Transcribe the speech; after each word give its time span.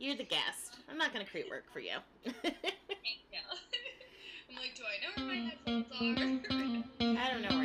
You're 0.00 0.16
the 0.16 0.24
guest. 0.24 0.78
I'm 0.90 0.96
not 0.96 1.12
gonna 1.12 1.26
create 1.26 1.50
work 1.50 1.64
for 1.70 1.80
you. 1.80 1.90
I'm 2.24 2.32
like, 4.56 4.74
do 4.74 4.82
I 4.82 4.96
know 5.04 5.10
where 5.14 5.26
my 5.26 5.36
headphones 5.44 5.92
are? 5.92 6.00
I 7.22 7.30
don't 7.30 7.42
know 7.42 7.59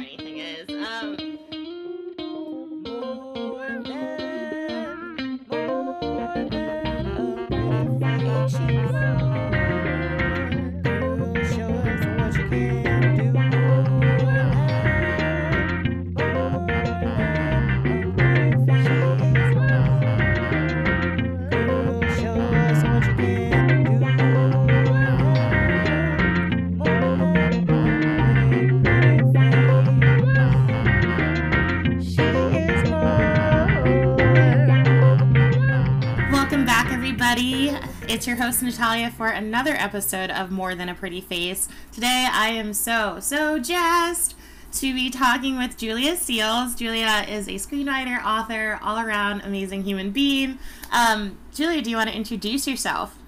It's 38.16 38.26
your 38.26 38.38
host, 38.38 38.64
Natalia, 38.64 39.12
for 39.12 39.28
another 39.28 39.74
episode 39.74 40.32
of 40.32 40.50
More 40.50 40.74
Than 40.74 40.88
a 40.88 40.96
Pretty 40.96 41.20
Face. 41.20 41.68
Today, 41.92 42.30
I 42.32 42.48
am 42.48 42.74
so, 42.74 43.20
so 43.20 43.60
jazzed 43.60 44.36
to 44.72 44.94
be 44.94 45.10
talking 45.10 45.58
with 45.58 45.76
Julia 45.76 46.14
Seales. 46.14 46.78
Julia 46.78 47.26
is 47.28 47.50
a 47.50 47.56
screenwriter, 47.56 48.24
author, 48.24 48.80
all 48.82 49.00
around 49.00 49.42
amazing 49.42 49.84
human 49.84 50.12
being. 50.12 50.60
Um, 50.94 51.38
Julia, 51.54 51.82
do 51.82 51.90
you 51.90 51.98
want 51.98 52.10
to 52.10 52.16
introduce 52.16 52.66
yourself? 52.66 53.20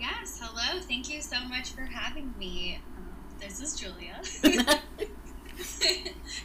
Yes, 0.00 0.40
hello. 0.42 0.80
Thank 0.80 1.08
you 1.08 1.22
so 1.22 1.38
much 1.44 1.70
for 1.70 1.82
having 1.82 2.34
me. 2.36 2.80
Um, 2.96 3.14
this 3.38 3.60
is 3.60 3.76
Julia. 3.76 4.20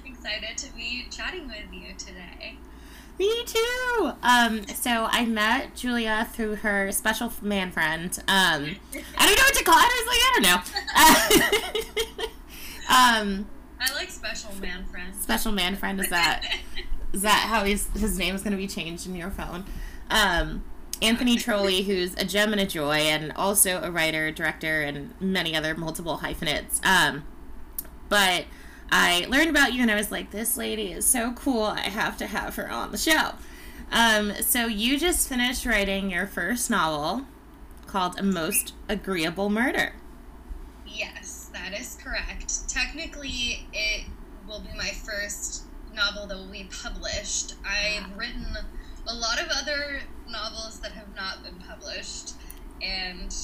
Excited 0.05 0.55
to 0.58 0.71
be 0.75 1.08
chatting 1.09 1.47
with 1.47 1.73
you 1.73 1.95
today. 1.97 2.59
Me 3.19 3.44
too. 3.45 4.11
Um, 4.23 4.66
so 4.67 5.08
I 5.09 5.25
met 5.25 5.75
Julia 5.75 6.28
through 6.33 6.56
her 6.56 6.92
special 6.92 7.31
man 7.42 7.72
friend. 7.72 8.11
Um, 8.28 8.75
I 9.17 9.25
don't 9.25 9.38
know 9.38 9.44
what 9.44 9.53
to 9.55 9.64
call 9.64 9.78
it. 9.78 9.86
I 9.86 9.97
was 10.02 10.08
like, 10.08 10.22
I 10.25 10.31
don't 10.33 10.45
know. 12.17 12.28
um, 12.89 13.47
I 13.80 13.94
like 13.95 14.09
special 14.09 14.53
man 14.59 14.86
friend. 14.86 15.14
special 15.16 15.52
man 15.52 15.75
friend 15.75 16.00
is 16.00 16.09
that 16.09 16.44
is 17.14 17.22
that 17.22 17.45
how 17.50 17.64
he's, 17.64 17.88
his 18.00 18.17
name 18.17 18.33
is 18.36 18.42
going 18.42 18.52
to 18.52 18.58
be 18.58 18.67
changed 18.67 19.05
in 19.08 19.16
your 19.16 19.30
phone? 19.30 19.66
Um, 20.09 20.64
Anthony 21.02 21.38
Trolley, 21.38 21.83
who's 21.83 22.16
a 22.16 22.25
gem 22.25 22.52
and 22.53 22.61
a 22.61 22.66
joy, 22.66 22.95
and 22.95 23.31
also 23.33 23.81
a 23.81 23.92
writer, 23.92 24.31
director, 24.31 24.81
and 24.81 25.14
many 25.20 25.55
other 25.55 25.75
multiple 25.75 26.17
hyphenates. 26.17 26.81
Um, 26.83 27.23
but 28.09 28.45
I 28.95 29.25
learned 29.27 29.49
about 29.49 29.73
you, 29.73 29.81
and 29.81 29.89
I 29.89 29.95
was 29.95 30.11
like, 30.11 30.30
this 30.30 30.55
lady 30.55 30.91
is 30.91 31.03
so 31.08 31.33
cool. 31.33 31.63
I 31.63 31.89
have 31.89 32.16
to 32.17 32.27
have 32.27 32.58
her 32.58 32.69
on 32.69 32.91
the 32.91 32.97
show. 32.99 33.31
Um, 33.91 34.33
so 34.41 34.67
you 34.67 34.99
just 34.99 35.27
finished 35.27 35.66
writing 35.66 36.11
your 36.11 36.27
first 36.27 36.69
novel 36.69 37.25
called 37.88 38.19
A 38.19 38.23
Most 38.23 38.75
Agreeable 38.88 39.49
Murder. 39.49 39.94
Yes, 40.86 41.49
that 41.53 41.73
is 41.73 41.97
correct. 42.03 42.69
Technically, 42.69 43.67
it 43.73 44.05
will 44.47 44.59
be 44.59 44.77
my 44.77 44.91
first 44.91 45.64
novel 45.91 46.27
that 46.27 46.38
will 46.38 46.52
be 46.52 46.69
published. 46.83 47.55
I've 47.66 48.16
written 48.16 48.45
a 49.08 49.14
lot 49.16 49.41
of 49.41 49.47
other 49.49 50.02
novels 50.30 50.80
that 50.81 50.91
have 50.91 51.16
not 51.16 51.44
been 51.44 51.55
published, 51.67 52.33
and 52.83 53.36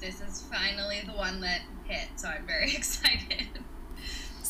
this 0.00 0.22
is 0.22 0.44
finally 0.50 1.02
the 1.04 1.12
one 1.12 1.42
that 1.42 1.60
hit, 1.84 2.08
so 2.16 2.28
I'm 2.28 2.46
very 2.46 2.72
excited. 2.74 3.48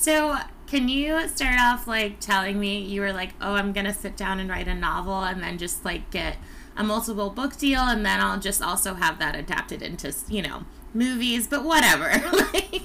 So, 0.09 0.39
can 0.67 0.89
you 0.89 1.29
start 1.29 1.61
off 1.61 1.87
like 1.87 2.19
telling 2.19 2.59
me 2.59 2.81
you 2.81 3.03
were 3.03 3.13
like, 3.13 3.35
"Oh, 3.43 3.53
I'm 3.53 3.75
gonna 3.75 3.93
sit 3.93 4.17
down 4.17 4.41
and 4.41 4.49
write 4.49 4.67
a 4.67 4.75
novel, 4.75 5.23
and 5.23 5.43
then 5.43 5.59
just 5.59 5.85
like 5.85 6.11
get 6.11 6.39
a 6.75 6.83
multiple 6.83 7.29
book 7.29 7.59
deal, 7.59 7.83
and 7.83 8.07
then 8.07 8.19
I'll 8.19 8.41
just 8.41 8.63
also 8.63 8.95
have 8.95 9.19
that 9.19 9.37
adapted 9.37 9.83
into 9.83 10.15
you 10.31 10.41
know 10.41 10.65
movies, 10.95 11.47
but 11.47 11.63
whatever." 11.63 12.09
like, 12.55 12.81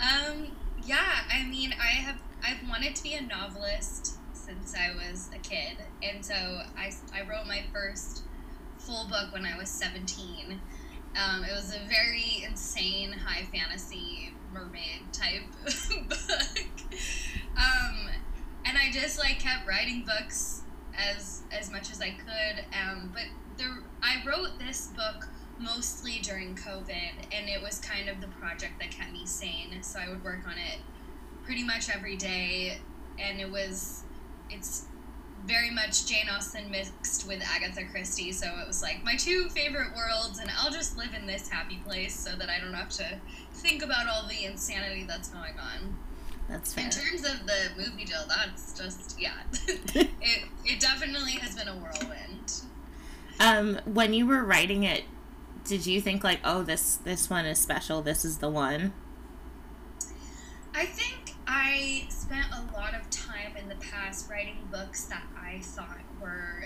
Um, 0.00 0.48
yeah, 0.82 1.20
I 1.32 1.44
mean, 1.44 1.76
I 1.80 1.92
have 2.02 2.20
I've 2.42 2.68
wanted 2.68 2.96
to 2.96 3.02
be 3.04 3.14
a 3.14 3.22
novelist 3.22 4.16
since 4.32 4.74
I 4.74 4.96
was 4.96 5.30
a 5.32 5.38
kid, 5.38 5.76
and 6.02 6.26
so 6.26 6.34
I, 6.76 6.92
I 7.14 7.20
wrote 7.20 7.46
my 7.46 7.62
first 7.72 8.24
full 8.78 9.06
book 9.06 9.32
when 9.32 9.46
I 9.46 9.56
was 9.56 9.68
17. 9.68 10.60
Um, 11.16 11.44
it 11.44 11.52
was 11.52 11.72
a 11.72 11.78
very 11.88 12.44
insane 12.44 13.12
high 13.12 13.44
fantasy 13.52 14.32
mermaid 14.52 15.12
type 15.12 15.42
book, 16.08 16.58
um, 17.56 18.08
and 18.64 18.78
I 18.78 18.90
just 18.92 19.18
like 19.18 19.38
kept 19.40 19.66
writing 19.66 20.04
books 20.04 20.62
as 20.96 21.42
as 21.52 21.70
much 21.70 21.90
as 21.90 22.00
I 22.00 22.10
could. 22.10 22.64
Um, 22.74 23.10
but 23.12 23.24
there, 23.56 23.82
I 24.02 24.22
wrote 24.26 24.58
this 24.58 24.88
book 24.88 25.28
mostly 25.58 26.20
during 26.22 26.54
COVID, 26.54 27.32
and 27.32 27.48
it 27.48 27.62
was 27.62 27.78
kind 27.78 28.08
of 28.08 28.20
the 28.20 28.28
project 28.28 28.78
that 28.80 28.90
kept 28.90 29.12
me 29.12 29.26
sane. 29.26 29.82
So 29.82 29.98
I 29.98 30.08
would 30.08 30.22
work 30.22 30.46
on 30.46 30.54
it 30.54 30.80
pretty 31.44 31.64
much 31.64 31.88
every 31.88 32.16
day, 32.16 32.78
and 33.18 33.40
it 33.40 33.50
was 33.50 34.04
it's 34.50 34.86
very 35.46 35.70
much 35.70 36.06
Jane 36.06 36.28
Austen 36.28 36.70
mixed 36.70 37.26
with 37.26 37.42
Agatha 37.42 37.84
Christie. 37.84 38.32
So 38.32 38.46
it 38.46 38.66
was 38.66 38.82
like 38.82 39.02
my 39.04 39.16
two 39.16 39.48
favorite 39.50 39.94
worlds, 39.96 40.38
and 40.38 40.50
I'll 40.58 40.70
just 40.70 40.96
live 40.96 41.14
in 41.14 41.26
this 41.26 41.48
happy 41.48 41.80
place 41.86 42.14
so 42.14 42.36
that 42.36 42.48
I 42.48 42.58
don't 42.58 42.74
have 42.74 42.90
to 42.90 43.18
think 43.58 43.82
about 43.82 44.08
all 44.08 44.26
the 44.26 44.44
insanity 44.44 45.04
that's 45.04 45.28
going 45.28 45.58
on. 45.58 45.96
that's 46.48 46.72
fair. 46.74 46.84
In 46.84 46.90
terms 46.90 47.24
of 47.24 47.46
the 47.46 47.70
movie 47.76 48.04
deal, 48.04 48.24
that's 48.28 48.78
just 48.78 49.20
yeah, 49.20 49.34
it 49.66 50.44
it 50.64 50.80
definitely 50.80 51.32
has 51.32 51.54
been 51.56 51.68
a 51.68 51.74
whirlwind. 51.74 52.62
Um, 53.40 53.80
when 53.84 54.14
you 54.14 54.26
were 54.26 54.42
writing 54.42 54.84
it, 54.84 55.04
did 55.64 55.86
you 55.86 56.00
think 56.00 56.24
like, 56.24 56.40
"Oh, 56.44 56.62
this 56.62 56.96
this 56.96 57.28
one 57.30 57.46
is 57.46 57.58
special. 57.58 58.02
This 58.02 58.24
is 58.24 58.38
the 58.38 58.48
one"? 58.48 58.92
I 60.74 60.84
think 60.86 61.34
I 61.46 62.06
spent 62.08 62.46
a 62.52 62.76
lot 62.76 62.94
of 62.94 63.08
time 63.10 63.56
in 63.56 63.68
the 63.68 63.74
past 63.76 64.30
writing 64.30 64.68
books 64.70 65.04
that 65.06 65.22
I 65.36 65.58
thought 65.60 65.98
were 66.20 66.64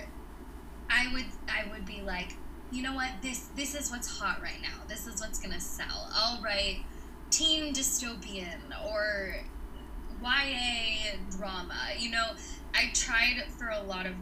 I 0.91 1.13
would 1.13 1.25
I 1.49 1.71
would 1.73 1.87
be 1.87 2.03
like, 2.03 2.37
you 2.73 2.83
know 2.83 2.95
what, 2.95 3.11
this 3.21 3.49
this 3.55 3.75
is 3.75 3.91
what's 3.91 4.19
hot 4.19 4.41
right 4.43 4.61
now. 4.63 4.83
This 4.89 5.07
is 5.07 5.21
what's 5.21 5.39
gonna 5.39 5.61
sell. 5.61 6.09
I'll 6.13 6.43
write 6.43 6.79
teen 7.31 7.75
dystopian 7.75 8.61
or 8.91 9.37
YA 10.23 11.17
drama. 11.37 11.79
You 11.99 12.11
know, 12.11 12.31
I 12.75 12.91
tried 12.95 13.45
for 13.59 13.69
a 13.69 13.83
lot 13.83 14.07
of 14.07 14.15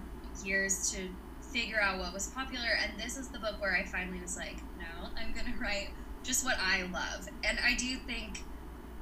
years 0.45 0.91
to 0.93 1.09
figure 1.53 1.81
out 1.81 1.99
what 1.99 2.13
was 2.13 2.29
popular 2.29 2.69
and 2.83 3.01
this 3.01 3.17
is 3.17 3.29
the 3.29 3.39
book 3.39 3.61
where 3.61 3.75
I 3.75 3.85
finally 3.85 4.21
was 4.21 4.37
like, 4.37 4.57
no, 4.79 5.09
I'm 5.17 5.33
gonna 5.33 5.57
write 5.61 5.91
just 6.23 6.45
what 6.45 6.57
I 6.61 6.83
love. 6.83 7.29
And 7.45 7.59
I 7.65 7.75
do 7.75 7.97
think 7.97 8.41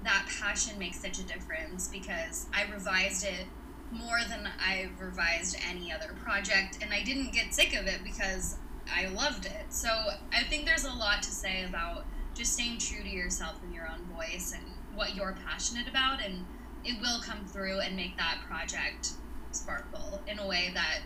that 0.05 0.29
passion 0.41 0.79
makes 0.79 1.01
such 1.01 1.19
a 1.19 1.23
difference 1.23 1.89
because 1.89 2.47
I 2.55 2.71
revised 2.71 3.25
it 3.25 3.47
more 3.91 4.19
than 4.29 4.49
I've 4.65 5.01
revised 5.01 5.57
any 5.69 5.93
other 5.93 6.15
project, 6.23 6.79
and 6.83 6.93
I 6.93 7.03
didn't 7.03 7.33
get 7.33 7.55
sick 7.55 7.75
of 7.75 7.87
it 7.87 8.05
because 8.05 8.57
I 8.95 9.09
loved 9.09 9.47
it. 9.47 9.67
So 9.71 9.89
I 10.33 10.43
think 10.45 10.67
there's 10.67 10.85
a 10.85 10.93
lot 10.93 11.23
to 11.23 11.31
say 11.31 11.65
about 11.65 12.05
just 12.35 12.55
staying 12.55 12.79
true 12.79 13.03
to 13.03 13.09
yourself 13.09 13.57
and 13.63 13.75
your 13.75 13.89
own 13.89 14.05
voice 14.15 14.55
and 14.55 14.65
what 14.95 15.15
you're 15.15 15.37
passionate 15.47 15.89
about, 15.89 16.21
and 16.25 16.45
it 16.85 17.01
will 17.01 17.21
come 17.21 17.45
through 17.47 17.81
and 17.81 17.97
make 17.97 18.17
that 18.17 18.39
project 18.49 19.13
sparkle 19.53 20.21
in 20.27 20.39
a 20.39 20.47
way 20.47 20.71
that 20.75 21.01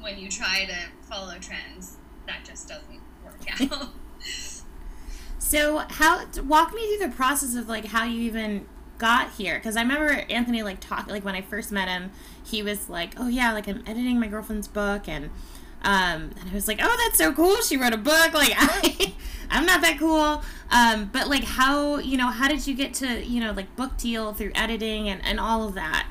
when 0.00 0.18
you 0.18 0.28
try 0.28 0.66
to 0.66 0.76
follow 1.08 1.34
trends, 1.38 1.96
that 2.26 2.44
just 2.44 2.68
doesn't 2.68 3.00
work 3.24 3.40
out. 3.72 3.88
So, 5.38 5.78
how 5.88 6.24
walk 6.42 6.74
me 6.74 6.96
through 6.96 7.08
the 7.08 7.14
process 7.14 7.54
of 7.54 7.68
like 7.68 7.86
how 7.86 8.04
you 8.04 8.20
even 8.22 8.66
got 8.98 9.32
here? 9.34 9.54
Because 9.56 9.76
I 9.76 9.82
remember 9.82 10.24
Anthony 10.28 10.62
like 10.62 10.80
talk 10.80 11.06
like 11.06 11.24
when 11.24 11.34
I 11.34 11.40
first 11.40 11.70
met 11.70 11.88
him, 11.88 12.10
he 12.44 12.62
was 12.62 12.88
like, 12.88 13.14
"Oh 13.16 13.28
yeah, 13.28 13.52
like 13.52 13.68
I'm 13.68 13.82
editing 13.86 14.18
my 14.18 14.26
girlfriend's 14.26 14.68
book," 14.68 15.08
and 15.08 15.30
um, 15.86 16.32
and 16.40 16.50
I 16.50 16.52
was 16.52 16.66
like, 16.66 16.80
"Oh, 16.82 16.96
that's 17.04 17.16
so 17.16 17.32
cool! 17.32 17.62
She 17.62 17.76
wrote 17.76 17.94
a 17.94 17.96
book." 17.96 18.34
Like 18.34 18.52
I, 18.56 19.14
I'm 19.50 19.64
not 19.64 19.80
that 19.82 19.98
cool. 20.00 20.42
Um, 20.68 21.08
but 21.12 21.28
like 21.28 21.44
how 21.44 21.98
you 21.98 22.16
know 22.16 22.26
how 22.26 22.48
did 22.48 22.66
you 22.66 22.74
get 22.74 22.92
to 22.94 23.24
you 23.24 23.40
know 23.40 23.52
like 23.52 23.74
book 23.76 23.96
deal 23.96 24.32
through 24.32 24.50
editing 24.56 25.08
and 25.08 25.24
and 25.24 25.38
all 25.38 25.66
of 25.68 25.74
that? 25.74 26.08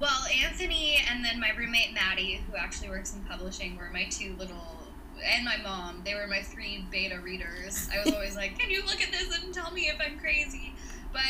Well, 0.00 0.24
Anthony 0.42 0.96
and 1.10 1.22
then 1.22 1.38
my 1.38 1.50
roommate 1.50 1.92
Maddie, 1.92 2.42
who 2.50 2.56
actually 2.56 2.88
works 2.88 3.14
in 3.14 3.20
publishing, 3.24 3.76
were 3.76 3.90
my 3.92 4.04
two 4.04 4.34
little, 4.38 4.78
and 5.22 5.44
my 5.44 5.58
mom. 5.58 6.00
They 6.02 6.14
were 6.14 6.26
my 6.26 6.40
three 6.40 6.86
beta 6.90 7.20
readers. 7.20 7.90
I 7.92 8.02
was 8.02 8.14
always 8.14 8.34
like, 8.34 8.58
"Can 8.58 8.70
you 8.70 8.82
look 8.86 9.02
at 9.02 9.12
this 9.12 9.38
and 9.38 9.52
tell 9.52 9.70
me 9.70 9.82
if 9.82 9.96
I'm 10.00 10.18
crazy?" 10.18 10.72
But 11.12 11.20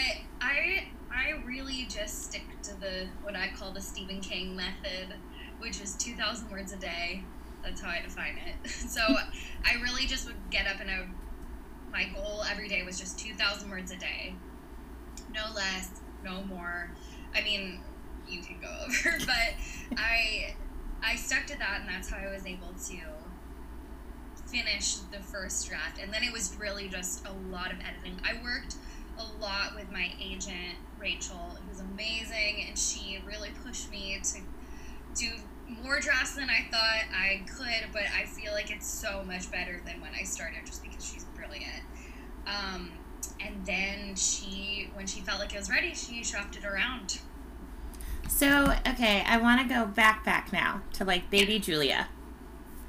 I, 0.40 0.84
I 1.10 1.42
really 1.44 1.88
just 1.90 2.22
stick 2.22 2.44
to 2.62 2.80
the 2.80 3.08
what 3.22 3.34
I 3.34 3.48
call 3.48 3.72
the 3.72 3.80
Stephen 3.80 4.20
King 4.20 4.54
method, 4.54 5.14
which 5.62 5.80
is 5.80 5.94
2,000 5.94 6.50
words 6.50 6.72
a 6.72 6.76
day. 6.76 7.22
That's 7.62 7.80
how 7.80 7.90
I 7.90 8.02
define 8.02 8.38
it. 8.46 8.70
So 8.70 9.00
I 9.64 9.80
really 9.80 10.06
just 10.06 10.26
would 10.26 10.36
get 10.50 10.66
up 10.66 10.80
and 10.80 10.90
I 10.90 10.98
would, 11.00 11.08
my 11.90 12.04
goal 12.14 12.42
every 12.50 12.68
day 12.68 12.82
was 12.82 12.98
just 12.98 13.18
2,000 13.18 13.70
words 13.70 13.92
a 13.92 13.96
day. 13.96 14.34
No 15.32 15.44
less, 15.54 15.88
no 16.24 16.42
more. 16.42 16.90
I 17.34 17.42
mean, 17.42 17.80
you 18.28 18.42
can 18.42 18.60
go 18.60 18.68
over, 18.84 19.16
but 19.20 19.96
I 19.96 20.54
I 21.04 21.16
stuck 21.16 21.46
to 21.46 21.58
that 21.58 21.80
and 21.80 21.88
that's 21.88 22.10
how 22.10 22.18
I 22.18 22.32
was 22.32 22.46
able 22.46 22.74
to 22.88 22.98
finish 24.46 24.96
the 25.10 25.18
first 25.18 25.68
draft. 25.68 26.00
And 26.00 26.12
then 26.12 26.22
it 26.22 26.32
was 26.32 26.56
really 26.58 26.88
just 26.88 27.26
a 27.26 27.32
lot 27.50 27.72
of 27.72 27.78
editing. 27.80 28.20
I 28.24 28.34
worked 28.42 28.76
a 29.18 29.42
lot 29.42 29.74
with 29.74 29.90
my 29.90 30.10
agent, 30.20 30.76
Rachel, 30.98 31.56
who's 31.66 31.80
amazing, 31.80 32.66
and 32.68 32.78
she 32.78 33.22
really 33.26 33.50
pushed 33.64 33.90
me 33.90 34.20
to 34.22 34.40
do 35.14 35.28
more 35.82 36.00
drafts 36.00 36.34
than 36.34 36.48
I 36.50 36.66
thought 36.70 37.04
I 37.14 37.42
could, 37.46 37.92
but 37.92 38.02
I 38.16 38.24
feel 38.26 38.52
like 38.52 38.70
it's 38.70 38.86
so 38.86 39.22
much 39.24 39.50
better 39.50 39.80
than 39.84 40.00
when 40.00 40.12
I 40.18 40.24
started 40.24 40.66
just 40.66 40.82
because 40.82 41.04
she's 41.04 41.24
brilliant. 41.36 41.82
Um, 42.46 42.92
and 43.40 43.64
then 43.64 44.14
she, 44.14 44.90
when 44.94 45.06
she 45.06 45.20
felt 45.20 45.40
like 45.40 45.54
it 45.54 45.58
was 45.58 45.70
ready, 45.70 45.94
she 45.94 46.24
shopped 46.24 46.56
it 46.56 46.64
around. 46.64 47.20
So, 48.28 48.74
okay, 48.86 49.22
I 49.26 49.36
want 49.36 49.60
to 49.60 49.74
go 49.74 49.86
back, 49.86 50.24
back 50.24 50.52
now 50.52 50.82
to 50.94 51.04
like 51.04 51.30
baby 51.30 51.58
Julia. 51.58 52.08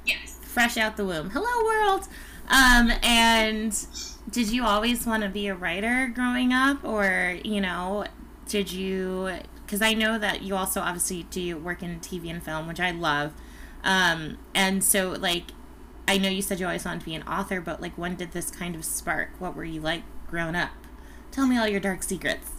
Yes. 0.06 0.38
Fresh 0.42 0.76
out 0.76 0.96
the 0.96 1.04
womb. 1.04 1.30
Hello, 1.30 1.64
world. 1.64 2.08
Um, 2.48 2.92
and 3.02 3.74
did 4.30 4.50
you 4.50 4.64
always 4.64 5.06
want 5.06 5.22
to 5.22 5.28
be 5.28 5.46
a 5.48 5.54
writer 5.54 6.10
growing 6.14 6.52
up, 6.52 6.84
or 6.84 7.38
you 7.44 7.60
know, 7.60 8.04
did 8.48 8.70
you? 8.70 9.38
Because 9.64 9.82
I 9.82 9.94
know 9.94 10.18
that 10.18 10.42
you 10.42 10.56
also 10.56 10.80
obviously 10.80 11.24
do 11.24 11.56
work 11.56 11.82
in 11.82 12.00
TV 12.00 12.30
and 12.30 12.42
film, 12.42 12.68
which 12.68 12.80
I 12.80 12.90
love. 12.90 13.32
Um, 13.82 14.38
and 14.54 14.82
so 14.82 15.10
like, 15.12 15.44
I 16.06 16.18
know 16.18 16.28
you 16.28 16.42
said 16.42 16.60
you 16.60 16.66
always 16.66 16.84
wanted 16.84 17.00
to 17.00 17.06
be 17.06 17.14
an 17.14 17.22
author, 17.22 17.60
but 17.60 17.80
like, 17.80 17.96
when 17.96 18.16
did 18.16 18.32
this 18.32 18.50
kind 18.50 18.74
of 18.74 18.84
spark? 18.84 19.30
What 19.38 19.56
were 19.56 19.64
you 19.64 19.80
like 19.80 20.02
growing 20.28 20.54
up? 20.54 20.70
Tell 21.30 21.46
me 21.46 21.58
all 21.58 21.66
your 21.66 21.80
dark 21.80 22.02
secrets. 22.02 22.50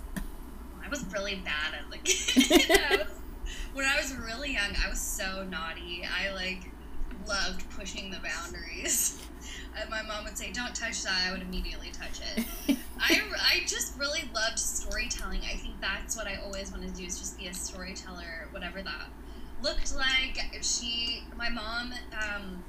I 0.83 0.89
was 0.89 1.05
really 1.13 1.35
bad 1.35 1.73
at 1.79 1.89
like 1.89 2.07
I 2.07 2.97
was, 2.97 3.07
when 3.73 3.85
I 3.85 3.97
was 3.97 4.15
really 4.15 4.53
young. 4.53 4.75
I 4.83 4.89
was 4.89 4.99
so 4.99 5.43
naughty. 5.43 6.03
I 6.05 6.33
like 6.33 6.71
loved 7.27 7.69
pushing 7.71 8.11
the 8.11 8.19
boundaries. 8.19 9.24
And 9.79 9.89
my 9.89 10.01
mom 10.01 10.23
would 10.23 10.37
say, 10.37 10.51
"Don't 10.51 10.73
touch 10.75 11.03
that." 11.03 11.27
I 11.27 11.31
would 11.31 11.41
immediately 11.41 11.91
touch 11.91 12.21
it. 12.37 12.45
I, 12.99 13.21
I 13.37 13.59
just 13.67 13.97
really 13.99 14.23
loved 14.33 14.57
storytelling. 14.57 15.41
I 15.41 15.55
think 15.57 15.79
that's 15.81 16.15
what 16.15 16.27
I 16.27 16.35
always 16.35 16.71
wanted 16.71 16.95
to 16.95 17.01
do 17.01 17.05
is 17.05 17.19
just 17.19 17.37
be 17.37 17.47
a 17.47 17.53
storyteller, 17.53 18.47
whatever 18.51 18.81
that 18.81 19.07
looked 19.61 19.95
like. 19.95 20.39
She, 20.61 21.23
my 21.37 21.49
mom, 21.49 21.93
um, 22.13 22.63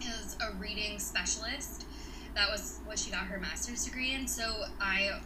is 0.00 0.36
a 0.40 0.52
reading 0.58 0.98
specialist. 0.98 1.86
That 2.34 2.50
was 2.50 2.80
what 2.84 2.98
she 2.98 3.10
got 3.10 3.26
her 3.26 3.38
master's 3.40 3.84
degree 3.84 4.12
in. 4.12 4.28
So 4.28 4.64
I 4.80 5.20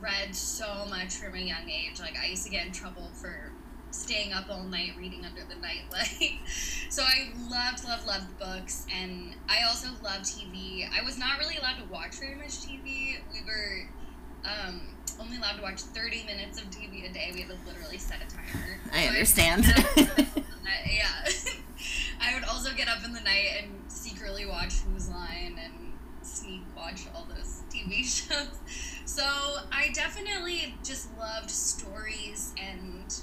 read 0.00 0.34
so 0.34 0.86
much 0.88 1.14
from 1.14 1.34
a 1.34 1.38
young 1.38 1.68
age. 1.68 2.00
Like 2.00 2.16
I 2.16 2.26
used 2.26 2.44
to 2.44 2.50
get 2.50 2.66
in 2.66 2.72
trouble 2.72 3.10
for 3.14 3.52
staying 3.94 4.32
up 4.32 4.50
all 4.50 4.64
night 4.64 4.90
reading 4.98 5.24
under 5.24 5.42
the 5.42 5.54
nightlight. 5.60 6.38
so 6.90 7.02
I 7.02 7.30
loved, 7.50 7.84
loved, 7.84 8.06
loved 8.06 8.38
books, 8.38 8.86
and 8.94 9.34
I 9.48 9.62
also 9.66 9.88
loved 10.02 10.24
TV. 10.24 10.86
I 10.92 11.02
was 11.02 11.18
not 11.18 11.38
really 11.38 11.56
allowed 11.56 11.78
to 11.78 11.84
watch 11.84 12.16
very 12.16 12.34
much 12.34 12.50
TV. 12.50 13.16
We 13.32 13.40
were 13.46 13.88
um, 14.44 14.80
only 15.20 15.36
allowed 15.36 15.56
to 15.56 15.62
watch 15.62 15.80
30 15.80 16.24
minutes 16.24 16.60
of 16.60 16.68
TV 16.70 17.08
a 17.08 17.12
day. 17.12 17.30
We 17.32 17.40
had 17.42 17.50
to 17.50 17.56
literally 17.66 17.98
set 17.98 18.18
a 18.22 18.26
timer. 18.26 18.80
I 18.92 19.06
understand. 19.06 19.64
yeah. 19.96 21.28
I 22.20 22.34
would 22.34 22.44
also 22.44 22.72
get 22.74 22.88
up 22.88 23.04
in 23.04 23.12
the 23.12 23.20
night 23.20 23.62
and 23.62 23.70
secretly 23.88 24.46
watch 24.46 24.74
Whose 24.80 25.08
Line 25.10 25.58
and 25.62 25.72
sneak 26.22 26.62
watch 26.76 27.02
all 27.14 27.26
those 27.28 27.62
TV 27.70 28.02
shows. 28.04 28.58
So 29.04 29.24
I 29.70 29.90
definitely 29.92 30.74
just 30.82 31.08
loved 31.18 31.50
stories 31.50 32.54
and 32.60 33.14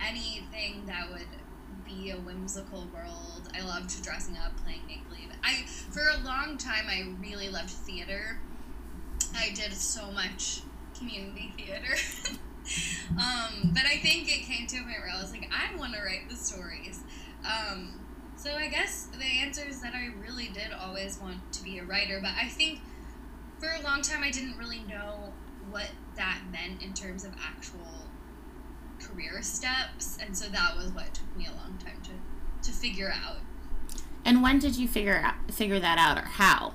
anything 0.00 0.86
that 0.86 1.10
would 1.10 1.26
be 1.84 2.10
a 2.10 2.16
whimsical 2.16 2.86
world. 2.92 3.48
I 3.54 3.64
loved 3.64 4.02
dressing 4.02 4.36
up, 4.36 4.56
playing 4.62 4.82
make 4.86 5.08
believe. 5.08 5.28
I 5.42 5.64
for 5.66 6.02
a 6.08 6.24
long 6.24 6.58
time 6.58 6.86
I 6.88 7.14
really 7.20 7.48
loved 7.48 7.70
theater. 7.70 8.38
I 9.36 9.50
did 9.54 9.72
so 9.72 10.10
much 10.10 10.60
community 10.96 11.52
theater. 11.58 11.94
um, 13.12 13.70
but 13.72 13.84
I 13.84 13.96
think 13.98 14.28
it 14.28 14.44
came 14.44 14.66
to 14.68 14.76
a 14.76 14.82
point 14.82 14.96
where 15.00 15.10
I 15.14 15.20
was 15.20 15.32
like, 15.32 15.50
I 15.50 15.76
want 15.76 15.94
to 15.94 16.02
write 16.02 16.28
the 16.28 16.36
stories. 16.36 17.00
Um, 17.44 18.00
so 18.36 18.52
I 18.54 18.68
guess 18.68 19.08
the 19.16 19.24
answer 19.24 19.64
is 19.68 19.80
that 19.82 19.94
I 19.94 20.10
really 20.20 20.48
did 20.48 20.72
always 20.72 21.18
want 21.20 21.52
to 21.52 21.64
be 21.64 21.78
a 21.78 21.84
writer, 21.84 22.20
but 22.22 22.32
I 22.40 22.48
think 22.48 22.80
for 23.58 23.68
a 23.68 23.82
long 23.82 24.02
time 24.02 24.22
I 24.22 24.30
didn't 24.30 24.56
really 24.58 24.80
know 24.88 25.32
what 25.70 25.88
that 26.16 26.40
meant 26.50 26.82
in 26.82 26.94
terms 26.94 27.24
of 27.24 27.32
actual 27.42 27.97
career 29.00 29.42
steps, 29.42 30.18
and 30.20 30.36
so 30.36 30.48
that 30.48 30.76
was 30.76 30.90
what 30.92 31.14
took 31.14 31.36
me 31.36 31.46
a 31.46 31.56
long 31.56 31.78
time 31.78 32.00
to 32.04 32.70
to 32.70 32.76
figure 32.76 33.12
out. 33.14 33.38
And 34.24 34.42
when 34.42 34.58
did 34.58 34.76
you 34.76 34.88
figure 34.88 35.20
out 35.24 35.52
figure 35.52 35.80
that 35.80 35.98
out, 35.98 36.18
or 36.18 36.26
how? 36.26 36.74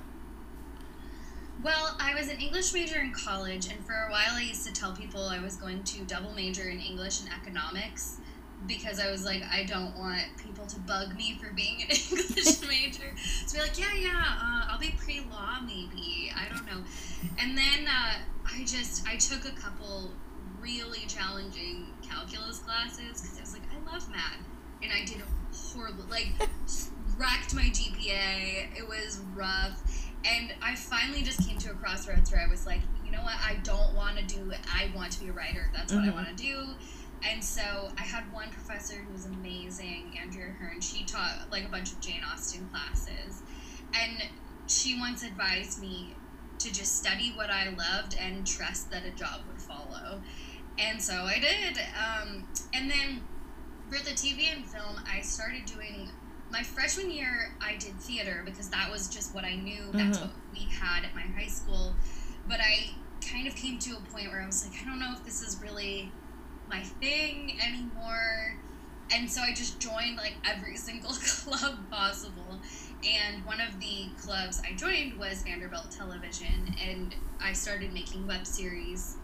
Well, 1.62 1.96
I 1.98 2.14
was 2.14 2.28
an 2.28 2.40
English 2.40 2.74
major 2.74 3.00
in 3.00 3.12
college, 3.12 3.68
and 3.68 3.84
for 3.86 3.94
a 3.94 4.10
while 4.10 4.34
I 4.34 4.42
used 4.42 4.66
to 4.66 4.72
tell 4.72 4.92
people 4.94 5.24
I 5.24 5.40
was 5.40 5.56
going 5.56 5.82
to 5.84 6.04
double 6.04 6.32
major 6.32 6.68
in 6.68 6.78
English 6.78 7.20
and 7.20 7.30
economics 7.32 8.18
because 8.66 8.98
I 9.00 9.10
was 9.10 9.24
like, 9.24 9.42
I 9.50 9.64
don't 9.64 9.96
want 9.96 10.24
people 10.42 10.66
to 10.66 10.80
bug 10.80 11.16
me 11.16 11.38
for 11.40 11.52
being 11.52 11.82
an 11.82 11.88
English 12.10 12.60
major. 12.68 13.14
So 13.46 13.56
be 13.58 13.62
like, 13.62 13.78
yeah, 13.78 13.94
yeah, 13.94 14.10
uh, 14.14 14.68
I'll 14.68 14.78
be 14.78 14.94
pre 14.98 15.20
law 15.30 15.58
maybe. 15.64 16.32
I 16.34 16.48
don't 16.48 16.66
know. 16.66 16.82
And 17.38 17.56
then 17.56 17.86
uh, 17.86 18.14
I 18.46 18.64
just 18.64 19.06
I 19.06 19.16
took 19.16 19.44
a 19.44 19.54
couple 19.58 20.10
really 20.64 21.06
challenging 21.06 21.86
calculus 22.02 22.60
classes 22.60 23.20
because 23.20 23.36
I 23.36 23.40
was 23.42 23.52
like, 23.52 23.62
I 23.70 23.92
love 23.92 24.10
math, 24.10 24.38
and 24.82 24.90
I 24.90 25.04
did 25.04 25.22
horrible, 25.54 26.04
like 26.10 26.28
wrecked 27.18 27.54
my 27.54 27.64
GPA. 27.64 28.76
It 28.76 28.88
was 28.88 29.20
rough, 29.34 30.08
and 30.24 30.54
I 30.62 30.74
finally 30.74 31.22
just 31.22 31.46
came 31.46 31.58
to 31.58 31.70
a 31.70 31.74
crossroads 31.74 32.32
where 32.32 32.40
I 32.40 32.50
was 32.50 32.66
like, 32.66 32.80
you 33.04 33.12
know 33.12 33.20
what, 33.20 33.36
I 33.36 33.56
don't 33.62 33.94
want 33.94 34.16
to 34.16 34.24
do. 34.24 34.52
I 34.74 34.90
want 34.96 35.12
to 35.12 35.20
be 35.20 35.28
a 35.28 35.32
writer. 35.32 35.70
That's 35.74 35.92
what 35.92 36.02
mm-hmm. 36.02 36.12
I 36.12 36.14
want 36.14 36.36
to 36.36 36.42
do. 36.42 36.66
And 37.30 37.42
so 37.42 37.90
I 37.98 38.02
had 38.02 38.30
one 38.32 38.50
professor 38.50 38.96
who 38.96 39.12
was 39.12 39.26
amazing, 39.26 40.18
Andrea 40.20 40.52
Hearn. 40.58 40.80
She 40.80 41.04
taught 41.04 41.46
like 41.50 41.64
a 41.64 41.68
bunch 41.68 41.92
of 41.92 42.00
Jane 42.00 42.22
Austen 42.32 42.68
classes, 42.70 43.42
and 43.94 44.24
she 44.66 44.98
once 44.98 45.22
advised 45.22 45.80
me 45.80 46.14
to 46.58 46.72
just 46.72 46.96
study 46.96 47.32
what 47.34 47.50
I 47.50 47.68
loved 47.68 48.16
and 48.18 48.46
trust 48.46 48.90
that 48.90 49.04
a 49.04 49.10
job 49.10 49.40
would 49.48 49.60
follow. 49.60 50.22
And 50.78 51.00
so 51.00 51.14
I 51.14 51.38
did. 51.38 51.78
Um, 51.78 52.48
and 52.72 52.90
then 52.90 53.22
for 53.88 53.98
the 54.02 54.10
TV 54.10 54.54
and 54.54 54.64
film, 54.66 55.00
I 55.10 55.20
started 55.20 55.66
doing 55.66 56.08
my 56.50 56.62
freshman 56.62 57.10
year. 57.10 57.54
I 57.60 57.76
did 57.76 57.98
theater 58.00 58.42
because 58.44 58.68
that 58.70 58.90
was 58.90 59.08
just 59.08 59.34
what 59.34 59.44
I 59.44 59.56
knew. 59.56 59.84
That's 59.92 60.18
mm-hmm. 60.18 60.28
what 60.28 60.36
we 60.52 60.66
had 60.72 61.04
at 61.04 61.14
my 61.14 61.22
high 61.22 61.48
school. 61.48 61.94
But 62.48 62.60
I 62.60 62.90
kind 63.26 63.46
of 63.46 63.54
came 63.54 63.78
to 63.80 63.96
a 63.96 64.00
point 64.12 64.28
where 64.28 64.42
I 64.42 64.46
was 64.46 64.66
like, 64.66 64.80
I 64.82 64.84
don't 64.84 64.98
know 64.98 65.12
if 65.12 65.24
this 65.24 65.42
is 65.42 65.60
really 65.62 66.10
my 66.68 66.80
thing 66.80 67.58
anymore. 67.66 68.56
And 69.12 69.30
so 69.30 69.42
I 69.42 69.52
just 69.52 69.80
joined 69.80 70.16
like 70.16 70.34
every 70.44 70.76
single 70.88 71.12
club 71.12 71.78
possible. 71.90 72.60
And 73.06 73.44
one 73.44 73.60
of 73.60 73.78
the 73.80 74.08
clubs 74.18 74.62
I 74.68 74.74
joined 74.74 75.18
was 75.18 75.42
Vanderbilt 75.42 75.90
Television, 75.90 76.74
and 76.82 77.14
I 77.38 77.52
started 77.52 77.92
making 77.92 78.26
web 78.26 78.46
series 78.46 79.18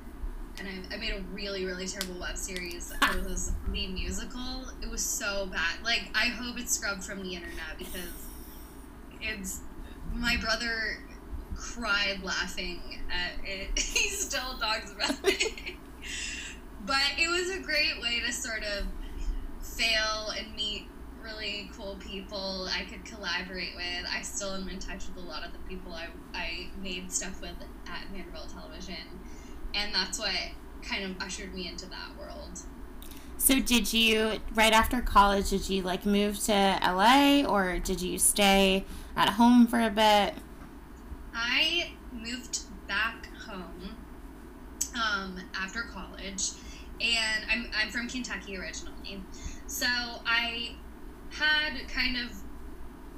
and 0.61 0.69
I, 0.69 0.95
I 0.95 0.99
made 0.99 1.13
a 1.13 1.23
really 1.33 1.65
really 1.65 1.87
terrible 1.87 2.21
web 2.21 2.37
series. 2.37 2.91
It 2.91 2.99
ah. 3.03 3.17
was 3.27 3.53
the 3.69 3.87
musical. 3.89 4.65
It 4.83 4.91
was 4.91 5.03
so 5.03 5.47
bad. 5.47 5.83
Like 5.83 6.11
I 6.15 6.27
hope 6.27 6.59
it's 6.59 6.73
scrubbed 6.73 7.03
from 7.03 7.23
the 7.23 7.35
internet 7.35 7.79
because 7.79 8.29
it's 9.21 9.61
my 10.15 10.37
brother 10.37 10.99
cried 11.57 12.23
laughing 12.23 13.01
at 13.11 13.45
it. 13.45 13.79
he 13.79 14.09
still 14.09 14.59
talks 14.59 14.93
about 14.93 15.17
it. 15.25 15.75
but 16.87 17.03
it 17.19 17.29
was 17.29 17.51
a 17.57 17.61
great 17.61 18.01
way 18.01 18.21
to 18.27 18.33
sort 18.33 18.63
of 18.63 18.87
fail 19.63 20.33
and 20.39 20.55
meet 20.55 20.87
really 21.23 21.71
cool 21.77 21.97
people 22.01 22.67
I 22.75 22.85
could 22.85 23.05
collaborate 23.05 23.75
with. 23.77 24.07
I 24.11 24.23
still 24.23 24.55
am 24.55 24.69
in 24.69 24.79
touch 24.79 25.07
with 25.07 25.23
a 25.23 25.29
lot 25.29 25.45
of 25.45 25.53
the 25.53 25.59
people 25.69 25.93
I, 25.93 26.07
I 26.35 26.69
made 26.83 27.13
stuff 27.13 27.41
with 27.41 27.55
at 27.87 28.07
Vanderbilt 28.11 28.51
Television 28.51 28.97
and 29.75 29.95
that's 29.95 30.19
what 30.19 30.35
kind 30.83 31.05
of 31.05 31.23
ushered 31.23 31.55
me 31.55 31.69
into 31.69 31.87
that 31.87 32.11
world. 32.19 32.61
So 33.39 33.59
did 33.59 33.93
you 33.93 34.41
right 34.55 34.73
after 34.73 35.01
college 35.01 35.51
did 35.51 35.69
you 35.69 35.83
like 35.83 36.05
move 36.05 36.39
to 36.45 36.79
LA 36.83 37.43
or 37.47 37.79
did 37.79 38.03
you 38.03 38.19
stay 38.19 38.85
at 39.17 39.31
home 39.31 39.67
for 39.67 39.81
a 39.81 39.91
bit? 39.91 40.35
I 41.33 41.93
moved 42.13 42.61
back 42.87 43.29
home 43.47 43.97
um, 44.95 45.41
after 45.55 45.83
college 45.83 46.51
and 47.01 47.45
I'm, 47.51 47.71
I'm 47.75 47.91
from 47.91 48.09
Kentucky 48.09 48.57
originally. 48.57 49.23
So 49.67 49.87
I 49.87 50.73
had 51.31 51.89
kind 51.89 52.17
of 52.17 52.33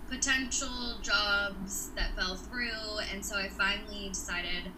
potential 0.08 0.98
jobs 1.00 1.90
that 1.96 2.14
fell 2.14 2.36
through, 2.36 2.98
and 3.10 3.24
so 3.24 3.36
I 3.36 3.48
finally 3.48 4.08
decided 4.10 4.70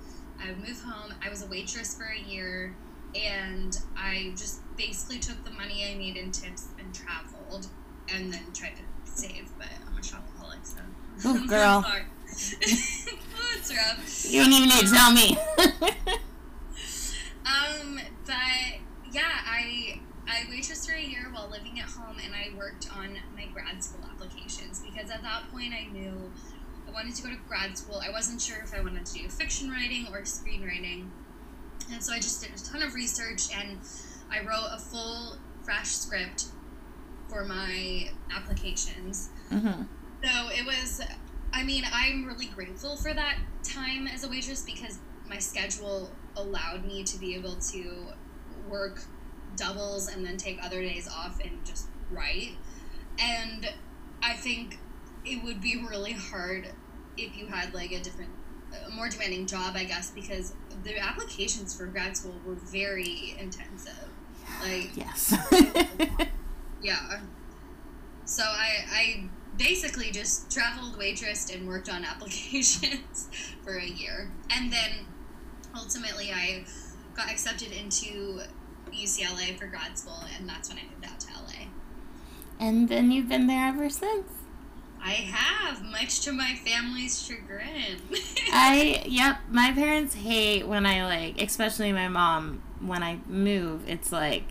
I 0.42 0.48
would 0.48 0.58
move 0.58 0.80
home. 0.82 1.14
I 1.24 1.30
was 1.30 1.42
a 1.42 1.46
waitress 1.46 1.96
for 1.96 2.04
a 2.04 2.18
year, 2.18 2.74
and 3.14 3.76
I 3.96 4.32
just 4.36 4.60
basically 4.76 5.18
took 5.18 5.44
the 5.44 5.50
money 5.50 5.90
I 5.90 5.96
made 5.96 6.16
in 6.16 6.32
tips 6.32 6.68
and 6.78 6.94
traveled, 6.94 7.68
and 8.12 8.32
then 8.32 8.44
tried 8.52 8.76
to 8.76 8.82
save. 9.10 9.50
But 9.58 9.68
I'm 9.86 9.96
a 9.96 10.00
shopaholic, 10.00 10.64
so. 10.64 10.80
Oh, 11.24 11.46
girl. 11.48 11.84
it's 12.26 13.74
rough. 13.74 14.26
You 14.28 14.42
don't 14.42 14.52
even 14.52 14.68
need 14.68 14.86
to 14.86 14.92
tell 14.92 15.12
me. 15.12 15.38
Um, 17.44 18.00
but 18.24 18.80
yeah, 19.12 19.22
I 19.46 20.00
I 20.26 20.44
waitressed 20.50 20.88
for 20.88 20.94
a 20.94 21.02
year 21.02 21.28
while 21.32 21.48
living 21.50 21.78
at 21.78 21.88
home, 21.88 22.16
and 22.24 22.34
I 22.34 22.56
worked 22.56 22.88
on 22.96 23.18
my 23.36 23.46
grad 23.52 23.84
school 23.84 24.04
applications 24.10 24.80
because 24.80 25.10
at 25.10 25.22
that 25.22 25.50
point 25.52 25.72
I 25.74 25.86
knew 25.92 26.32
wanted 26.94 27.14
to 27.16 27.22
go 27.22 27.28
to 27.30 27.36
grad 27.48 27.76
school. 27.76 28.00
I 28.04 28.10
wasn't 28.10 28.40
sure 28.40 28.56
if 28.62 28.72
I 28.72 28.80
wanted 28.80 29.04
to 29.06 29.12
do 29.14 29.28
fiction 29.28 29.70
writing 29.70 30.06
or 30.12 30.22
screenwriting, 30.22 31.08
and 31.92 32.02
so 32.02 32.12
I 32.12 32.16
just 32.16 32.40
did 32.40 32.50
a 32.54 32.64
ton 32.64 32.82
of 32.82 32.94
research 32.94 33.42
and 33.54 33.78
I 34.30 34.40
wrote 34.40 34.68
a 34.72 34.78
full 34.78 35.36
fresh 35.62 35.88
script 35.88 36.46
for 37.28 37.44
my 37.44 38.10
applications. 38.34 39.30
hmm 39.48 39.82
So 40.22 40.48
it 40.50 40.64
was, 40.64 41.02
I 41.52 41.64
mean, 41.64 41.84
I'm 41.92 42.24
really 42.24 42.46
grateful 42.46 42.96
for 42.96 43.12
that 43.12 43.38
time 43.62 44.06
as 44.06 44.24
a 44.24 44.28
waitress 44.28 44.62
because 44.62 44.98
my 45.28 45.38
schedule 45.38 46.10
allowed 46.36 46.84
me 46.84 47.04
to 47.04 47.18
be 47.18 47.34
able 47.34 47.56
to 47.56 48.06
work 48.68 49.02
doubles 49.56 50.08
and 50.08 50.24
then 50.24 50.36
take 50.36 50.58
other 50.62 50.80
days 50.80 51.08
off 51.08 51.40
and 51.42 51.64
just 51.64 51.88
write. 52.10 52.52
And 53.18 53.72
I 54.22 54.34
think 54.34 54.78
it 55.24 55.42
would 55.42 55.60
be 55.60 55.76
really 55.76 56.12
hard 56.12 56.68
if 57.16 57.36
you 57.36 57.46
had 57.46 57.74
like 57.74 57.92
a 57.92 58.00
different, 58.00 58.30
a 58.86 58.90
more 58.90 59.08
demanding 59.08 59.46
job, 59.46 59.74
I 59.76 59.84
guess, 59.84 60.10
because 60.10 60.54
the 60.84 60.98
applications 60.98 61.74
for 61.76 61.86
grad 61.86 62.16
school 62.16 62.40
were 62.44 62.54
very 62.56 63.36
intensive. 63.38 64.08
Like, 64.62 64.96
Yes. 64.96 65.34
yeah. 66.82 67.20
So 68.24 68.42
I 68.44 68.70
I 68.90 69.24
basically 69.56 70.10
just 70.10 70.50
traveled, 70.50 70.98
waitressed, 70.98 71.54
and 71.54 71.66
worked 71.68 71.88
on 71.88 72.04
applications 72.12 73.28
for 73.62 73.76
a 73.76 73.86
year, 73.86 74.30
and 74.50 74.72
then 74.72 75.06
ultimately 75.74 76.32
I 76.32 76.64
got 77.14 77.30
accepted 77.30 77.72
into 77.72 78.40
UCLA 78.92 79.58
for 79.58 79.66
grad 79.66 79.98
school, 79.98 80.22
and 80.36 80.48
that's 80.48 80.68
when 80.68 80.78
I 80.78 80.82
moved 80.92 81.04
out 81.06 81.20
to 81.20 81.28
LA. 81.32 81.68
and 82.58 82.88
then 82.88 83.10
you've 83.10 83.28
been 83.28 83.46
there 83.46 83.68
ever 83.68 83.90
since. 83.90 84.26
I 85.06 85.10
have, 85.10 85.84
much 85.84 86.22
to 86.22 86.32
my 86.32 86.54
family's 86.64 87.22
chagrin. 87.22 88.00
I 88.52 89.04
yep, 89.06 89.36
my 89.50 89.70
parents 89.72 90.14
hate 90.14 90.66
when 90.66 90.86
I 90.86 91.04
like, 91.04 91.42
especially 91.42 91.92
my 91.92 92.08
mom 92.08 92.62
when 92.80 93.02
I 93.02 93.18
move. 93.26 93.86
It's 93.86 94.10
like, 94.10 94.44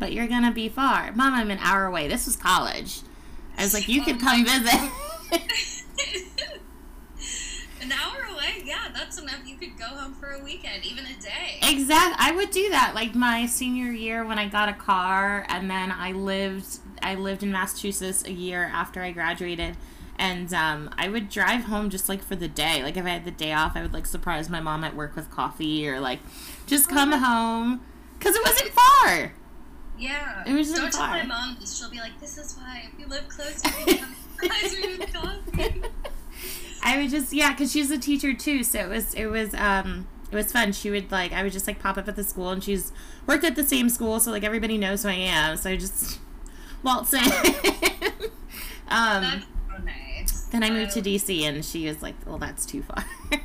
but 0.00 0.12
you're 0.12 0.26
gonna 0.26 0.50
be 0.50 0.68
far, 0.68 1.12
mom. 1.12 1.34
I'm 1.34 1.52
an 1.52 1.58
hour 1.60 1.86
away. 1.86 2.08
This 2.08 2.26
was 2.26 2.34
college. 2.34 3.02
I 3.56 3.62
was 3.62 3.74
like, 3.74 3.88
you 3.88 4.02
could 4.02 4.16
Oh 4.16 4.18
come 4.18 4.44
visit. 4.44 4.90
An 7.80 7.92
hour 7.92 8.24
away, 8.32 8.62
yeah, 8.64 8.88
that's 8.92 9.20
enough. 9.20 9.40
You 9.46 9.56
could 9.56 9.78
go 9.78 9.86
home 9.86 10.14
for 10.14 10.30
a 10.30 10.42
weekend, 10.42 10.84
even 10.84 11.04
a 11.04 11.20
day. 11.20 11.58
Exactly. 11.62 12.16
I 12.18 12.32
would 12.32 12.50
do 12.50 12.70
that. 12.70 12.94
Like 12.96 13.14
my 13.14 13.46
senior 13.46 13.92
year 13.92 14.24
when 14.24 14.38
I 14.38 14.48
got 14.48 14.68
a 14.68 14.72
car, 14.72 15.46
and 15.48 15.70
then 15.70 15.92
I 15.92 16.10
lived. 16.10 16.78
I 17.00 17.14
lived 17.14 17.44
in 17.44 17.52
Massachusetts 17.52 18.24
a 18.24 18.32
year 18.32 18.64
after 18.72 19.00
I 19.00 19.12
graduated. 19.12 19.76
And 20.18 20.52
um, 20.54 20.90
I 20.96 21.08
would 21.08 21.28
drive 21.30 21.64
home 21.64 21.90
just 21.90 22.08
like 22.08 22.22
for 22.22 22.36
the 22.36 22.48
day. 22.48 22.82
Like 22.82 22.96
if 22.96 23.04
I 23.04 23.08
had 23.10 23.24
the 23.24 23.30
day 23.32 23.52
off, 23.52 23.72
I 23.76 23.82
would 23.82 23.92
like 23.92 24.06
surprise 24.06 24.48
my 24.48 24.60
mom 24.60 24.84
at 24.84 24.94
work 24.94 25.16
with 25.16 25.30
coffee 25.30 25.88
or 25.88 25.98
like 26.00 26.20
just 26.66 26.88
come 26.88 27.12
Oh. 27.12 27.18
home 27.18 27.80
because 28.18 28.36
it 28.36 28.42
wasn't 28.44 28.70
far. 28.70 29.32
Yeah. 29.98 30.44
It 30.46 30.52
was 30.54 30.68
just 30.68 30.80
Don't 30.80 30.92
tell 30.92 31.06
my 31.08 31.24
mom 31.24 31.56
this. 31.58 31.76
She'll 31.76 31.90
be 31.90 31.98
like, 31.98 32.18
this 32.20 32.38
is 32.38 32.56
why 32.56 32.84
if 32.92 32.98
you 33.00 33.06
live 33.06 33.28
close 33.28 33.60
to 33.62 33.68
surprise 33.70 34.76
me 34.80 34.96
with 34.98 35.12
coffee. 35.12 35.82
I 36.84 36.96
would 36.98 37.10
just 37.10 37.32
yeah, 37.32 37.52
because 37.52 37.72
she's 37.72 37.90
a 37.90 37.98
teacher 37.98 38.34
too, 38.34 38.62
so 38.64 38.80
it 38.80 38.88
was 38.88 39.14
it 39.14 39.26
was 39.26 39.54
um 39.54 40.06
it 40.30 40.36
was 40.36 40.50
fun. 40.52 40.72
She 40.72 40.90
would 40.90 41.10
like 41.12 41.32
I 41.32 41.42
would 41.42 41.52
just 41.52 41.66
like 41.66 41.78
pop 41.80 41.96
up 41.96 42.08
at 42.08 42.16
the 42.16 42.24
school, 42.24 42.50
and 42.50 42.62
she's 42.62 42.92
worked 43.26 43.44
at 43.44 43.54
the 43.56 43.62
same 43.64 43.88
school, 43.88 44.18
so 44.20 44.30
like 44.32 44.42
everybody 44.44 44.78
knows 44.78 45.02
who 45.04 45.08
I 45.10 45.12
am. 45.14 45.56
So 45.56 45.70
I 45.70 45.76
just 45.76 46.18
waltz 46.82 47.12
in. 47.14 47.20
um, 47.22 47.30
That's 48.88 48.88
so 48.88 49.20
nice. 49.20 49.44
Then 50.52 50.62
I 50.62 50.70
moved 50.70 50.92
to 50.92 51.02
DC, 51.02 51.42
and 51.42 51.64
she 51.64 51.88
was 51.88 52.02
like, 52.02 52.14
"Well, 52.24 52.38
that's 52.38 52.64
too 52.64 52.82
far." 52.82 53.04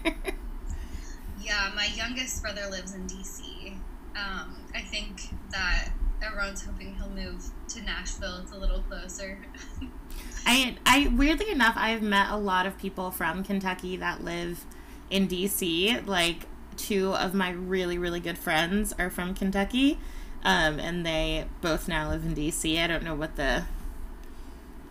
Yeah, 1.47 1.71
my 1.73 1.85
youngest 1.95 2.41
brother 2.41 2.67
lives 2.69 2.93
in 2.93 3.07
DC. 3.07 3.71
Um, 4.17 4.57
I 4.75 4.81
think 4.81 5.29
that 5.51 5.91
everyone's 6.21 6.65
hoping 6.65 6.93
he'll 6.95 7.09
move 7.09 7.41
to 7.69 7.81
Nashville. 7.83 8.39
It's 8.43 8.51
a 8.51 8.57
little 8.57 8.81
closer. 8.81 9.39
I 10.45 10.75
I 10.85 11.07
weirdly 11.07 11.49
enough, 11.49 11.75
I've 11.77 12.01
met 12.01 12.31
a 12.31 12.35
lot 12.35 12.65
of 12.65 12.77
people 12.77 13.11
from 13.11 13.45
Kentucky 13.45 13.95
that 13.95 14.25
live 14.25 14.65
in 15.09 15.29
DC. 15.29 16.05
Like 16.05 16.47
two 16.75 17.13
of 17.13 17.33
my 17.33 17.51
really 17.51 17.97
really 17.97 18.19
good 18.19 18.37
friends 18.37 18.93
are 18.99 19.09
from 19.09 19.33
Kentucky, 19.33 19.99
um, 20.43 20.81
and 20.81 21.05
they 21.05 21.45
both 21.61 21.87
now 21.87 22.09
live 22.09 22.25
in 22.25 22.35
DC. 22.35 22.77
I 22.77 22.87
don't 22.87 23.03
know 23.03 23.15
what 23.15 23.37
the 23.37 23.63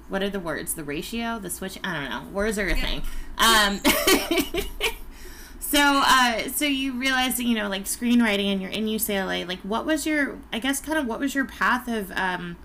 what 0.09 0.23
are 0.23 0.31
the 0.31 0.41
words? 0.41 0.75
The 0.75 0.85
ratio, 0.85 1.39
the 1.39 1.51
switch? 1.51 1.79
I 1.83 1.95
don't 1.95 2.11
know. 2.11 2.31
Words 2.33 2.59
are 2.59 2.69
a 2.69 2.75
thing. 2.75 3.03
Um, 3.39 3.81
so 5.61 6.03
uh, 6.05 6.49
so 6.49 6.65
you 6.65 6.93
realize 6.93 7.37
that 7.37 7.45
you 7.45 7.55
know 7.55 7.69
like 7.69 7.85
screenwriting 7.85 8.53
and 8.53 8.61
you're 8.63 8.71
in 8.71 8.87
UCLA. 8.87 9.47
Like, 9.47 9.61
what 9.61 9.85
was 9.85 10.07
your? 10.07 10.39
I 10.53 10.59
guess 10.59 10.81
kind 10.81 10.99
of 10.99 11.07
what 11.07 11.21
was 11.21 11.35
your 11.35 11.45
path 11.45 11.89
of 11.89 12.13
um, 12.13 12.57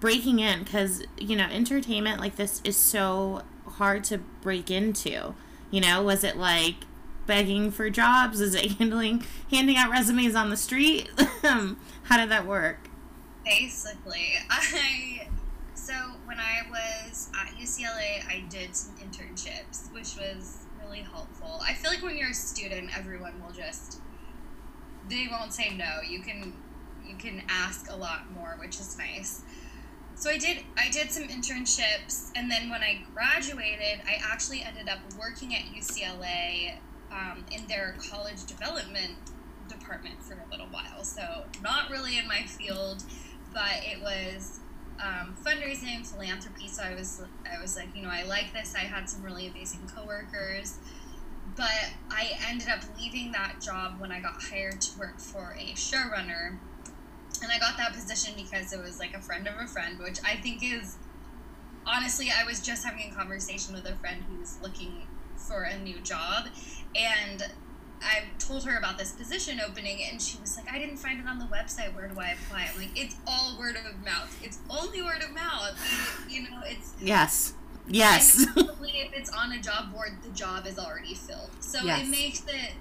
breaking 0.00 0.38
in 0.38 0.64
because 0.64 1.02
you 1.18 1.36
know 1.36 1.46
entertainment 1.46 2.20
like 2.20 2.36
this 2.36 2.60
is 2.64 2.76
so 2.76 3.42
hard 3.66 4.04
to 4.04 4.18
break 4.42 4.70
into 4.70 5.34
you 5.70 5.80
know 5.80 6.02
was 6.02 6.22
it 6.22 6.36
like 6.36 6.74
begging 7.26 7.70
for 7.70 7.88
jobs 7.88 8.38
is 8.38 8.54
it 8.54 8.72
handling 8.78 9.24
handing 9.50 9.76
out 9.78 9.90
resumes 9.90 10.34
on 10.34 10.50
the 10.50 10.56
street 10.58 11.08
Um, 11.42 11.78
how 12.04 12.18
did 12.18 12.28
that 12.30 12.46
work 12.46 12.90
Basically, 13.44 14.32
I 14.48 15.28
so 15.84 15.92
when 16.24 16.38
I 16.38 16.62
was 16.70 17.28
at 17.38 17.54
UCLA, 17.56 18.26
I 18.26 18.44
did 18.48 18.74
some 18.74 18.96
internships, 18.96 19.92
which 19.92 20.16
was 20.16 20.64
really 20.82 21.00
helpful. 21.00 21.60
I 21.62 21.74
feel 21.74 21.90
like 21.90 22.02
when 22.02 22.16
you're 22.16 22.30
a 22.30 22.34
student, 22.34 22.96
everyone 22.96 23.34
will 23.42 23.52
just 23.52 24.00
they 25.10 25.28
won't 25.30 25.52
say 25.52 25.76
no. 25.76 26.00
You 26.08 26.20
can 26.20 26.54
you 27.06 27.16
can 27.16 27.42
ask 27.50 27.90
a 27.90 27.96
lot 27.96 28.32
more, 28.32 28.56
which 28.58 28.80
is 28.80 28.96
nice. 28.96 29.42
So 30.14 30.30
I 30.30 30.38
did 30.38 30.60
I 30.78 30.88
did 30.88 31.10
some 31.10 31.24
internships, 31.24 32.30
and 32.34 32.50
then 32.50 32.70
when 32.70 32.82
I 32.82 33.02
graduated, 33.12 34.00
I 34.06 34.18
actually 34.24 34.62
ended 34.62 34.88
up 34.88 35.00
working 35.18 35.54
at 35.54 35.64
UCLA 35.64 36.78
um, 37.12 37.44
in 37.52 37.66
their 37.66 37.94
college 38.10 38.46
development 38.46 39.16
department 39.68 40.22
for 40.22 40.32
a 40.32 40.50
little 40.50 40.68
while. 40.68 41.04
So 41.04 41.44
not 41.62 41.90
really 41.90 42.16
in 42.16 42.26
my 42.26 42.40
field, 42.44 43.02
but 43.52 43.82
it 43.82 44.00
was 44.00 44.60
um, 45.02 45.36
fundraising, 45.44 46.06
philanthropy. 46.06 46.68
So 46.68 46.82
I 46.82 46.94
was 46.94 47.22
I 47.50 47.60
was 47.60 47.76
like, 47.76 47.94
you 47.94 48.02
know, 48.02 48.10
I 48.10 48.24
like 48.24 48.52
this. 48.52 48.74
I 48.74 48.80
had 48.80 49.08
some 49.08 49.22
really 49.22 49.46
amazing 49.46 49.80
coworkers, 49.94 50.78
but 51.56 51.92
I 52.10 52.32
ended 52.48 52.68
up 52.68 52.80
leaving 52.98 53.32
that 53.32 53.60
job 53.60 54.00
when 54.00 54.12
I 54.12 54.20
got 54.20 54.42
hired 54.42 54.80
to 54.80 54.98
work 54.98 55.18
for 55.18 55.56
a 55.58 55.72
showrunner, 55.74 56.58
and 57.42 57.52
I 57.52 57.58
got 57.58 57.76
that 57.78 57.92
position 57.92 58.34
because 58.36 58.72
it 58.72 58.80
was 58.82 58.98
like 58.98 59.14
a 59.14 59.20
friend 59.20 59.46
of 59.46 59.54
a 59.60 59.66
friend, 59.66 59.98
which 59.98 60.18
I 60.24 60.36
think 60.36 60.62
is 60.62 60.96
honestly, 61.86 62.30
I 62.30 62.44
was 62.44 62.60
just 62.60 62.84
having 62.84 63.10
a 63.10 63.14
conversation 63.14 63.74
with 63.74 63.86
a 63.86 63.94
friend 63.96 64.22
who's 64.28 64.58
looking 64.62 65.06
for 65.36 65.64
a 65.64 65.78
new 65.78 66.00
job, 66.00 66.46
and 66.94 67.44
I 68.02 68.24
told 68.38 68.64
her 68.64 68.76
about 68.76 68.98
this 68.98 69.12
position 69.12 69.60
opening, 69.60 70.00
and 70.10 70.20
she 70.20 70.38
was 70.40 70.56
like, 70.56 70.70
"I 70.72 70.78
didn't 70.78 70.98
find 70.98 71.20
it 71.20 71.26
on 71.26 71.38
the 71.38 71.46
website. 71.46 71.94
Where 71.94 72.08
do 72.08 72.18
I 72.20 72.30
apply?" 72.32 72.68
I'm 72.72 72.78
like, 72.80 72.90
"It's 72.96 73.16
all 73.26 73.56
word 73.58 73.76
of 73.76 74.04
mouth. 74.04 74.36
It's 74.42 74.58
only 74.68 75.02
word 75.02 75.22
of 75.22 75.32
mouth. 75.34 75.78
You, 76.28 76.42
you 76.42 76.50
know, 76.50 76.60
it's 76.64 76.92
yes 77.00 77.54
yes 77.86 78.46
if 79.04 79.12
it's 79.12 79.30
on 79.30 79.52
a 79.52 79.60
job 79.60 79.92
board, 79.92 80.12
the 80.22 80.30
job 80.30 80.66
is 80.66 80.78
already 80.78 81.14
filled. 81.14 81.50
So 81.60 81.84
Yes. 81.84 82.06
it 82.06 82.10
makes 82.10 82.42
it 82.46 82.72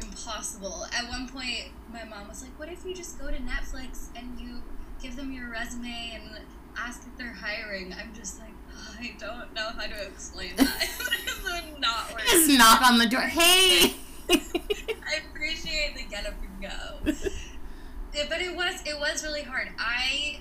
impossible. 0.00 0.86
At 0.92 1.08
one 1.08 1.28
point, 1.28 1.72
my 1.92 2.04
mom 2.04 2.28
was 2.28 2.42
like, 2.42 2.58
"What 2.58 2.68
if 2.68 2.84
you 2.84 2.94
just 2.94 3.18
go 3.18 3.26
to 3.28 3.36
Netflix 3.36 4.08
and 4.16 4.38
you 4.40 4.62
give 5.02 5.16
them 5.16 5.32
your 5.32 5.50
resume 5.50 6.12
and 6.14 6.44
ask 6.76 7.02
if 7.06 7.16
they're 7.18 7.32
hiring?" 7.32 7.92
I'm 7.92 8.14
just 8.14 8.38
like, 8.38 8.52
I 8.98 9.14
don't 9.18 9.52
know 9.54 9.70
how 9.76 9.86
to 9.86 10.02
explain 10.06 10.56
that. 10.56 10.82
it 10.82 11.44
would 11.72 11.80
not 11.80 12.10
just 12.30 12.50
knock 12.58 12.82
on 12.82 12.98
the 12.98 13.06
door 13.06 13.20
hey 13.22 13.94
I 14.30 15.20
appreciate 15.30 15.96
the 15.96 16.04
get 16.08 16.26
up 16.26 16.34
and 16.42 16.62
go. 16.62 17.12
But 18.28 18.40
it 18.40 18.56
was 18.56 18.80
it 18.86 18.98
was 18.98 19.22
really 19.22 19.42
hard. 19.42 19.68
I 19.78 20.40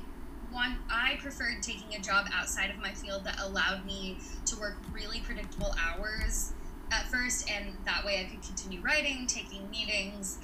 want 0.53 0.77
I 0.89 1.17
preferred 1.21 1.61
taking 1.61 1.93
a 1.93 1.99
job 1.99 2.27
outside 2.33 2.69
of 2.69 2.77
my 2.77 2.91
field 2.91 3.25
that 3.25 3.39
allowed 3.39 3.85
me 3.85 4.17
to 4.45 4.55
work 4.57 4.77
really 4.93 5.19
predictable 5.19 5.75
hours 5.77 6.53
at 6.91 7.07
first, 7.09 7.49
and 7.49 7.75
that 7.85 8.05
way 8.05 8.25
I 8.25 8.29
could 8.29 8.41
continue 8.41 8.81
writing, 8.81 9.27
taking 9.27 9.69
meetings. 9.69 10.39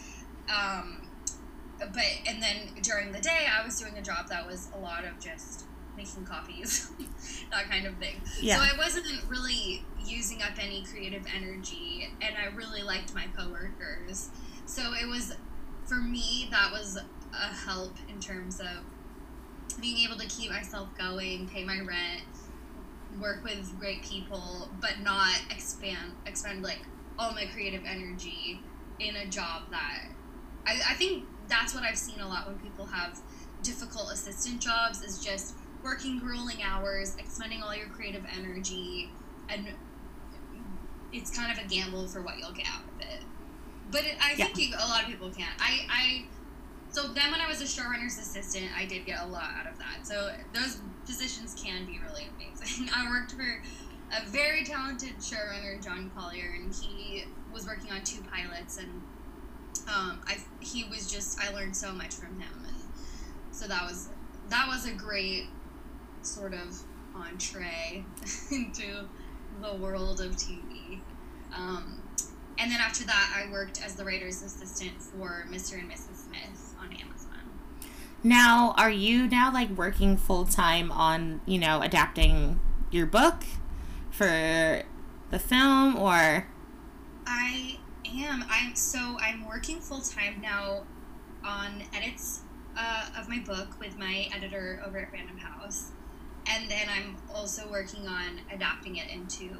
Um, 0.49 1.07
but 1.79 2.03
and 2.27 2.43
then 2.43 2.69
during 2.81 3.11
the 3.11 3.21
day, 3.21 3.47
I 3.49 3.65
was 3.65 3.79
doing 3.79 3.97
a 3.97 4.01
job 4.01 4.27
that 4.29 4.45
was 4.45 4.67
a 4.75 4.79
lot 4.79 5.05
of 5.05 5.19
just 5.19 5.65
making 5.97 6.25
copies, 6.25 6.91
that 7.51 7.69
kind 7.69 7.85
of 7.85 7.95
thing. 7.97 8.21
Yeah. 8.41 8.57
So 8.57 8.61
I 8.63 8.77
wasn't 8.77 9.05
really 9.27 9.83
using 10.05 10.41
up 10.41 10.53
any 10.61 10.83
creative 10.83 11.25
energy, 11.35 12.09
and 12.21 12.35
I 12.37 12.53
really 12.55 12.83
liked 12.83 13.13
my 13.13 13.25
coworkers. 13.37 14.29
So 14.65 14.93
it 14.93 15.07
was, 15.07 15.35
for 15.85 15.95
me, 15.95 16.47
that 16.51 16.71
was 16.71 16.97
a 16.97 17.55
help 17.65 17.95
in 18.09 18.19
terms 18.19 18.59
of 18.59 19.79
being 19.79 20.05
able 20.05 20.17
to 20.17 20.27
keep 20.27 20.51
myself 20.51 20.89
going, 20.97 21.47
pay 21.47 21.63
my 21.63 21.79
rent, 21.79 22.23
work 23.19 23.43
with 23.43 23.77
great 23.79 24.03
people, 24.03 24.69
but 24.79 24.99
not 25.01 25.41
expand 25.49 26.13
expend 26.25 26.63
like 26.63 26.79
all 27.17 27.33
my 27.33 27.45
creative 27.45 27.83
energy 27.85 28.61
in 28.99 29.15
a 29.15 29.25
job 29.25 29.63
that 29.71 30.07
I, 30.65 30.79
I 30.91 30.93
think 30.93 31.25
that's 31.47 31.73
what 31.73 31.83
I've 31.83 31.97
seen 31.97 32.19
a 32.19 32.27
lot 32.27 32.47
when 32.47 32.57
people 32.59 32.85
have 32.85 33.19
difficult 33.63 34.11
assistant 34.11 34.61
jobs 34.61 35.01
is 35.01 35.23
just 35.23 35.55
working 35.83 36.19
grueling 36.19 36.61
hours, 36.63 37.15
expending 37.17 37.61
all 37.61 37.75
your 37.75 37.87
creative 37.87 38.23
energy, 38.37 39.09
and 39.49 39.67
it's 41.13 41.35
kind 41.35 41.57
of 41.57 41.63
a 41.63 41.67
gamble 41.67 42.07
for 42.07 42.21
what 42.21 42.37
you'll 42.37 42.53
get 42.53 42.67
out 42.67 42.83
of 42.83 43.01
it. 43.01 43.23
But 43.91 44.05
it, 44.05 44.15
I 44.23 44.35
think 44.35 44.57
yeah. 44.57 44.67
you, 44.67 44.75
a 44.75 44.87
lot 44.87 45.03
of 45.03 45.07
people 45.07 45.29
can't. 45.29 45.53
I, 45.59 45.85
I 45.89 46.25
so 46.91 47.07
then 47.07 47.31
when 47.31 47.39
I 47.39 47.47
was 47.47 47.61
a 47.61 47.65
showrunner's 47.65 48.17
assistant, 48.17 48.65
I 48.77 48.85
did 48.85 49.05
get 49.05 49.21
a 49.21 49.27
lot 49.27 49.49
out 49.57 49.67
of 49.67 49.77
that. 49.79 50.05
So 50.05 50.31
those 50.53 50.79
positions 51.05 51.55
can 51.61 51.85
be 51.85 51.99
really 52.05 52.27
amazing. 52.35 52.89
I 52.95 53.09
worked 53.09 53.31
for 53.31 53.61
a 54.11 54.25
very 54.27 54.63
talented 54.63 55.17
showrunner, 55.19 55.81
John 55.83 56.11
Collier, 56.15 56.53
and 56.55 56.73
he 56.73 57.25
was 57.53 57.65
working 57.65 57.91
on 57.91 58.03
two 58.03 58.21
pilots, 58.23 58.77
and 58.77 58.89
um, 59.87 60.21
I 60.27 60.37
he 60.59 60.83
was 60.85 61.09
just 61.11 61.39
I 61.39 61.53
learned 61.53 61.75
so 61.75 61.91
much 61.91 62.13
from 62.13 62.39
him, 62.39 62.65
and 62.67 63.55
so 63.55 63.67
that 63.67 63.83
was 63.83 64.09
that 64.49 64.67
was 64.67 64.85
a 64.85 64.91
great 64.91 65.47
sort 66.25 66.53
of 66.53 66.81
entree 67.15 68.05
into 68.51 69.07
the 69.61 69.75
world 69.75 70.21
of 70.21 70.35
TV. 70.35 70.99
Um, 71.55 72.01
and 72.57 72.71
then 72.71 72.79
after 72.79 73.03
that, 73.05 73.33
I 73.35 73.51
worked 73.51 73.83
as 73.83 73.95
the 73.95 74.05
writer's 74.05 74.41
assistant 74.41 75.01
for 75.01 75.45
Mr. 75.49 75.79
and 75.79 75.89
Mrs. 75.89 76.27
Smith 76.27 76.75
on 76.79 76.93
Amazon. 76.93 77.49
Now, 78.23 78.75
are 78.77 78.91
you 78.91 79.27
now 79.27 79.51
like 79.51 79.69
working 79.71 80.15
full 80.15 80.45
time 80.45 80.91
on, 80.91 81.41
you 81.45 81.57
know, 81.57 81.81
adapting 81.81 82.59
your 82.91 83.05
book 83.07 83.43
for 84.11 84.83
the 85.31 85.39
film 85.39 85.97
or? 85.97 86.47
I 87.25 87.79
am. 88.05 88.45
I'm 88.49 88.75
so 88.75 89.17
I'm 89.19 89.47
working 89.47 89.79
full 89.79 90.01
time 90.01 90.39
now 90.41 90.83
on 91.43 91.83
edits 91.95 92.41
uh, 92.77 93.07
of 93.17 93.27
my 93.27 93.39
book 93.39 93.79
with 93.79 93.97
my 93.97 94.27
editor 94.33 94.81
over 94.85 94.99
at 94.99 95.11
Random 95.11 95.37
House, 95.37 95.91
and 96.47 96.69
then 96.69 96.87
I'm 96.89 97.17
also 97.33 97.69
working 97.69 98.07
on 98.07 98.39
adapting 98.53 98.97
it 98.97 99.09
into 99.09 99.57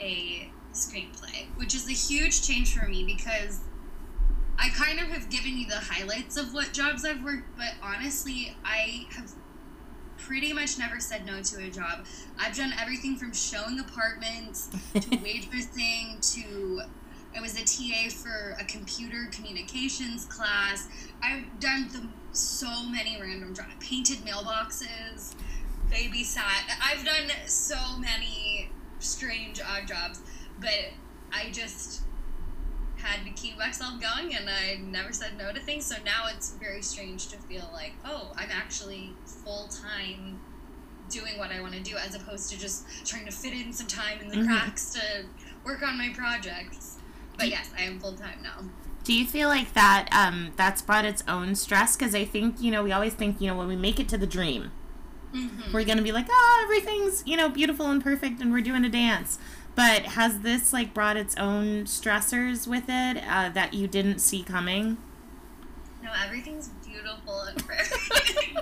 a 0.00 0.50
screenplay, 0.72 1.46
which 1.56 1.74
is 1.74 1.88
a 1.88 1.92
huge 1.92 2.46
change 2.46 2.76
for 2.76 2.86
me 2.86 3.04
because 3.04 3.60
I 4.58 4.70
kind 4.70 4.98
of 4.98 5.06
have 5.08 5.30
given 5.30 5.56
you 5.56 5.66
the 5.66 5.76
highlights 5.76 6.36
of 6.36 6.52
what 6.52 6.72
jobs 6.72 7.04
I've 7.04 7.22
worked, 7.22 7.56
but 7.56 7.74
honestly, 7.82 8.56
I 8.64 9.06
have 9.12 9.32
pretty 10.16 10.52
much 10.52 10.78
never 10.78 10.98
said 11.00 11.24
no 11.24 11.42
to 11.42 11.64
a 11.64 11.70
job. 11.70 12.04
I've 12.38 12.56
done 12.56 12.72
everything 12.78 13.16
from 13.16 13.32
showing 13.32 13.78
apartments 13.78 14.66
to 14.94 15.00
waitressing 15.00 16.20
to 16.34 16.82
I 17.36 17.40
was 17.40 17.60
a 17.60 17.64
TA 17.64 18.10
for 18.10 18.56
a 18.58 18.64
computer 18.64 19.28
communications 19.30 20.24
class. 20.24 20.88
I've 21.22 21.60
done 21.60 21.88
the, 21.92 22.08
so 22.32 22.84
many 22.84 23.20
random 23.20 23.54
jobs. 23.54 23.68
Painted 23.80 24.18
mailboxes, 24.18 25.34
babysat. 25.90 26.70
I've 26.82 27.04
done 27.04 27.30
so 27.46 27.76
many 27.98 28.70
strange 28.98 29.60
odd 29.60 29.86
jobs, 29.86 30.20
but 30.60 30.92
I 31.32 31.50
just 31.50 32.02
had 32.96 33.24
to 33.24 33.30
keep 33.30 33.56
myself 33.56 34.00
going 34.00 34.34
and 34.34 34.48
I 34.50 34.80
never 34.82 35.12
said 35.12 35.38
no 35.38 35.52
to 35.52 35.60
things. 35.60 35.86
So 35.86 35.96
now 36.04 36.24
it's 36.34 36.50
very 36.54 36.82
strange 36.82 37.28
to 37.28 37.36
feel 37.36 37.70
like, 37.72 37.92
oh, 38.04 38.32
I'm 38.36 38.50
actually 38.50 39.12
full 39.24 39.68
time 39.68 40.40
doing 41.08 41.38
what 41.38 41.50
I 41.50 41.60
want 41.60 41.74
to 41.74 41.80
do 41.80 41.96
as 41.96 42.14
opposed 42.14 42.50
to 42.50 42.58
just 42.58 42.84
trying 43.06 43.24
to 43.24 43.32
fit 43.32 43.54
in 43.54 43.72
some 43.72 43.86
time 43.86 44.20
in 44.20 44.28
the 44.28 44.36
mm-hmm. 44.36 44.46
cracks 44.46 44.90
to 44.94 45.24
work 45.64 45.82
on 45.82 45.96
my 45.96 46.12
projects. 46.14 46.98
But 47.36 47.48
yes, 47.48 47.70
I 47.78 47.82
am 47.82 48.00
full 48.00 48.14
time 48.14 48.40
now. 48.42 48.68
Do 49.04 49.14
you 49.14 49.24
feel 49.24 49.48
like 49.48 49.72
that 49.72 50.08
um, 50.12 50.52
that's 50.56 50.82
brought 50.82 51.04
its 51.04 51.22
own 51.26 51.54
stress? 51.54 51.96
Because 51.96 52.14
I 52.14 52.24
think, 52.24 52.60
you 52.60 52.70
know, 52.70 52.82
we 52.82 52.92
always 52.92 53.14
think, 53.14 53.40
you 53.40 53.46
know, 53.46 53.56
when 53.56 53.68
we 53.68 53.76
make 53.76 53.98
it 54.00 54.08
to 54.10 54.18
the 54.18 54.26
dream, 54.26 54.72
mm-hmm. 55.34 55.72
we're 55.72 55.84
going 55.84 55.98
to 55.98 56.04
be 56.04 56.12
like, 56.12 56.26
oh, 56.30 56.60
everything's, 56.64 57.22
you 57.26 57.36
know, 57.36 57.48
beautiful 57.48 57.86
and 57.86 58.02
perfect 58.02 58.40
and 58.40 58.52
we're 58.52 58.62
doing 58.62 58.84
a 58.84 58.88
dance. 58.88 59.38
But 59.74 60.02
has 60.02 60.40
this 60.40 60.72
like 60.72 60.92
brought 60.92 61.16
its 61.16 61.36
own 61.36 61.84
stressors 61.84 62.66
with 62.66 62.84
it 62.88 63.22
uh, 63.28 63.50
that 63.50 63.74
you 63.74 63.86
didn't 63.86 64.18
see 64.18 64.42
coming? 64.42 64.98
No, 66.02 66.10
everything's 66.24 66.68
beautiful 66.86 67.42
and 67.42 67.56
perfect. 67.66 68.56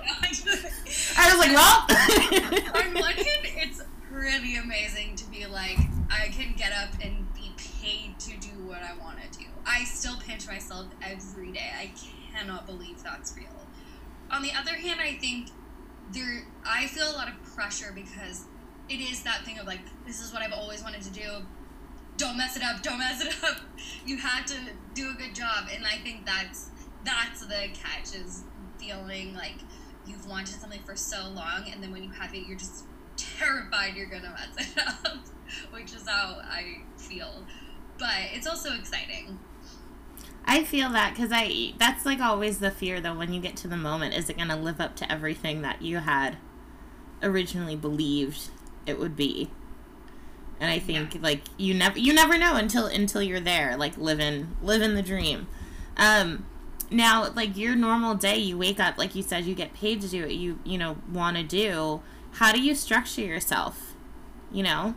I 1.17 1.31
was 1.31 1.39
like, 1.39 1.53
well. 1.53 1.85
on 2.83 2.93
one 3.01 3.13
hand, 3.13 3.25
it's 3.43 3.81
pretty 4.11 4.55
amazing 4.57 5.15
to 5.15 5.25
be 5.31 5.45
like, 5.45 5.79
I 6.09 6.27
can 6.29 6.53
get 6.55 6.71
up 6.71 6.89
and 7.01 7.33
be 7.33 7.51
paid 7.57 8.19
to 8.19 8.37
do 8.37 8.67
what 8.67 8.83
I 8.83 8.93
want 8.99 9.17
to 9.19 9.39
do. 9.39 9.45
I 9.65 9.83
still 9.83 10.17
pinch 10.17 10.47
myself 10.47 10.87
every 11.01 11.51
day. 11.51 11.71
I 11.79 11.91
cannot 12.33 12.65
believe 12.65 13.03
that's 13.03 13.35
real. 13.35 13.47
On 14.29 14.41
the 14.41 14.51
other 14.53 14.75
hand, 14.75 14.99
I 15.01 15.13
think 15.13 15.49
there, 16.11 16.43
I 16.65 16.87
feel 16.87 17.09
a 17.09 17.13
lot 17.13 17.27
of 17.27 17.55
pressure 17.55 17.91
because 17.93 18.45
it 18.89 18.99
is 18.99 19.23
that 19.23 19.43
thing 19.45 19.59
of 19.59 19.67
like, 19.67 19.81
this 20.05 20.21
is 20.21 20.31
what 20.33 20.41
I've 20.41 20.53
always 20.53 20.83
wanted 20.83 21.01
to 21.03 21.11
do. 21.11 21.29
Don't 22.17 22.37
mess 22.37 22.57
it 22.57 22.63
up. 22.63 22.81
Don't 22.81 22.97
mess 22.97 23.23
it 23.23 23.35
up. 23.43 23.57
You 24.05 24.17
had 24.17 24.47
to 24.47 24.55
do 24.93 25.11
a 25.11 25.13
good 25.13 25.35
job, 25.35 25.67
and 25.73 25.85
I 25.85 25.97
think 25.97 26.25
that's 26.25 26.69
that's 27.03 27.45
the 27.45 27.69
catch 27.73 28.15
is 28.15 28.43
feeling 28.79 29.35
like 29.35 29.55
you've 30.05 30.27
wanted 30.27 30.59
something 30.59 30.81
for 30.83 30.95
so 30.95 31.29
long, 31.29 31.69
and 31.71 31.81
then 31.81 31.91
when 31.91 32.03
you 32.03 32.09
have 32.11 32.33
it, 32.33 32.47
you're 32.47 32.57
just 32.57 32.85
terrified 33.17 33.95
you're 33.95 34.07
gonna 34.07 34.33
mess 34.33 34.67
it 34.67 34.77
up, 35.05 35.17
which 35.71 35.93
is 35.93 36.07
how 36.07 36.39
I 36.41 36.81
feel. 36.97 37.45
But 37.97 38.31
it's 38.33 38.47
also 38.47 38.73
exciting. 38.75 39.39
I 40.47 40.63
feel 40.63 40.89
that 40.91 41.13
because 41.13 41.29
I 41.33 41.73
that's 41.77 42.05
like 42.05 42.21
always 42.21 42.59
the 42.59 42.71
fear 42.71 43.01
though 43.01 43.13
when 43.13 43.33
you 43.33 43.41
get 43.41 43.57
to 43.57 43.67
the 43.67 43.77
moment 43.77 44.15
is 44.15 44.29
it 44.29 44.37
gonna 44.37 44.55
live 44.55 44.79
up 44.79 44.95
to 44.95 45.11
everything 45.11 45.61
that 45.61 45.81
you 45.81 45.97
had 45.97 46.37
originally 47.21 47.75
believed 47.75 48.49
it 48.85 48.97
would 48.97 49.15
be. 49.15 49.49
And 50.59 50.71
I 50.71 50.79
think 50.79 51.15
yeah. 51.15 51.21
like 51.21 51.41
you 51.57 51.73
never 51.73 51.99
you 51.99 52.13
never 52.13 52.37
know 52.37 52.55
until 52.55 52.85
until 52.85 53.21
you're 53.21 53.41
there, 53.41 53.75
like 53.75 53.97
living 53.97 54.55
living 54.61 54.95
the 54.95 55.01
dream. 55.03 55.47
Um 55.97 56.45
now 56.89 57.29
like 57.35 57.57
your 57.57 57.75
normal 57.75 58.15
day 58.15 58.37
you 58.37 58.57
wake 58.57 58.79
up 58.79 58.97
like 58.97 59.15
you 59.15 59.21
said 59.21 59.45
you 59.45 59.53
get 59.53 59.73
paid 59.73 60.01
to 60.01 60.07
do 60.07 60.21
what 60.21 60.33
you 60.33 60.59
you 60.63 60.77
know 60.77 60.97
want 61.11 61.35
to 61.35 61.43
do 61.43 62.01
how 62.33 62.51
do 62.51 62.61
you 62.61 62.73
structure 62.73 63.21
yourself 63.21 63.95
you 64.51 64.63
know 64.63 64.95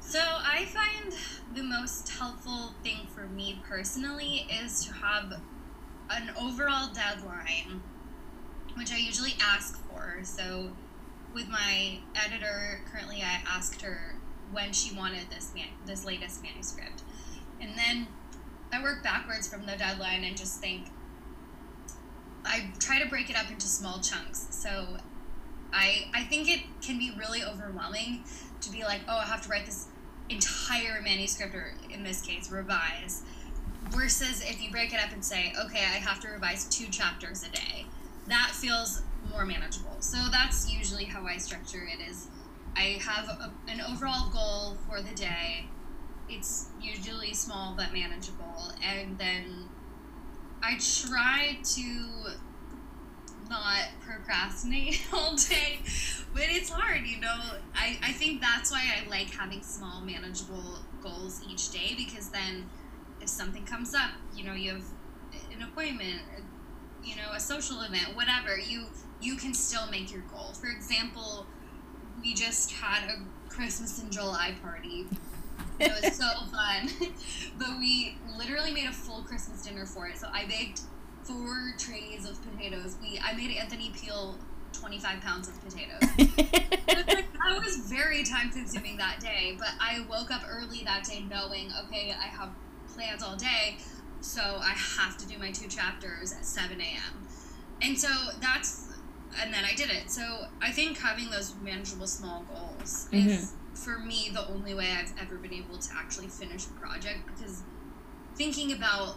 so 0.00 0.20
i 0.20 0.64
find 0.66 1.14
the 1.54 1.62
most 1.62 2.08
helpful 2.08 2.74
thing 2.82 3.06
for 3.14 3.26
me 3.28 3.60
personally 3.68 4.46
is 4.50 4.84
to 4.84 4.92
have 4.92 5.40
an 6.10 6.30
overall 6.38 6.92
deadline 6.92 7.80
which 8.76 8.92
i 8.92 8.96
usually 8.96 9.34
ask 9.40 9.78
for 9.88 10.18
so 10.22 10.70
with 11.34 11.48
my 11.48 11.98
editor 12.14 12.80
currently, 12.90 13.22
I 13.22 13.42
asked 13.46 13.82
her 13.82 14.14
when 14.52 14.72
she 14.72 14.94
wanted 14.94 15.28
this 15.30 15.52
man 15.54 15.66
this 15.84 16.04
latest 16.04 16.42
manuscript, 16.42 17.02
and 17.60 17.76
then 17.76 18.06
I 18.72 18.82
work 18.82 19.02
backwards 19.02 19.48
from 19.48 19.66
the 19.66 19.76
deadline 19.76 20.24
and 20.24 20.36
just 20.36 20.60
think. 20.60 20.86
I 22.46 22.72
try 22.78 23.02
to 23.02 23.08
break 23.08 23.30
it 23.30 23.36
up 23.36 23.50
into 23.50 23.66
small 23.66 24.00
chunks. 24.00 24.48
So 24.50 24.98
I 25.72 26.08
I 26.14 26.24
think 26.24 26.48
it 26.48 26.60
can 26.80 26.98
be 26.98 27.12
really 27.18 27.42
overwhelming 27.42 28.24
to 28.60 28.70
be 28.70 28.84
like, 28.84 29.00
oh, 29.08 29.16
I 29.16 29.24
have 29.24 29.42
to 29.42 29.48
write 29.48 29.66
this 29.66 29.88
entire 30.28 31.00
manuscript, 31.02 31.54
or 31.54 31.74
in 31.90 32.02
this 32.02 32.20
case, 32.20 32.50
revise. 32.50 33.22
Versus 33.90 34.42
if 34.42 34.62
you 34.62 34.70
break 34.70 34.92
it 34.94 35.00
up 35.00 35.12
and 35.12 35.24
say, 35.24 35.52
okay, 35.58 35.80
I 35.80 35.98
have 35.98 36.20
to 36.20 36.28
revise 36.28 36.64
two 36.66 36.86
chapters 36.86 37.44
a 37.44 37.50
day. 37.50 37.86
That 38.26 38.50
feels 38.52 39.02
more 39.30 39.44
manageable. 39.44 39.96
So 40.00 40.18
that's 40.30 40.72
usually 40.72 41.04
how 41.04 41.26
I 41.26 41.36
structure 41.36 41.86
it 41.86 42.00
is 42.00 42.28
I 42.76 42.98
have 43.02 43.28
a, 43.28 43.52
an 43.68 43.80
overall 43.80 44.30
goal 44.30 44.76
for 44.88 45.00
the 45.00 45.14
day. 45.14 45.66
It's 46.28 46.70
usually 46.80 47.34
small 47.34 47.74
but 47.76 47.92
manageable 47.92 48.72
and 48.82 49.18
then 49.18 49.68
I 50.62 50.78
try 50.78 51.58
to 51.62 52.06
not 53.48 53.88
procrastinate 54.00 55.02
all 55.12 55.36
day. 55.36 55.80
But 56.32 56.44
it's 56.48 56.70
hard, 56.70 57.06
you 57.06 57.20
know. 57.20 57.36
I, 57.74 57.98
I 58.02 58.12
think 58.12 58.40
that's 58.40 58.70
why 58.70 58.82
I 58.82 59.08
like 59.08 59.30
having 59.30 59.62
small, 59.62 60.00
manageable 60.00 60.78
goals 61.02 61.42
each 61.48 61.70
day 61.70 61.94
because 61.96 62.30
then 62.30 62.68
if 63.20 63.28
something 63.28 63.64
comes 63.64 63.94
up, 63.94 64.10
you 64.36 64.44
know, 64.44 64.54
you 64.54 64.72
have 64.72 64.84
an 65.54 65.62
appointment, 65.62 66.20
uh, 66.36 66.40
you 67.02 67.16
know, 67.16 67.32
a 67.34 67.40
social 67.40 67.82
event, 67.82 68.14
whatever, 68.14 68.58
you 68.58 68.86
you 69.20 69.36
can 69.36 69.54
still 69.54 69.88
make 69.90 70.12
your 70.12 70.22
goal. 70.22 70.52
For 70.52 70.68
example, 70.68 71.46
we 72.20 72.34
just 72.34 72.72
had 72.72 73.08
a 73.08 73.48
Christmas 73.48 74.02
in 74.02 74.10
July 74.10 74.54
party. 74.62 75.06
It 75.80 75.92
was 76.02 76.16
so 76.16 76.28
fun. 76.52 76.88
but 77.58 77.78
we 77.78 78.18
literally 78.36 78.72
made 78.72 78.86
a 78.86 78.92
full 78.92 79.22
Christmas 79.22 79.62
dinner 79.62 79.86
for 79.86 80.08
it. 80.08 80.18
So 80.18 80.28
I 80.32 80.44
baked 80.46 80.82
four 81.24 81.74
trays 81.78 82.28
of 82.28 82.38
potatoes. 82.50 82.96
We 83.02 83.18
I 83.18 83.34
made 83.34 83.56
Anthony 83.56 83.90
peel 83.90 84.36
25 84.72 85.20
pounds 85.20 85.48
of 85.48 85.64
potatoes. 85.64 86.00
that 86.86 87.60
was 87.62 87.76
very 87.88 88.24
time 88.24 88.50
consuming 88.50 88.96
that 88.96 89.20
day, 89.20 89.56
but 89.58 89.68
I 89.80 90.04
woke 90.08 90.30
up 90.30 90.42
early 90.48 90.82
that 90.84 91.04
day 91.04 91.24
knowing, 91.28 91.70
okay, 91.84 92.12
I 92.12 92.26
have 92.26 92.50
plans 92.94 93.22
all 93.22 93.36
day, 93.36 93.76
so 94.20 94.40
I 94.40 94.72
have 94.72 95.16
to 95.18 95.26
do 95.26 95.38
my 95.38 95.50
two 95.50 95.68
chapters 95.68 96.32
at 96.32 96.44
7 96.44 96.80
a.m. 96.80 97.26
And 97.82 97.98
so 97.98 98.08
that's, 98.40 98.88
and 99.40 99.52
then 99.52 99.64
I 99.64 99.74
did 99.74 99.90
it. 99.90 100.10
So 100.10 100.46
I 100.60 100.70
think 100.70 100.98
having 100.98 101.30
those 101.30 101.54
manageable 101.62 102.06
small 102.06 102.44
goals 102.44 103.08
mm-hmm. 103.12 103.28
is, 103.28 103.52
for 103.74 103.98
me, 103.98 104.30
the 104.32 104.46
only 104.48 104.74
way 104.74 104.90
I've 104.98 105.12
ever 105.20 105.36
been 105.36 105.54
able 105.54 105.78
to 105.78 105.90
actually 105.94 106.28
finish 106.28 106.66
a 106.66 106.80
project 106.80 107.20
because 107.26 107.62
thinking 108.36 108.72
about 108.72 109.16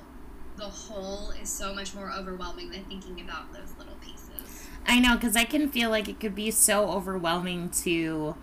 the 0.57 0.65
whole 0.65 1.31
is 1.41 1.49
so 1.49 1.73
much 1.73 1.93
more 1.93 2.11
overwhelming 2.11 2.71
than 2.71 2.83
thinking 2.85 3.21
about 3.21 3.53
those 3.53 3.77
little 3.77 3.95
pieces. 4.01 4.67
I 4.85 4.99
know, 4.99 5.15
because 5.15 5.35
I 5.35 5.43
can 5.43 5.69
feel 5.69 5.89
like 5.89 6.07
it 6.07 6.19
could 6.19 6.35
be 6.35 6.51
so 6.51 6.89
overwhelming 6.89 7.69
to 7.83 8.35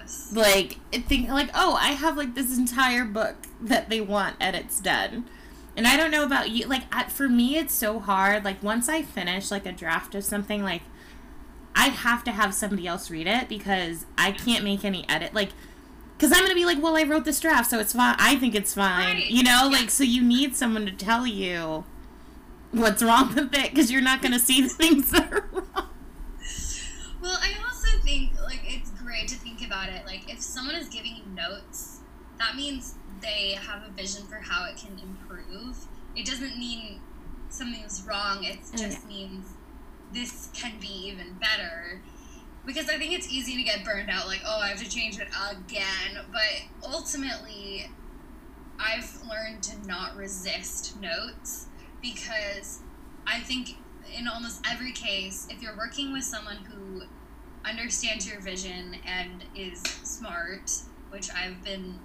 Us. 0.00 0.32
like 0.34 0.78
think 0.92 1.28
like, 1.28 1.50
oh, 1.54 1.74
I 1.80 1.92
have 1.92 2.16
like 2.16 2.34
this 2.34 2.56
entire 2.56 3.04
book 3.04 3.36
that 3.60 3.90
they 3.90 4.00
want 4.00 4.36
edits 4.40 4.80
done. 4.80 5.28
And 5.76 5.86
I 5.86 5.96
don't 5.96 6.10
know 6.10 6.24
about 6.24 6.50
you. 6.50 6.66
Like 6.66 7.10
for 7.10 7.28
me, 7.28 7.56
it's 7.56 7.74
so 7.74 7.98
hard. 7.98 8.44
Like 8.44 8.62
once 8.62 8.88
I 8.88 9.02
finish 9.02 9.50
like 9.50 9.66
a 9.66 9.72
draft 9.72 10.14
of 10.14 10.24
something, 10.24 10.62
like 10.62 10.82
I 11.74 11.88
have 11.88 12.24
to 12.24 12.32
have 12.32 12.54
somebody 12.54 12.86
else 12.86 13.10
read 13.10 13.26
it 13.26 13.48
because 13.48 14.04
I 14.18 14.32
can't 14.32 14.64
make 14.64 14.84
any 14.84 15.08
edit. 15.08 15.32
Like 15.34 15.50
because 16.22 16.38
I'm 16.38 16.44
gonna 16.44 16.54
be 16.54 16.64
like, 16.64 16.80
well, 16.80 16.96
I 16.96 17.02
wrote 17.02 17.24
this 17.24 17.40
draft, 17.40 17.68
so 17.68 17.80
it's 17.80 17.94
fine. 17.94 18.14
I 18.16 18.36
think 18.36 18.54
it's 18.54 18.74
fine. 18.74 19.16
Right. 19.16 19.26
You 19.28 19.42
know, 19.42 19.68
yeah. 19.68 19.78
like 19.78 19.90
so 19.90 20.04
you 20.04 20.22
need 20.22 20.54
someone 20.54 20.86
to 20.86 20.92
tell 20.92 21.26
you 21.26 21.82
what's 22.70 23.02
wrong 23.02 23.34
with 23.34 23.52
it 23.52 23.70
because 23.70 23.90
you're 23.90 24.02
not 24.02 24.22
gonna 24.22 24.38
see 24.38 24.62
the 24.62 24.68
things 24.68 25.10
that 25.10 25.32
are 25.32 25.48
wrong. 25.50 25.88
Well, 27.20 27.36
I 27.40 27.54
also 27.64 27.98
think 28.04 28.40
like 28.40 28.60
it's 28.64 28.92
great 28.92 29.26
to 29.28 29.34
think 29.34 29.66
about 29.66 29.88
it. 29.88 30.06
Like 30.06 30.32
if 30.32 30.40
someone 30.40 30.76
is 30.76 30.88
giving 30.88 31.16
you 31.16 31.24
notes, 31.34 31.98
that 32.38 32.54
means 32.54 32.94
they 33.20 33.58
have 33.60 33.82
a 33.82 33.90
vision 33.90 34.24
for 34.26 34.36
how 34.36 34.64
it 34.66 34.76
can 34.76 35.00
improve. 35.00 35.76
It 36.14 36.24
doesn't 36.24 36.56
mean 36.56 37.00
something's 37.48 38.04
wrong. 38.06 38.44
It 38.44 38.60
oh, 38.62 38.76
just 38.76 39.02
yeah. 39.02 39.08
means 39.08 39.46
this 40.12 40.50
can 40.54 40.74
be 40.80 41.08
even 41.08 41.36
better. 41.40 42.00
Because 42.64 42.88
I 42.88 42.96
think 42.96 43.12
it's 43.12 43.28
easy 43.30 43.56
to 43.56 43.62
get 43.62 43.84
burned 43.84 44.08
out, 44.08 44.26
like, 44.26 44.42
oh, 44.46 44.60
I 44.60 44.68
have 44.68 44.78
to 44.78 44.88
change 44.88 45.18
it 45.18 45.28
again. 45.50 46.24
But 46.30 46.88
ultimately, 46.88 47.90
I've 48.78 49.18
learned 49.28 49.62
to 49.64 49.86
not 49.86 50.16
resist 50.16 51.00
notes 51.00 51.66
because 52.00 52.80
I 53.26 53.40
think 53.40 53.76
in 54.16 54.28
almost 54.28 54.64
every 54.70 54.92
case, 54.92 55.48
if 55.50 55.62
you're 55.62 55.76
working 55.76 56.12
with 56.12 56.24
someone 56.24 56.56
who 56.56 57.02
understands 57.64 58.28
your 58.28 58.40
vision 58.40 58.96
and 59.06 59.44
is 59.56 59.80
smart, 59.82 60.70
which 61.10 61.30
I've 61.32 61.62
been 61.64 61.98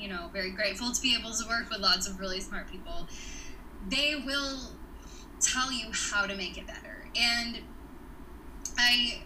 you 0.00 0.08
know, 0.08 0.30
very 0.32 0.50
grateful 0.50 0.92
to 0.92 1.02
be 1.02 1.14
able 1.14 1.32
to 1.32 1.46
work 1.46 1.68
with 1.68 1.78
lots 1.78 2.08
of 2.08 2.18
really 2.18 2.40
smart 2.40 2.70
people. 2.70 3.06
They 3.88 4.14
will 4.24 4.58
tell 5.40 5.70
you 5.70 5.90
how 5.92 6.26
to 6.26 6.34
make 6.34 6.56
it 6.56 6.66
better. 6.66 7.06
And 7.16 7.58
I 8.78 9.22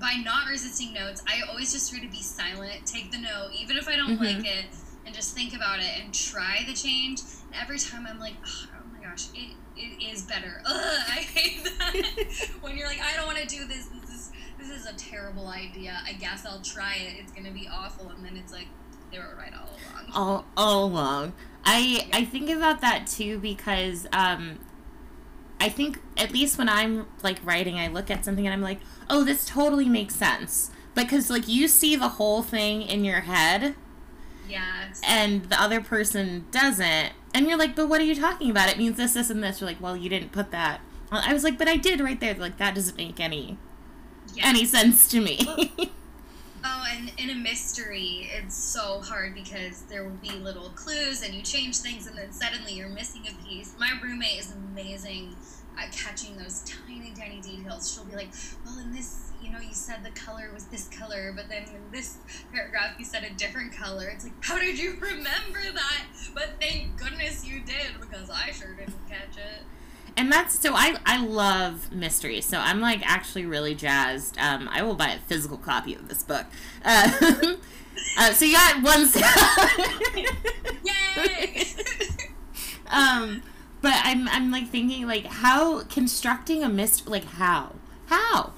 by 0.00 0.14
not 0.24 0.48
resisting 0.48 0.92
notes, 0.92 1.22
I 1.26 1.42
always 1.48 1.72
just 1.72 1.90
try 1.90 2.00
to 2.00 2.10
be 2.10 2.22
silent, 2.22 2.86
take 2.86 3.10
the 3.10 3.18
note, 3.18 3.50
even 3.58 3.76
if 3.76 3.88
I 3.88 3.96
don't 3.96 4.18
mm-hmm. 4.18 4.24
like 4.24 4.46
it, 4.46 4.66
and 5.06 5.14
just 5.14 5.34
think 5.34 5.54
about 5.54 5.80
it 5.80 5.90
and 6.00 6.12
try 6.12 6.64
the 6.66 6.74
change. 6.74 7.20
And 7.20 7.54
every 7.60 7.78
time 7.78 8.06
I'm 8.08 8.18
like, 8.18 8.34
oh, 8.44 8.66
oh 8.74 8.96
my 8.96 9.04
gosh, 9.04 9.26
it, 9.34 9.54
it 9.76 10.12
is 10.12 10.22
better. 10.22 10.62
Ugh, 10.66 11.00
I 11.08 11.20
hate 11.20 11.64
that. 11.64 12.48
when 12.60 12.76
you're 12.76 12.86
like, 12.86 13.00
I 13.00 13.16
don't 13.16 13.26
want 13.26 13.38
to 13.38 13.46
do 13.46 13.66
this. 13.66 13.86
This 13.86 14.10
is 14.10 14.32
this 14.58 14.70
is 14.70 14.86
a 14.86 14.94
terrible 14.94 15.48
idea. 15.48 16.00
I 16.06 16.14
guess 16.14 16.46
I'll 16.46 16.62
try 16.62 16.94
it. 16.96 17.20
It's 17.20 17.32
gonna 17.32 17.50
be 17.50 17.68
awful, 17.70 18.08
and 18.10 18.24
then 18.24 18.36
it's 18.36 18.52
like, 18.52 18.66
they 19.12 19.18
were 19.18 19.36
right 19.36 19.52
all 19.52 19.68
along. 19.68 20.10
All 20.14 20.44
all 20.56 20.84
along. 20.84 21.32
I 21.64 22.08
I 22.12 22.24
think 22.24 22.50
about 22.50 22.80
that 22.80 23.06
too 23.06 23.38
because 23.38 24.06
um 24.12 24.58
I 25.60 25.68
think 25.68 26.00
at 26.16 26.32
least 26.32 26.58
when 26.58 26.68
I'm 26.68 27.06
like 27.22 27.38
writing, 27.44 27.78
I 27.78 27.88
look 27.88 28.10
at 28.10 28.24
something 28.24 28.46
and 28.46 28.52
I'm 28.52 28.60
like, 28.60 28.80
oh, 29.08 29.24
this 29.24 29.44
totally 29.44 29.88
makes 29.88 30.14
sense. 30.14 30.70
Because 30.94 31.30
like 31.30 31.48
you 31.48 31.68
see 31.68 31.96
the 31.96 32.10
whole 32.10 32.42
thing 32.42 32.82
in 32.82 33.04
your 33.04 33.20
head. 33.20 33.74
Yes. 34.48 35.00
And 35.06 35.44
the 35.46 35.60
other 35.60 35.80
person 35.80 36.46
doesn't. 36.50 37.12
And 37.32 37.48
you're 37.48 37.58
like, 37.58 37.74
but 37.74 37.88
what 37.88 38.00
are 38.00 38.04
you 38.04 38.14
talking 38.14 38.50
about? 38.50 38.68
It 38.68 38.78
means 38.78 38.96
this, 38.96 39.14
this, 39.14 39.30
and 39.30 39.42
this. 39.42 39.60
You're 39.60 39.68
like, 39.68 39.80
well, 39.80 39.96
you 39.96 40.08
didn't 40.08 40.32
put 40.32 40.50
that. 40.52 40.80
I 41.10 41.32
was 41.32 41.44
like, 41.44 41.58
but 41.58 41.68
I 41.68 41.76
did 41.76 42.00
right 42.00 42.18
there. 42.18 42.34
Like 42.34 42.58
that 42.58 42.74
doesn't 42.74 42.96
make 42.96 43.20
any 43.20 43.58
yes. 44.34 44.46
any 44.46 44.64
sense 44.64 45.08
to 45.08 45.20
me. 45.20 45.72
Oh, 46.66 46.82
and 46.90 47.12
in 47.18 47.28
a 47.28 47.34
mystery, 47.34 48.30
it's 48.32 48.56
so 48.56 49.00
hard 49.00 49.34
because 49.34 49.82
there 49.82 50.02
will 50.02 50.16
be 50.16 50.30
little 50.30 50.70
clues 50.70 51.22
and 51.22 51.34
you 51.34 51.42
change 51.42 51.76
things 51.76 52.06
and 52.06 52.16
then 52.16 52.32
suddenly 52.32 52.72
you're 52.72 52.88
missing 52.88 53.20
a 53.28 53.46
piece. 53.46 53.74
My 53.78 53.90
roommate 54.02 54.40
is 54.40 54.54
amazing 54.72 55.36
at 55.78 55.92
catching 55.92 56.36
those 56.36 56.62
tiny, 56.62 57.12
tiny 57.16 57.40
details. 57.40 57.92
She'll 57.92 58.04
be 58.04 58.16
like, 58.16 58.30
well, 58.64 58.78
in 58.78 58.92
this, 58.92 59.32
you 59.42 59.50
know, 59.50 59.60
you 59.60 59.74
said 59.74 60.04
the 60.04 60.10
color 60.10 60.50
was 60.52 60.66
this 60.66 60.88
color, 60.88 61.32
but 61.34 61.48
then 61.48 61.64
in 61.64 61.90
this 61.92 62.18
paragraph 62.52 62.94
you 62.98 63.04
said 63.04 63.24
a 63.24 63.32
different 63.34 63.72
color. 63.72 64.08
It's 64.08 64.24
like, 64.24 64.34
how 64.40 64.58
did 64.58 64.78
you 64.78 64.96
remember 65.00 65.60
that? 65.74 66.04
But 66.34 66.54
thank 66.60 66.98
goodness 66.98 67.46
you 67.46 67.60
did 67.60 68.00
because 68.00 68.30
I 68.30 68.50
sure 68.50 68.74
didn't 68.74 69.08
catch 69.08 69.36
it 69.36 69.64
and 70.16 70.30
that's 70.30 70.58
so 70.58 70.74
I 70.74 70.96
I 71.04 71.24
love 71.24 71.92
mysteries. 71.92 72.44
So 72.44 72.58
I'm 72.58 72.80
like 72.80 73.00
actually 73.04 73.46
really 73.46 73.74
jazzed. 73.74 74.38
Um, 74.38 74.68
I 74.70 74.82
will 74.82 74.94
buy 74.94 75.08
a 75.08 75.18
physical 75.18 75.56
copy 75.56 75.94
of 75.94 76.08
this 76.08 76.22
book. 76.22 76.46
Uh, 76.86 77.10
uh, 78.18 78.32
so 78.32 78.44
you 78.44 78.52
got 78.52 78.82
one. 78.82 79.08
Yay! 80.84 81.64
um, 82.88 83.42
but 83.84 84.00
I'm 84.02 84.26
I'm 84.30 84.50
like 84.50 84.68
thinking 84.68 85.06
like 85.06 85.26
how 85.26 85.82
constructing 85.84 86.64
a 86.64 86.70
mystery 86.70 87.12
like 87.12 87.24
how 87.26 87.74
how 88.06 88.54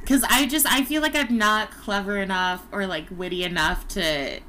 because 0.00 0.24
I 0.24 0.46
just 0.46 0.64
I 0.66 0.82
feel 0.82 1.02
like 1.02 1.14
I'm 1.14 1.36
not 1.36 1.70
clever 1.70 2.16
enough 2.16 2.66
or 2.72 2.86
like 2.86 3.04
witty 3.10 3.44
enough 3.44 3.86
to 3.88 4.40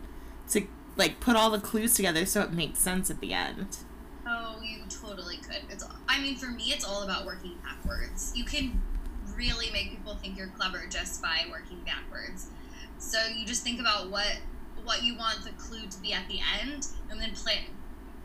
to 0.52 0.68
like 0.96 1.20
put 1.20 1.36
all 1.36 1.50
the 1.50 1.60
clues 1.60 1.96
together 1.96 2.26
so 2.26 2.42
it 2.42 2.54
makes 2.54 2.80
sense 2.80 3.12
at 3.12 3.20
the 3.20 3.34
end. 3.34 3.80
Oh, 4.26 4.62
you 4.64 4.84
totally 4.88 5.36
could. 5.36 5.64
It's 5.70 5.86
I 6.08 6.22
mean, 6.22 6.38
for 6.38 6.48
me, 6.48 6.64
it's 6.68 6.86
all 6.86 7.04
about 7.04 7.26
working 7.26 7.58
backwards. 7.62 8.32
You 8.38 8.46
can 8.46 8.82
really 9.36 9.70
make 9.72 9.90
people 9.90 10.16
think 10.16 10.38
you're 10.38 10.48
clever 10.48 10.86
just 10.90 11.22
by 11.22 11.42
working 11.52 11.82
backwards. 11.86 12.48
So 13.00 13.18
you 13.28 13.46
just 13.46 13.64
think 13.64 13.82
about 13.82 14.10
what 14.10 14.38
what 14.86 15.04
you 15.04 15.18
want 15.18 15.44
the 15.44 15.52
clue 15.62 15.88
to 15.88 16.00
be 16.00 16.14
at 16.14 16.26
the 16.30 16.40
end, 16.62 16.88
and 17.12 17.20
then 17.20 17.32
plant 17.34 17.66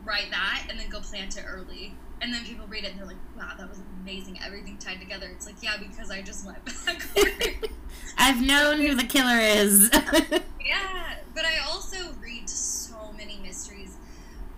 write 0.05 0.31
that, 0.31 0.67
and 0.69 0.79
then 0.79 0.89
go 0.89 0.99
plant 0.99 1.37
it 1.37 1.45
early. 1.47 1.95
And 2.21 2.33
then 2.33 2.45
people 2.45 2.67
read 2.67 2.83
it 2.83 2.91
and 2.91 2.99
they're 2.99 3.07
like, 3.07 3.17
"Wow, 3.35 3.53
that 3.57 3.67
was 3.67 3.79
amazing! 4.01 4.39
Everything 4.45 4.77
tied 4.77 4.99
together." 4.99 5.27
It's 5.31 5.45
like, 5.47 5.61
yeah, 5.61 5.77
because 5.77 6.11
I 6.11 6.21
just 6.21 6.45
went 6.45 6.63
backwards. 6.85 7.73
I've 8.17 8.41
known 8.41 8.79
who 8.79 8.95
the 8.95 9.03
killer 9.03 9.39
is. 9.39 9.89
yeah, 9.93 11.15
but 11.33 11.45
I 11.45 11.59
also 11.67 11.97
read 12.21 12.49
so 12.49 13.11
many 13.17 13.39
mysteries. 13.41 13.95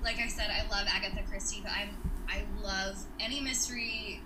Like 0.04 0.18
I 0.20 0.28
said, 0.28 0.50
I 0.50 0.68
love 0.70 0.88
Agatha 0.90 1.24
Christie, 1.30 1.62
but 1.64 1.72
I'm 1.72 1.96
I 2.28 2.44
love 2.62 2.98
any 3.20 3.40
mystery 3.40 4.22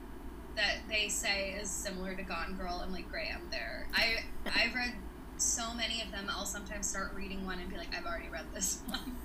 that 0.55 0.77
they 0.89 1.07
say 1.07 1.51
is 1.51 1.69
similar 1.69 2.15
to 2.15 2.23
Gone 2.23 2.55
Girl. 2.55 2.81
I'm 2.83 2.91
like, 2.91 3.09
great, 3.09 3.29
I'm 3.33 3.49
there. 3.51 3.87
I 3.93 4.23
I've 4.45 4.73
read 4.73 4.93
so 5.37 5.73
many 5.73 6.01
of 6.01 6.11
them. 6.11 6.27
I'll 6.29 6.45
sometimes 6.45 6.89
start 6.89 7.13
reading 7.15 7.45
one 7.45 7.59
and 7.59 7.69
be 7.69 7.77
like, 7.77 7.95
I've 7.95 8.05
already 8.05 8.29
read 8.29 8.45
this 8.53 8.79
one. 8.87 9.15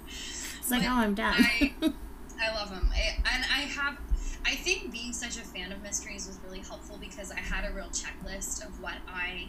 It's 0.63 0.71
like, 0.71 0.85
oh, 0.85 0.95
I'm 0.95 1.15
done. 1.15 1.35
I, 1.37 1.73
I 2.41 2.55
love 2.55 2.71
them, 2.71 2.89
I, 2.95 3.17
and 3.35 3.45
I 3.53 3.63
have. 3.63 3.99
I 4.47 4.55
think 4.55 4.93
being 4.93 5.13
such 5.13 5.37
a 5.37 5.41
fan 5.41 5.73
of 5.73 5.83
mysteries 5.83 6.29
was 6.29 6.39
really 6.45 6.61
helpful 6.61 6.99
because 7.01 7.33
I 7.33 7.41
had 7.41 7.69
a 7.69 7.75
real 7.75 7.89
checklist 7.89 8.65
of 8.65 8.81
what 8.81 8.95
I 9.09 9.49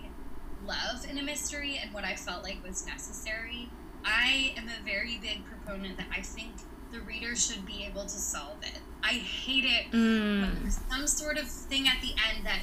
love 0.66 1.06
in 1.08 1.20
a 1.20 1.24
mystery 1.24 1.80
and 1.82 1.94
what 1.94 2.04
I 2.04 2.16
felt 2.16 2.44
like 2.44 2.64
was 2.64 2.86
necessary. 2.88 3.70
I 4.04 4.54
am 4.58 4.68
a 4.68 4.84
very 4.84 5.20
big 5.20 5.46
proponent 5.46 5.98
that 5.98 6.08
I 6.16 6.22
think 6.22 6.52
the 6.92 7.00
reader 7.02 7.36
should 7.36 7.66
be 7.66 7.86
able 7.86 8.04
to 8.04 8.10
solve 8.10 8.58
it. 8.64 8.80
I 9.04 9.14
hate 9.14 9.66
it 9.66 9.92
mm. 9.92 10.42
when 10.42 10.60
there's 10.62 10.80
some 10.90 11.06
sort 11.06 11.38
of 11.38 11.48
thing 11.48 11.88
at 11.88 12.02
the 12.02 12.14
end 12.30 12.46
that 12.46 12.62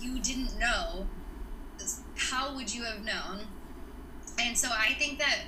you 0.00 0.20
didn't 0.20 0.58
know, 0.58 1.06
how 2.16 2.54
would 2.56 2.74
you 2.74 2.82
have 2.82 3.04
known? 3.04 3.46
And 4.40 4.58
so 4.58 4.68
I 4.70 4.94
think 4.94 5.18
that 5.18 5.44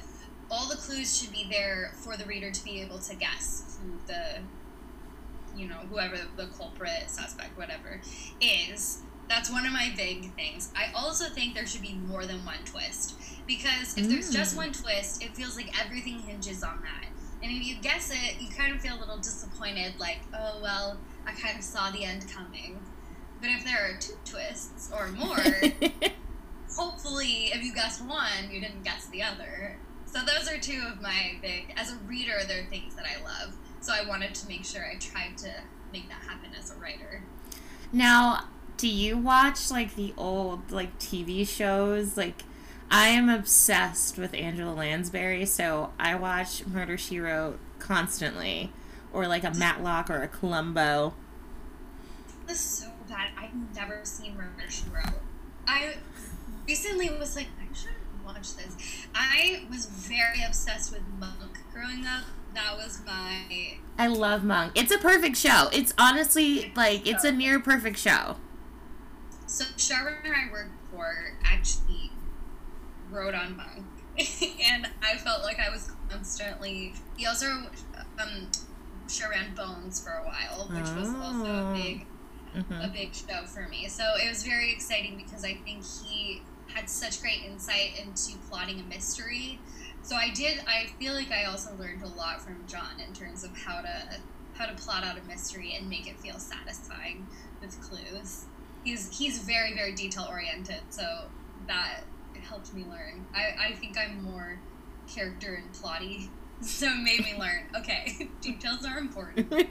all 0.51 0.69
the 0.69 0.77
clues 0.77 1.19
should 1.19 1.33
be 1.33 1.47
there 1.51 1.93
for 1.97 2.17
the 2.17 2.25
reader 2.25 2.51
to 2.51 2.65
be 2.65 2.81
able 2.81 2.99
to 2.99 3.15
guess 3.15 3.79
who 3.83 3.99
the, 4.07 4.41
you 5.57 5.69
know, 5.69 5.79
whoever 5.91 6.17
the 6.37 6.47
culprit, 6.47 7.09
suspect, 7.09 7.57
whatever, 7.57 8.01
is. 8.41 9.01
That's 9.29 9.51
one 9.51 9.65
of 9.65 9.73
my 9.73 9.93
big 9.97 10.35
things. 10.35 10.71
I 10.77 10.93
also 10.95 11.27
think 11.27 11.55
there 11.55 11.67
should 11.67 11.83
be 11.83 11.95
more 11.95 12.27
than 12.27 12.45
one 12.45 12.59
twist. 12.67 13.15
Because 13.47 13.97
if 13.97 14.05
mm. 14.05 14.09
there's 14.09 14.31
just 14.31 14.55
mm. 14.55 14.59
one 14.59 14.73
twist, 14.73 15.23
it 15.23 15.35
feels 15.35 15.57
like 15.57 15.73
everything 15.83 16.21
hinges 16.21 16.63
on 16.63 16.83
that. 16.83 17.09
And 17.43 17.53
if 17.53 17.67
you 17.67 17.77
guess 17.77 18.11
it, 18.11 18.41
you 18.41 18.49
kind 18.49 18.75
of 18.75 18.81
feel 18.81 18.97
a 18.97 19.01
little 19.01 19.19
disappointed, 19.19 19.95
like, 19.99 20.21
oh, 20.35 20.61
well, 20.63 20.99
I 21.27 21.33
kind 21.33 21.59
of 21.59 21.65
saw 21.65 21.91
the 21.91 22.05
end 22.05 22.27
coming. 22.31 22.81
But 23.41 23.51
if 23.51 23.65
there 23.65 23.85
are 23.85 23.99
two 23.99 24.15
twists 24.25 24.91
or 24.95 25.09
more, 25.09 25.37
hopefully, 26.75 27.51
if 27.53 27.63
you 27.63 27.75
guessed 27.75 28.03
one, 28.05 28.51
you 28.51 28.61
didn't 28.61 28.83
guess 28.83 29.07
the 29.09 29.23
other. 29.23 29.77
So 30.15 30.21
those 30.21 30.49
are 30.49 30.59
two 30.59 30.81
of 30.87 31.03
my 31.03 31.33
big. 31.43 31.75
As 31.77 31.93
a 31.93 31.97
reader, 32.07 32.39
they're 32.47 32.67
things 32.67 32.95
that 32.95 33.05
I 33.05 33.21
love. 33.25 33.57
So 33.81 33.93
I 33.93 34.07
wanted 34.07 34.33
to 34.37 34.47
make 34.47 34.65
sure 34.65 34.87
I 34.87 34.95
tried 34.95 35.37
to 35.39 35.51
make 35.93 36.09
that 36.09 36.23
happen 36.29 36.51
as 36.57 36.71
a 36.71 36.77
writer. 36.77 37.25
Now, 37.93 38.45
do 38.77 38.87
you 38.87 39.19
watch 39.19 39.73
like 39.73 39.97
the 39.97 40.15
old 40.17 40.71
like 40.71 41.01
TV 41.01 41.47
shows? 41.47 42.17
Like, 42.17 42.45
I 42.93 43.09
am 43.09 43.29
obsessed 43.29 44.17
with 44.17 44.35
Angela 44.35 44.73
Lansbury, 44.73 45.47
so 45.47 45.93
I 45.99 46.15
watch 46.15 46.65
Murder 46.65 46.97
She 46.97 47.19
Wrote 47.19 47.59
constantly, 47.81 48.71
or 49.13 49.27
like 49.27 49.43
a 49.43 49.53
Matlock 49.53 50.11
or 50.11 50.23
a 50.23 50.29
Columbo. 50.29 51.15
This 52.47 52.59
is 52.59 52.85
so 52.85 52.87
bad. 53.09 53.31
I've 53.37 53.75
never 53.75 54.03
seen 54.05 54.37
Murder 54.37 54.71
She 54.71 54.85
Wrote. 54.95 55.21
I 55.67 55.95
recently 56.69 57.11
was 57.11 57.35
like, 57.35 57.49
watch 58.25 58.57
this. 58.57 58.77
I 59.15 59.65
was 59.71 59.87
very 59.87 60.43
obsessed 60.43 60.93
with 60.93 61.03
Monk 61.19 61.59
growing 61.73 62.07
up. 62.07 62.25
That 62.55 62.77
was 62.77 63.01
my. 63.05 63.79
I 63.99 64.07
love 64.07 64.45
Monk. 64.45 64.73
It's 64.75 64.93
a 64.93 64.99
perfect 64.99 65.37
show. 65.37 65.69
It's 65.73 65.93
honestly 65.99 66.73
like 66.77 67.07
it's 67.07 67.25
a 67.25 67.33
near 67.33 67.61
perfect 67.61 67.99
show. 67.99 68.37
So 69.47 69.65
showrunner 69.77 70.35
I 70.35 70.51
worked 70.51 70.75
for 70.91 71.37
actually 71.45 72.11
wrote 73.11 73.35
on 73.35 73.57
Monk, 73.57 73.85
and 74.67 74.89
I 75.03 75.17
felt 75.17 75.43
like 75.43 75.59
I 75.59 75.71
was 75.71 75.91
constantly. 76.09 76.95
He 77.17 77.27
also 77.27 77.47
um, 78.19 78.51
show 79.09 79.29
ran 79.29 79.55
Bones 79.55 80.03
for 80.03 80.11
a 80.11 80.25
while, 80.25 80.69
which 80.69 80.87
oh. 80.87 81.01
was 81.01 81.09
also 81.09 81.45
a 81.45 81.71
oh. 81.71 81.75
big, 81.75 82.07
mm-hmm. 82.57 82.81
a 82.81 82.89
big 82.89 83.15
show 83.15 83.45
for 83.47 83.69
me. 83.69 83.89
So 83.89 84.05
it 84.23 84.29
was 84.29 84.45
very 84.45 84.73
exciting 84.73 85.17
because 85.17 85.45
I 85.45 85.55
think 85.55 85.85
he 85.85 86.43
had 86.75 86.91
such 86.91 87.23
great 87.23 87.45
insight 87.45 87.93
into 87.99 88.37
plotting 88.51 88.81
a 88.81 88.83
mystery. 88.83 89.61
So 90.03 90.17
I 90.17 90.31
did. 90.31 90.61
I 90.67 90.87
feel 90.99 91.15
like 91.15 91.31
I 91.31 91.45
also 91.45 91.75
learned 91.79 92.03
a 92.03 92.09
lot 92.09 92.43
from 92.43 92.65
John 92.67 93.01
in 93.07 93.15
terms 93.15 93.45
of 93.45 93.57
how 93.57 93.81
to 93.81 94.19
how 94.55 94.67
to 94.67 94.75
plot 94.75 95.05
out 95.05 95.17
a 95.19 95.23
mystery 95.27 95.75
and 95.79 95.89
make 95.89 96.07
it 96.07 96.19
feel 96.21 96.39
satisfying 96.39 97.27
with 97.61 97.81
clues. 97.81 98.45
He's 98.85 99.17
he's 99.17 99.39
very 99.39 99.75
very 99.75 99.95
detail 99.95 100.27
oriented, 100.29 100.83
so 100.91 101.27
that 101.69 102.01
helped 102.43 102.75
me 102.75 102.85
learn. 102.91 103.25
I, 103.35 103.69
I 103.69 103.73
think 103.73 103.97
I'm 103.97 104.23
more 104.23 104.59
character 105.13 105.55
and 105.55 105.73
plotty, 105.73 106.29
so 106.61 106.87
it 106.87 107.03
made 107.03 107.21
me 107.21 107.39
learn. 107.39 107.67
Okay, 107.77 108.29
details 108.41 108.85
are 108.85 108.99
important. 108.99 109.53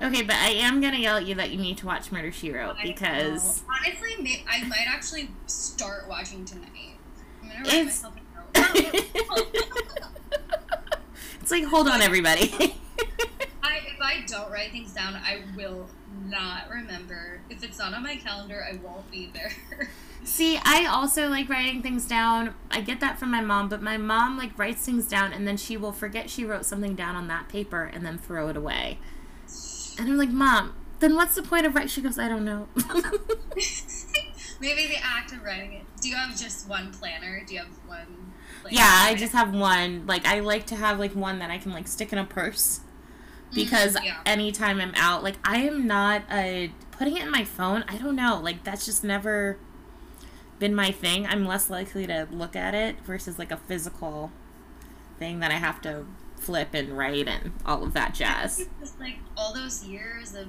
Okay, 0.00 0.22
but 0.22 0.36
I 0.36 0.50
am 0.50 0.80
gonna 0.80 0.98
yell 0.98 1.16
at 1.16 1.26
you 1.26 1.34
that 1.34 1.50
you 1.50 1.58
need 1.58 1.76
to 1.78 1.86
watch 1.86 2.12
Murder 2.12 2.30
She 2.30 2.52
Wrote 2.52 2.76
because 2.82 3.64
honestly, 3.68 4.44
I 4.48 4.62
might 4.64 4.86
actually 4.86 5.30
start 5.46 6.08
watching 6.08 6.44
tonight. 6.44 6.94
I'm 7.42 7.48
gonna 7.48 7.64
write 7.64 7.84
myself 7.84 8.14
a 8.54 8.60
note. 8.60 8.74
it's 11.40 11.50
like, 11.50 11.64
hold 11.64 11.88
on, 11.88 12.00
everybody. 12.00 12.54
I, 13.62 13.80
if 13.86 14.00
I 14.00 14.24
don't 14.26 14.50
write 14.52 14.70
things 14.70 14.92
down, 14.92 15.16
I 15.16 15.42
will 15.56 15.88
not 16.26 16.70
remember. 16.70 17.40
If 17.50 17.64
it's 17.64 17.78
not 17.78 17.92
on 17.92 18.04
my 18.04 18.16
calendar, 18.16 18.64
I 18.70 18.76
won't 18.76 19.10
be 19.10 19.32
there. 19.34 19.50
See, 20.24 20.58
I 20.62 20.86
also 20.86 21.28
like 21.28 21.48
writing 21.48 21.82
things 21.82 22.06
down. 22.06 22.54
I 22.70 22.82
get 22.82 23.00
that 23.00 23.18
from 23.18 23.30
my 23.30 23.40
mom, 23.40 23.68
but 23.68 23.82
my 23.82 23.96
mom 23.96 24.38
like 24.38 24.56
writes 24.56 24.84
things 24.84 25.08
down 25.08 25.32
and 25.32 25.44
then 25.46 25.56
she 25.56 25.76
will 25.76 25.92
forget 25.92 26.30
she 26.30 26.44
wrote 26.44 26.66
something 26.66 26.94
down 26.94 27.16
on 27.16 27.26
that 27.28 27.48
paper 27.48 27.84
and 27.84 28.06
then 28.06 28.18
throw 28.18 28.48
it 28.48 28.56
away. 28.56 28.98
And 29.98 30.08
I'm 30.08 30.16
like, 30.16 30.30
Mom, 30.30 30.74
then 31.00 31.14
what's 31.14 31.34
the 31.34 31.42
point 31.42 31.66
of 31.66 31.74
writing? 31.74 31.88
She 31.88 32.00
goes, 32.00 32.18
I 32.18 32.28
don't 32.28 32.44
know. 32.44 32.68
Maybe 34.60 34.88
the 34.88 34.98
act 35.02 35.32
of 35.32 35.42
writing 35.44 35.74
it. 35.74 35.82
Do 36.00 36.08
you 36.08 36.16
have 36.16 36.36
just 36.38 36.68
one 36.68 36.92
planner? 36.92 37.42
Do 37.46 37.54
you 37.54 37.60
have 37.60 37.68
one? 37.86 38.32
Yeah, 38.70 39.04
I 39.04 39.14
just 39.14 39.32
have 39.32 39.54
one. 39.54 40.06
Like, 40.06 40.26
I 40.26 40.40
like 40.40 40.66
to 40.66 40.76
have 40.76 40.98
like 40.98 41.14
one 41.14 41.38
that 41.38 41.50
I 41.50 41.58
can 41.58 41.72
like 41.72 41.86
stick 41.86 42.12
in 42.12 42.18
a 42.18 42.24
purse 42.24 42.80
mm-hmm, 43.46 43.54
because 43.54 43.96
mm, 43.96 44.04
yeah. 44.04 44.20
anytime 44.26 44.80
I'm 44.80 44.94
out, 44.96 45.22
like 45.22 45.36
I 45.44 45.58
am 45.58 45.86
not 45.86 46.22
a 46.30 46.72
putting 46.90 47.16
it 47.16 47.22
in 47.22 47.30
my 47.30 47.44
phone. 47.44 47.84
I 47.88 47.96
don't 47.96 48.16
know. 48.16 48.40
Like 48.42 48.64
that's 48.64 48.84
just 48.84 49.04
never 49.04 49.58
been 50.58 50.74
my 50.74 50.90
thing. 50.90 51.26
I'm 51.26 51.46
less 51.46 51.70
likely 51.70 52.06
to 52.06 52.26
look 52.30 52.56
at 52.56 52.74
it 52.74 53.00
versus 53.00 53.38
like 53.38 53.52
a 53.52 53.56
physical 53.56 54.32
thing 55.18 55.40
that 55.40 55.50
I 55.50 55.54
have 55.54 55.80
to 55.82 56.04
flip 56.48 56.70
and 56.72 56.96
write 56.96 57.28
and 57.28 57.52
all 57.66 57.84
of 57.84 57.92
that 57.92 58.14
jazz. 58.14 58.66
Just 58.80 58.98
like 58.98 59.16
all 59.36 59.52
those 59.52 59.84
years 59.84 60.34
of 60.34 60.46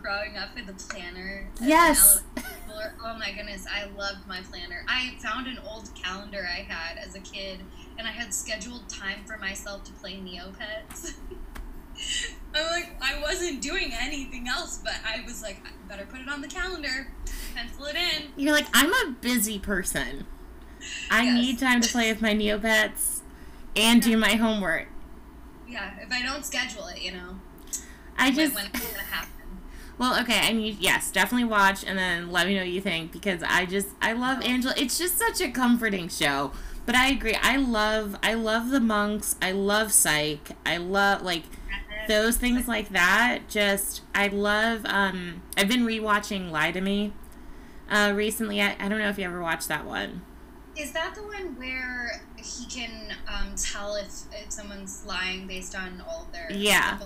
growing 0.00 0.36
up 0.36 0.54
with 0.54 0.68
a 0.68 0.72
planner. 0.72 1.48
Yes. 1.60 2.22
oh 2.38 3.18
my 3.18 3.32
goodness, 3.32 3.66
I 3.68 3.86
loved 3.98 4.24
my 4.28 4.40
planner. 4.42 4.84
I 4.86 5.16
found 5.18 5.48
an 5.48 5.58
old 5.68 5.90
calendar 6.00 6.46
I 6.48 6.60
had 6.60 6.96
as 6.96 7.16
a 7.16 7.20
kid, 7.20 7.58
and 7.98 8.06
I 8.06 8.12
had 8.12 8.32
scheduled 8.32 8.88
time 8.88 9.24
for 9.26 9.36
myself 9.36 9.82
to 9.82 9.92
play 9.94 10.12
Neopets. 10.12 11.14
I'm 12.54 12.66
like, 12.70 12.92
I 13.02 13.20
wasn't 13.20 13.60
doing 13.60 13.90
anything 14.00 14.46
else, 14.46 14.78
but 14.78 14.94
I 15.04 15.24
was 15.26 15.42
like, 15.42 15.56
I 15.64 15.70
better 15.88 16.06
put 16.06 16.20
it 16.20 16.28
on 16.28 16.40
the 16.40 16.48
calendar, 16.48 17.08
pencil 17.52 17.86
it 17.86 17.96
in. 17.96 18.28
You're 18.36 18.52
like, 18.54 18.68
I'm 18.72 18.92
a 18.92 19.16
busy 19.20 19.58
person. 19.58 20.24
I 21.10 21.24
yes. 21.24 21.34
need 21.34 21.58
time 21.58 21.80
to 21.80 21.88
play 21.88 22.12
with 22.12 22.22
my 22.22 22.32
Neopets 22.32 23.22
and 23.74 24.00
do 24.00 24.16
my 24.16 24.34
homework 24.34 24.86
yeah, 25.72 25.92
if 26.00 26.12
I 26.12 26.22
don't 26.22 26.44
schedule 26.44 26.86
it, 26.86 27.02
you 27.02 27.12
know. 27.12 27.40
I 28.16 28.30
just. 28.30 28.54
When 28.54 28.66
it's 28.66 28.92
gonna 28.92 29.02
happen. 29.04 29.30
Well, 29.98 30.20
okay, 30.20 30.40
I 30.42 30.52
mean, 30.52 30.76
yes, 30.80 31.10
definitely 31.10 31.44
watch 31.44 31.84
and 31.84 31.98
then 31.98 32.30
let 32.30 32.46
me 32.46 32.54
know 32.54 32.60
what 32.60 32.70
you 32.70 32.80
think 32.80 33.12
because 33.12 33.42
I 33.42 33.66
just 33.66 33.88
I 34.00 34.12
love 34.12 34.42
Angela. 34.42 34.74
It's 34.76 34.98
just 34.98 35.18
such 35.18 35.40
a 35.40 35.50
comforting 35.50 36.08
show. 36.08 36.52
But 36.84 36.96
I 36.96 37.08
agree. 37.10 37.36
I 37.40 37.56
love 37.56 38.16
I 38.22 38.34
love 38.34 38.70
the 38.70 38.80
monks. 38.80 39.36
I 39.40 39.52
love 39.52 39.92
Psych. 39.92 40.50
I 40.66 40.78
love 40.78 41.22
like 41.22 41.44
those 42.08 42.36
things 42.36 42.66
like 42.66 42.88
that. 42.90 43.48
Just 43.48 44.02
I 44.14 44.28
love. 44.28 44.84
Um, 44.86 45.42
I've 45.56 45.68
been 45.68 45.86
rewatching 45.86 46.50
Lie 46.50 46.72
to 46.72 46.80
Me. 46.80 47.12
Uh, 47.88 48.12
recently, 48.14 48.60
I, 48.60 48.74
I 48.80 48.88
don't 48.88 48.98
know 48.98 49.08
if 49.08 49.18
you 49.18 49.24
ever 49.24 49.42
watched 49.42 49.68
that 49.68 49.86
one. 49.86 50.22
Is 50.82 50.92
that 50.92 51.14
the 51.14 51.22
one 51.22 51.56
where 51.56 52.22
he 52.36 52.66
can 52.66 53.14
um, 53.28 53.54
tell 53.56 53.94
if, 53.94 54.08
if 54.32 54.50
someone's 54.50 55.04
lying 55.06 55.46
based 55.46 55.76
on 55.76 56.02
all 56.08 56.28
their 56.32 56.48
yeah. 56.50 56.98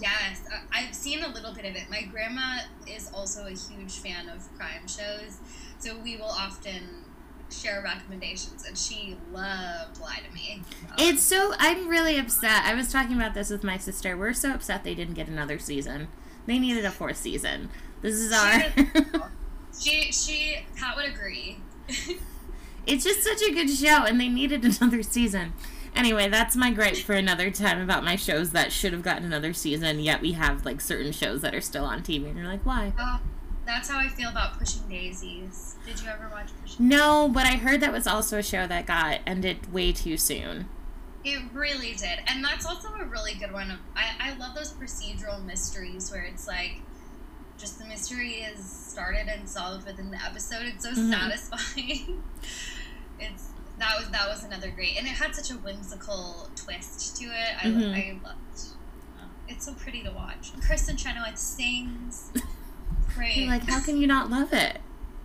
yes. 0.00 0.42
I've 0.72 0.94
seen 0.94 1.22
a 1.22 1.28
little 1.28 1.54
bit 1.54 1.64
of 1.64 1.76
it. 1.76 1.88
My 1.90 2.02
grandma 2.02 2.58
is 2.86 3.10
also 3.14 3.46
a 3.46 3.50
huge 3.50 3.92
fan 3.98 4.28
of 4.28 4.46
crime 4.56 4.86
shows 4.86 5.38
so 5.78 5.96
we 5.98 6.16
will 6.16 6.24
often 6.24 6.82
share 7.50 7.80
recommendations 7.82 8.64
and 8.66 8.76
she 8.76 9.16
loved 9.32 10.00
lie 10.00 10.20
to 10.28 10.34
me. 10.34 10.62
Um, 10.82 10.94
it's 10.98 11.22
so 11.22 11.54
i'm 11.58 11.88
really 11.88 12.18
upset. 12.18 12.64
I 12.64 12.74
was 12.74 12.90
talking 12.90 13.16
about 13.16 13.34
this 13.34 13.50
with 13.50 13.62
my 13.62 13.78
sister. 13.78 14.16
We're 14.16 14.32
so 14.32 14.52
upset 14.52 14.84
they 14.84 14.94
didn't 14.94 15.14
get 15.14 15.28
another 15.28 15.58
season. 15.58 16.08
They 16.46 16.58
needed 16.58 16.84
a 16.84 16.90
fourth 16.90 17.16
season. 17.16 17.70
This 18.02 18.14
is 18.14 18.32
our 18.32 18.62
she 19.80 20.12
she 20.12 20.58
pat 20.76 20.96
would 20.96 21.06
agree 21.06 21.58
It's 22.86 23.04
just 23.04 23.22
such 23.22 23.42
a 23.42 23.52
good 23.52 23.70
show, 23.70 24.04
and 24.04 24.20
they 24.20 24.28
needed 24.28 24.64
another 24.80 25.02
season. 25.02 25.52
Anyway, 25.94 26.28
that's 26.28 26.54
my 26.54 26.70
gripe 26.70 26.96
for 26.96 27.14
another 27.14 27.50
time 27.50 27.80
about 27.80 28.04
my 28.04 28.16
shows 28.16 28.50
that 28.50 28.70
should 28.70 28.92
have 28.92 29.02
gotten 29.02 29.24
another 29.24 29.52
season, 29.52 29.98
yet 30.00 30.20
we 30.20 30.32
have 30.32 30.64
like 30.64 30.80
certain 30.80 31.10
shows 31.10 31.40
that 31.40 31.54
are 31.54 31.60
still 31.60 31.84
on 31.84 32.02
TV, 32.02 32.26
and 32.26 32.36
you're 32.38 32.46
like, 32.46 32.64
why? 32.66 32.92
Oh, 32.98 33.20
that's 33.64 33.88
how 33.88 33.98
I 33.98 34.08
feel 34.08 34.28
about 34.28 34.58
Pushing 34.58 34.88
Daisies. 34.88 35.76
Did 35.84 36.00
you 36.00 36.08
ever 36.08 36.28
watch 36.30 36.50
Pushing 36.62 36.88
No, 36.88 37.28
but 37.28 37.46
I 37.46 37.56
heard 37.56 37.80
that 37.80 37.92
was 37.92 38.06
also 38.06 38.38
a 38.38 38.42
show 38.42 38.66
that 38.66 38.86
got 38.86 39.20
ended 39.26 39.72
way 39.72 39.92
too 39.92 40.16
soon. 40.16 40.68
It 41.24 41.40
really 41.52 41.94
did. 41.94 42.20
And 42.28 42.44
that's 42.44 42.64
also 42.64 42.88
a 42.94 43.04
really 43.04 43.34
good 43.34 43.52
one. 43.52 43.76
I, 43.96 44.30
I 44.30 44.36
love 44.36 44.54
those 44.54 44.72
procedural 44.72 45.44
mysteries 45.44 46.12
where 46.12 46.22
it's 46.22 46.46
like 46.46 46.82
just 47.58 47.78
the 47.78 47.84
mystery 47.84 48.34
is 48.34 48.64
started 48.64 49.28
and 49.28 49.48
solved 49.48 49.86
within 49.86 50.10
the 50.10 50.22
episode. 50.22 50.62
It's 50.62 50.84
so 50.84 50.92
mm-hmm. 50.92 51.10
satisfying. 51.10 52.22
it's 53.20 53.48
that 53.78 53.98
was 53.98 54.08
that 54.10 54.28
was 54.28 54.44
another 54.44 54.70
great, 54.70 54.96
and 54.98 55.06
it 55.06 55.10
had 55.10 55.34
such 55.34 55.50
a 55.50 55.54
whimsical 55.54 56.48
twist 56.54 57.16
to 57.18 57.24
it. 57.26 57.56
I 57.62 57.66
mm-hmm. 57.66 57.94
I 57.94 58.26
loved. 58.26 58.60
Uh, 59.18 59.26
it's 59.48 59.66
so 59.66 59.74
pretty 59.74 60.02
to 60.02 60.10
watch. 60.10 60.52
Kristin 60.60 60.98
Chenoweth 60.98 61.38
sings. 61.38 62.32
Right. 63.16 63.36
You're 63.36 63.48
like, 63.48 63.62
how 63.62 63.80
can 63.80 63.96
you 63.96 64.06
not 64.06 64.28
love 64.28 64.52
it? 64.52 64.78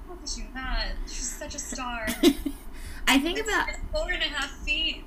How 0.08 0.16
could 0.16 0.38
you 0.38 0.46
not? 0.54 0.86
She's 1.08 1.30
such 1.30 1.56
a 1.56 1.60
star. 1.60 2.08
I 3.08 3.20
think 3.20 3.40
It's 3.40 3.50
about 3.50 3.70
four 3.92 4.10
and 4.12 4.24
a 4.24 4.28
half 4.28 4.50
feet. 4.60 5.04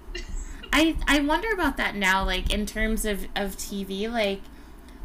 I 0.70 0.96
I 1.06 1.20
wonder 1.20 1.50
about 1.52 1.78
that 1.78 1.94
now, 1.94 2.24
like 2.24 2.52
in 2.52 2.66
terms 2.66 3.06
of 3.06 3.24
of 3.34 3.56
TV. 3.56 4.10
Like, 4.10 4.42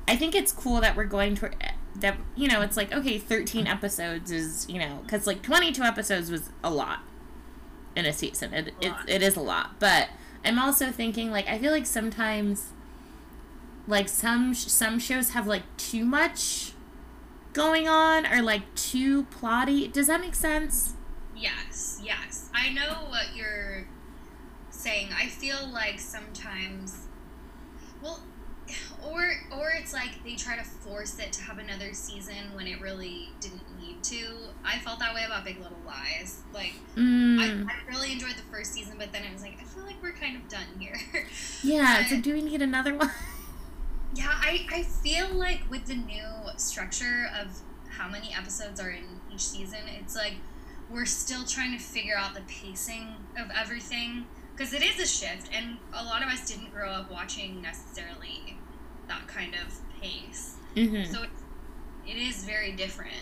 I 0.07 0.17
think 0.17 0.35
it's 0.35 0.51
cool 0.51 0.81
that 0.81 0.97
we're 0.97 1.05
going 1.05 1.35
to 1.35 1.51
that. 2.01 2.17
You 2.35 2.47
know, 2.47 2.61
it's 2.61 2.77
like 2.77 2.93
okay, 2.93 3.17
thirteen 3.17 3.67
episodes 3.67 4.31
is 4.31 4.67
you 4.69 4.79
know 4.79 4.99
because 5.03 5.27
like 5.27 5.41
twenty 5.41 5.71
two 5.71 5.83
episodes 5.83 6.31
was 6.31 6.49
a 6.63 6.69
lot 6.69 6.99
in 7.95 8.05
a 8.05 8.13
season. 8.13 8.53
It 8.53 8.73
A 8.81 8.87
it, 8.87 8.93
it 9.07 9.21
is 9.21 9.35
a 9.35 9.41
lot, 9.41 9.79
but 9.79 10.09
I'm 10.43 10.59
also 10.59 10.91
thinking 10.91 11.31
like 11.31 11.47
I 11.47 11.57
feel 11.59 11.71
like 11.71 11.85
sometimes 11.85 12.71
like 13.87 14.07
some 14.07 14.53
sh- 14.53 14.67
some 14.67 14.99
shows 14.99 15.31
have 15.31 15.47
like 15.47 15.63
too 15.77 16.05
much 16.05 16.73
going 17.53 17.87
on 17.87 18.25
or 18.25 18.41
like 18.41 18.73
too 18.75 19.23
plotty. 19.25 19.91
Does 19.91 20.07
that 20.07 20.21
make 20.21 20.35
sense? 20.35 20.93
Yes, 21.35 22.01
yes. 22.03 22.49
I 22.53 22.71
know 22.71 23.07
what 23.09 23.35
you're 23.35 23.87
saying. 24.69 25.09
I 25.15 25.27
feel 25.27 25.67
like 25.73 25.99
sometimes 25.99 27.07
well 28.01 28.21
or 29.07 29.31
or 29.57 29.71
it's 29.79 29.93
like 29.93 30.23
they 30.23 30.35
try 30.35 30.57
to 30.57 30.63
force 30.63 31.17
it 31.19 31.31
to 31.33 31.41
have 31.41 31.57
another 31.59 31.93
season 31.93 32.53
when 32.53 32.67
it 32.67 32.81
really 32.81 33.29
didn't 33.39 33.61
need 33.79 34.03
to. 34.03 34.25
I 34.63 34.79
felt 34.79 34.99
that 34.99 35.13
way 35.13 35.23
about 35.25 35.45
Big 35.45 35.57
Little 35.61 35.77
Lies. 35.85 36.41
Like 36.53 36.73
Mm. 36.95 37.39
I, 37.39 37.71
I 37.73 37.89
really 37.89 38.11
enjoyed 38.13 38.35
the 38.35 38.43
first 38.51 38.73
season, 38.73 38.95
but 38.97 39.11
then 39.11 39.23
I 39.29 39.31
was 39.33 39.41
like 39.41 39.57
I 39.59 39.63
feel 39.63 39.83
like 39.85 40.01
we're 40.01 40.11
kind 40.13 40.35
of 40.35 40.47
done 40.49 40.67
here. 40.79 40.99
yeah, 41.63 42.01
it's 42.01 42.11
like 42.11 42.21
do 42.23 42.33
we 42.33 42.41
need 42.41 42.61
another 42.61 42.95
one? 42.95 43.11
Yeah, 44.15 44.29
I, 44.31 44.65
I 44.71 44.83
feel 44.83 45.27
like 45.35 45.61
with 45.69 45.85
the 45.85 45.93
new 45.95 46.25
structure 46.57 47.29
of 47.39 47.59
how 47.89 48.09
many 48.09 48.33
episodes 48.33 48.79
are 48.79 48.89
in 48.89 49.03
each 49.31 49.41
season, 49.41 49.81
it's 49.99 50.15
like 50.15 50.33
we're 50.89 51.05
still 51.05 51.43
trying 51.45 51.77
to 51.77 51.83
figure 51.83 52.17
out 52.17 52.33
the 52.33 52.41
pacing 52.41 53.15
of 53.37 53.49
everything 53.55 54.25
because 54.55 54.73
it 54.73 54.81
is 54.81 54.99
a 54.99 55.05
shift, 55.05 55.49
and 55.53 55.77
a 55.93 56.03
lot 56.03 56.23
of 56.23 56.27
us 56.27 56.45
didn't 56.49 56.73
grow 56.73 56.89
up 56.89 57.11
watching 57.11 57.61
necessarily 57.61 58.57
that 59.09 59.27
kind 59.27 59.53
of 59.55 60.01
pace. 60.01 60.55
mm-hmm. 60.75 61.11
So 61.11 61.23
it, 61.23 61.29
it 62.07 62.17
is 62.17 62.45
very 62.45 62.71
different. 62.71 63.13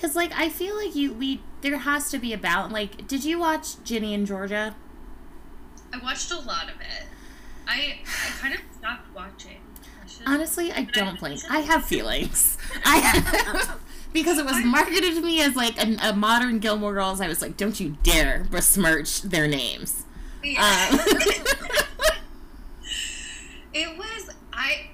Cause 0.00 0.16
like 0.16 0.32
I 0.36 0.48
feel 0.48 0.74
like 0.76 0.96
you 0.96 1.12
we 1.14 1.40
there 1.60 1.78
has 1.78 2.10
to 2.10 2.18
be 2.18 2.32
a 2.32 2.38
balance. 2.38 2.72
Like, 2.72 3.06
did 3.06 3.24
you 3.24 3.38
watch 3.38 3.82
Ginny 3.84 4.14
and 4.14 4.26
Georgia? 4.26 4.74
I 5.94 5.98
watched 5.98 6.32
a 6.32 6.38
lot 6.40 6.64
of 6.64 6.80
it. 6.80 7.06
I 7.68 8.00
I 8.04 8.30
kind 8.40 8.54
of 8.54 8.60
stopped 8.76 9.14
watching. 9.14 9.58
I 10.02 10.06
should- 10.08 10.26
Honestly, 10.26 10.72
I 10.72 10.82
don't 10.84 11.20
blame. 11.20 11.38
I 11.48 11.60
have 11.60 11.84
feelings. 11.84 12.58
I 12.84 13.68
because 14.12 14.38
it 14.38 14.44
was 14.44 14.62
marketed 14.64 15.14
to 15.14 15.20
me 15.22 15.40
as 15.40 15.54
like 15.54 15.80
a, 15.80 15.96
a 16.08 16.12
modern 16.14 16.58
Gilmore 16.58 16.94
Girls. 16.94 17.20
I 17.20 17.28
was 17.28 17.40
like, 17.40 17.56
don't 17.56 17.78
you 17.78 17.96
dare 18.02 18.46
besmirch 18.50 19.22
their 19.22 19.46
names. 19.46 20.04
Yeah. 20.42 20.88
Um, 20.92 20.98
It 23.74 23.96
was 23.96 24.30
I. 24.52 24.90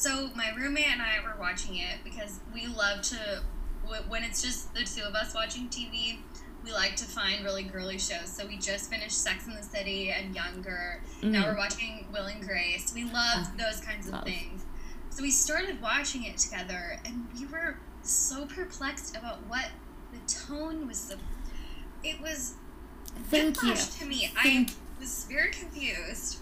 So 0.00 0.30
my 0.34 0.48
roommate 0.56 0.88
and 0.90 1.02
I 1.02 1.18
were 1.22 1.38
watching 1.38 1.76
it 1.76 1.98
because 2.02 2.40
we 2.54 2.66
love 2.66 3.02
to 3.02 3.42
when 4.08 4.22
it's 4.24 4.40
just 4.40 4.72
the 4.72 4.82
two 4.82 5.02
of 5.02 5.14
us 5.14 5.34
watching 5.34 5.68
TV. 5.68 6.20
We 6.64 6.72
like 6.72 6.96
to 6.96 7.04
find 7.04 7.44
really 7.44 7.64
girly 7.64 7.98
shows. 7.98 8.28
So 8.34 8.46
we 8.46 8.56
just 8.56 8.88
finished 8.88 9.18
Sex 9.22 9.46
in 9.46 9.54
the 9.54 9.62
City 9.62 10.10
and 10.10 10.34
Younger. 10.34 11.02
Now 11.22 11.42
Mhm. 11.42 11.46
we're 11.48 11.56
watching 11.58 12.06
Will 12.10 12.24
and 12.24 12.42
Grace. 12.42 12.94
We 12.94 13.04
love 13.04 13.54
those 13.58 13.80
kinds 13.80 14.06
of 14.06 14.14
love. 14.14 14.24
things. 14.24 14.62
So 15.10 15.20
we 15.22 15.30
started 15.30 15.82
watching 15.82 16.24
it 16.24 16.38
together, 16.38 16.98
and 17.04 17.28
we 17.38 17.44
were 17.44 17.76
so 18.02 18.46
perplexed 18.46 19.14
about 19.16 19.44
what 19.48 19.68
the 20.12 20.18
tone 20.32 20.86
was. 20.86 20.98
So 20.98 21.16
it 22.02 22.22
was 22.22 22.54
Thank 23.28 23.62
you. 23.62 23.74
to 23.74 24.04
me. 24.06 24.32
Thank- 24.42 24.70
I 24.70 25.00
was 25.00 25.24
very 25.28 25.50
confused. 25.50 26.38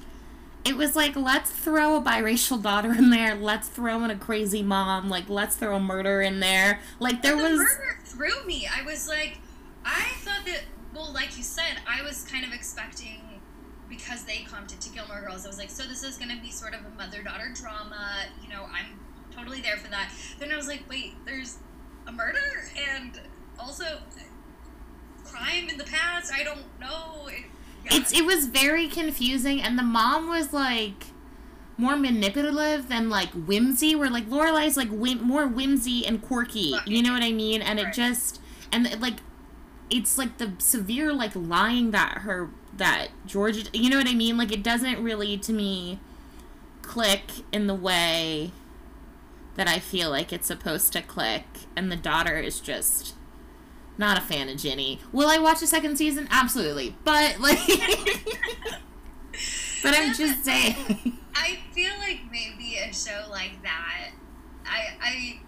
It 0.64 0.76
was 0.76 0.94
like 0.94 1.16
let's 1.16 1.50
throw 1.50 1.96
a 1.96 2.02
biracial 2.02 2.62
daughter 2.62 2.92
in 2.92 3.10
there. 3.10 3.34
Let's 3.34 3.68
throw 3.68 4.04
in 4.04 4.10
a 4.10 4.16
crazy 4.16 4.62
mom. 4.62 5.08
Like 5.08 5.28
let's 5.28 5.56
throw 5.56 5.76
a 5.76 5.80
murder 5.80 6.20
in 6.20 6.40
there. 6.40 6.80
Like 6.98 7.22
there 7.22 7.36
the 7.36 7.42
was. 7.42 7.58
murder 7.58 7.98
threw 8.04 8.44
me. 8.44 8.68
I 8.68 8.82
was 8.84 9.08
like, 9.08 9.38
I 9.84 10.02
thought 10.18 10.44
that. 10.46 10.62
Well, 10.94 11.12
like 11.12 11.36
you 11.36 11.42
said, 11.44 11.80
I 11.86 12.02
was 12.02 12.24
kind 12.24 12.44
of 12.44 12.52
expecting 12.52 13.20
because 13.88 14.24
they 14.24 14.38
comped 14.38 14.72
it 14.72 14.80
to 14.82 14.90
Gilmore 14.90 15.20
Girls. 15.20 15.44
I 15.44 15.48
was 15.48 15.58
like, 15.58 15.70
so 15.70 15.84
this 15.84 16.02
is 16.02 16.18
going 16.18 16.34
to 16.34 16.42
be 16.42 16.50
sort 16.50 16.74
of 16.74 16.80
a 16.84 16.90
mother-daughter 16.96 17.54
drama. 17.54 18.24
You 18.42 18.48
know, 18.50 18.64
I'm 18.64 18.98
totally 19.34 19.60
there 19.60 19.76
for 19.76 19.88
that. 19.90 20.10
Then 20.38 20.50
I 20.50 20.56
was 20.56 20.66
like, 20.66 20.82
wait, 20.88 21.14
there's 21.24 21.58
a 22.06 22.12
murder 22.12 22.68
and 22.94 23.20
also 23.58 23.84
uh, 23.84 23.98
crime 25.24 25.68
in 25.68 25.78
the 25.78 25.84
past. 25.84 26.32
I 26.32 26.42
don't 26.42 26.64
know. 26.80 27.28
It. 27.28 27.44
It's 27.86 28.12
it 28.12 28.24
was 28.24 28.46
very 28.46 28.88
confusing, 28.88 29.60
and 29.62 29.78
the 29.78 29.82
mom 29.82 30.28
was 30.28 30.52
like 30.52 31.06
more 31.76 31.96
manipulative 31.96 32.88
than 32.88 33.08
like 33.08 33.30
whimsy. 33.30 33.94
Where 33.94 34.10
like 34.10 34.28
Lorelai's 34.28 34.76
like 34.76 34.90
whim- 34.90 35.22
more 35.22 35.46
whimsy 35.46 36.06
and 36.06 36.20
quirky. 36.20 36.74
You 36.86 37.02
know 37.02 37.12
what 37.12 37.22
I 37.22 37.32
mean? 37.32 37.62
And 37.62 37.78
it 37.78 37.92
just 37.92 38.40
and 38.72 38.86
it, 38.86 39.00
like 39.00 39.20
it's 39.90 40.18
like 40.18 40.38
the 40.38 40.52
severe 40.58 41.12
like 41.12 41.32
lying 41.34 41.92
that 41.92 42.18
her 42.18 42.50
that 42.76 43.08
Georgia. 43.26 43.64
You 43.72 43.90
know 43.90 43.98
what 43.98 44.08
I 44.08 44.14
mean? 44.14 44.36
Like 44.36 44.52
it 44.52 44.62
doesn't 44.62 45.02
really 45.02 45.36
to 45.38 45.52
me 45.52 45.98
click 46.82 47.22
in 47.52 47.66
the 47.66 47.74
way 47.74 48.52
that 49.56 49.68
I 49.68 49.78
feel 49.78 50.10
like 50.10 50.32
it's 50.32 50.46
supposed 50.46 50.92
to 50.92 51.02
click, 51.02 51.44
and 51.76 51.90
the 51.90 51.96
daughter 51.96 52.38
is 52.38 52.60
just 52.60 53.14
not 53.98 54.16
a 54.18 54.20
fan 54.20 54.48
of 54.48 54.56
Ginny. 54.56 55.00
Will 55.12 55.28
I 55.28 55.38
watch 55.38 55.60
a 55.62 55.66
second 55.66 55.96
season? 55.96 56.28
Absolutely. 56.30 56.96
But 57.04 57.40
like 57.40 57.58
But 59.82 59.94
I'm 59.94 60.14
just 60.14 60.44
saying. 60.44 61.18
I 61.34 61.58
feel 61.72 61.92
like 61.98 62.20
maybe 62.30 62.76
a 62.76 62.92
show 62.92 63.26
like 63.30 63.62
that, 63.62 64.10
I, 64.66 64.96
I, 65.00 65.40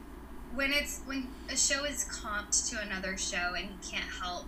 when 0.55 0.73
it's 0.73 1.01
when 1.05 1.27
a 1.51 1.57
show 1.57 1.85
is 1.85 2.05
comped 2.05 2.71
to 2.71 2.81
another 2.81 3.17
show 3.17 3.55
and 3.57 3.69
you 3.69 3.77
can't 3.91 4.11
help 4.11 4.47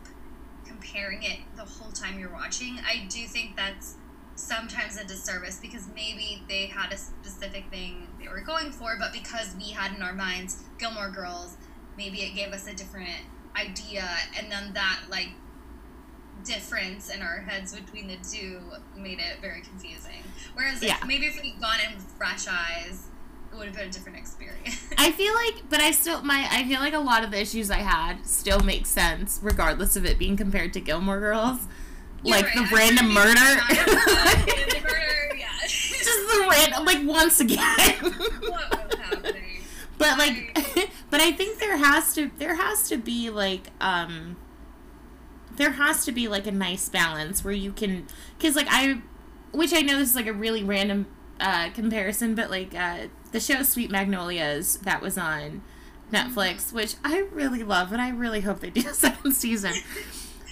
comparing 0.64 1.22
it 1.22 1.40
the 1.56 1.64
whole 1.64 1.90
time 1.90 2.18
you're 2.18 2.32
watching, 2.32 2.78
I 2.86 3.06
do 3.08 3.26
think 3.26 3.56
that's 3.56 3.96
sometimes 4.34 4.96
a 4.96 5.04
disservice 5.04 5.58
because 5.60 5.88
maybe 5.94 6.42
they 6.48 6.66
had 6.66 6.92
a 6.92 6.96
specific 6.96 7.68
thing 7.70 8.06
they 8.20 8.28
were 8.28 8.40
going 8.40 8.70
for, 8.70 8.96
but 8.98 9.12
because 9.12 9.54
we 9.56 9.70
had 9.70 9.94
in 9.94 10.02
our 10.02 10.14
minds 10.14 10.62
Gilmore 10.78 11.10
Girls, 11.10 11.56
maybe 11.96 12.22
it 12.22 12.34
gave 12.34 12.52
us 12.52 12.66
a 12.66 12.74
different 12.74 13.20
idea, 13.56 14.08
and 14.38 14.50
then 14.50 14.72
that 14.74 15.00
like 15.10 15.28
difference 16.44 17.08
in 17.08 17.22
our 17.22 17.38
heads 17.40 17.74
between 17.74 18.08
the 18.08 18.16
two 18.28 18.60
made 18.96 19.18
it 19.20 19.40
very 19.40 19.60
confusing. 19.60 20.22
Whereas 20.54 20.82
Yeah. 20.82 20.96
maybe 21.06 21.26
if 21.26 21.40
we'd 21.40 21.60
gone 21.60 21.78
in 21.88 21.94
with 21.94 22.04
fresh 22.18 22.46
eyes, 22.48 23.06
it 23.52 23.56
would 23.56 23.66
have 23.66 23.76
been 23.76 23.88
a 23.88 23.92
different 23.92 24.18
experience. 24.18 24.88
I 24.98 25.12
feel 25.12 25.32
like 25.34 25.68
but 25.70 25.80
I 25.80 25.90
still 25.92 26.22
my 26.22 26.48
I 26.50 26.64
feel 26.64 26.80
like 26.80 26.94
a 26.94 26.98
lot 26.98 27.22
of 27.24 27.30
the 27.30 27.40
issues 27.40 27.70
I 27.70 27.78
had 27.78 28.26
still 28.26 28.60
make 28.60 28.86
sense 28.86 29.38
regardless 29.42 29.94
of 29.94 30.04
it 30.04 30.18
being 30.18 30.36
compared 30.36 30.72
to 30.72 30.80
Gilmore 30.80 31.20
Girls. 31.20 31.60
You're 32.24 32.36
like 32.36 32.46
right, 32.46 32.54
the 32.54 32.60
I'm 32.62 32.74
random 32.74 33.12
murder. 33.12 33.34
maybe 33.68 33.80
it's 33.80 33.86
not 33.86 34.10
as 34.10 34.44
bad. 34.44 34.46
the 34.46 34.80
murder, 34.80 35.36
yeah. 35.38 35.46
Just 35.66 36.04
the 36.04 36.46
random 36.50 36.84
like 36.84 37.06
once 37.06 37.40
again. 37.40 37.58
what 38.02 38.88
was 38.88 38.98
happening? 38.98 39.60
but 39.98 40.18
like 40.18 40.58
but 41.12 41.20
i 41.20 41.30
think 41.30 41.60
there 41.60 41.76
has 41.76 42.14
to 42.14 42.30
there 42.38 42.56
has 42.56 42.88
to 42.88 42.96
be 42.96 43.28
like 43.28 43.68
um 43.80 44.34
there 45.56 45.72
has 45.72 46.04
to 46.06 46.10
be 46.10 46.26
like 46.26 46.46
a 46.46 46.50
nice 46.50 46.88
balance 46.88 47.44
where 47.44 47.52
you 47.52 47.70
can 47.70 48.06
because 48.36 48.56
like 48.56 48.66
i 48.70 49.00
which 49.52 49.74
i 49.74 49.80
know 49.80 49.98
this 49.98 50.08
is 50.08 50.16
like 50.16 50.26
a 50.26 50.32
really 50.32 50.64
random 50.64 51.06
uh 51.38 51.68
comparison 51.70 52.34
but 52.34 52.50
like 52.50 52.74
uh 52.74 53.06
the 53.30 53.38
show 53.38 53.62
sweet 53.62 53.90
magnolias 53.90 54.78
that 54.78 55.02
was 55.02 55.18
on 55.18 55.62
netflix 56.10 56.72
which 56.72 56.94
i 57.04 57.18
really 57.30 57.62
love 57.62 57.92
and 57.92 58.00
i 58.00 58.08
really 58.08 58.40
hope 58.40 58.60
they 58.60 58.70
do 58.70 58.88
a 58.88 58.94
second 58.94 59.32
season. 59.32 59.72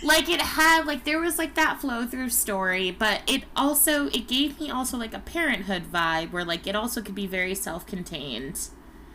Like 0.03 0.31
it 0.31 0.41
had 0.41 0.87
like 0.87 1.05
there 1.05 1.21
was 1.21 1.37
like 1.37 1.57
that 1.57 1.79
flow 1.79 2.07
through 2.07 2.31
story 2.31 2.91
but 2.91 3.21
it 3.27 3.45
also 3.55 4.07
it 4.07 4.27
gave 4.27 4.59
me 4.59 4.71
also 4.71 4.97
like 4.97 5.13
a 5.13 5.19
parenthood 5.19 5.93
vibe 5.93 6.33
where 6.33 6.43
like 6.43 6.67
it 6.67 6.75
also 6.75 7.03
could 7.03 7.15
be 7.15 7.27
very 7.27 7.55
self-contained 7.55 8.71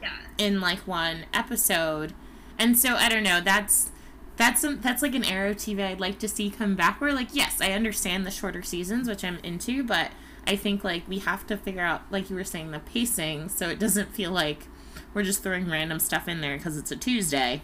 Yeah. 0.06 0.46
in 0.46 0.62
like 0.62 0.80
one 0.88 1.26
episode 1.34 2.14
and 2.60 2.78
so 2.78 2.96
i 2.96 3.10
don't 3.10 3.24
know 3.24 3.42
that's 3.42 3.92
that's 4.38 4.62
some, 4.62 4.82
that's 4.82 5.02
like 5.02 5.16
an 5.16 5.24
arrow 5.24 5.54
tv 5.54 5.82
i'd 5.86 6.00
like 6.00 6.20
to 6.20 6.28
see 6.28 6.50
come 6.50 6.76
back 6.76 7.02
where 7.02 7.14
like 7.14 7.30
yes 7.34 7.60
i 7.62 7.72
understand 7.72 8.26
the 8.26 8.32
shorter 8.32 8.62
seasons 8.62 9.08
which 9.08 9.24
i'm 9.24 9.38
into 9.44 9.84
but 9.84 10.12
i 10.48 10.56
think 10.56 10.84
like 10.84 11.08
we 11.08 11.20
have 11.20 11.46
to 11.48 11.58
figure 11.58 11.82
out 11.82 12.02
like 12.12 12.30
you 12.30 12.36
were 12.36 12.44
saying 12.44 12.72
the 12.72 12.80
pacing 12.80 13.50
so 13.50 13.68
it 13.70 13.80
doesn't 13.80 14.14
feel 14.14 14.32
like 14.32 14.68
we're 15.14 15.24
just 15.24 15.42
throwing 15.42 15.70
random 15.70 16.00
stuff 16.00 16.28
in 16.28 16.42
there 16.42 16.58
because 16.58 16.78
it's 16.78 16.92
a 16.92 16.96
tuesday 16.96 17.62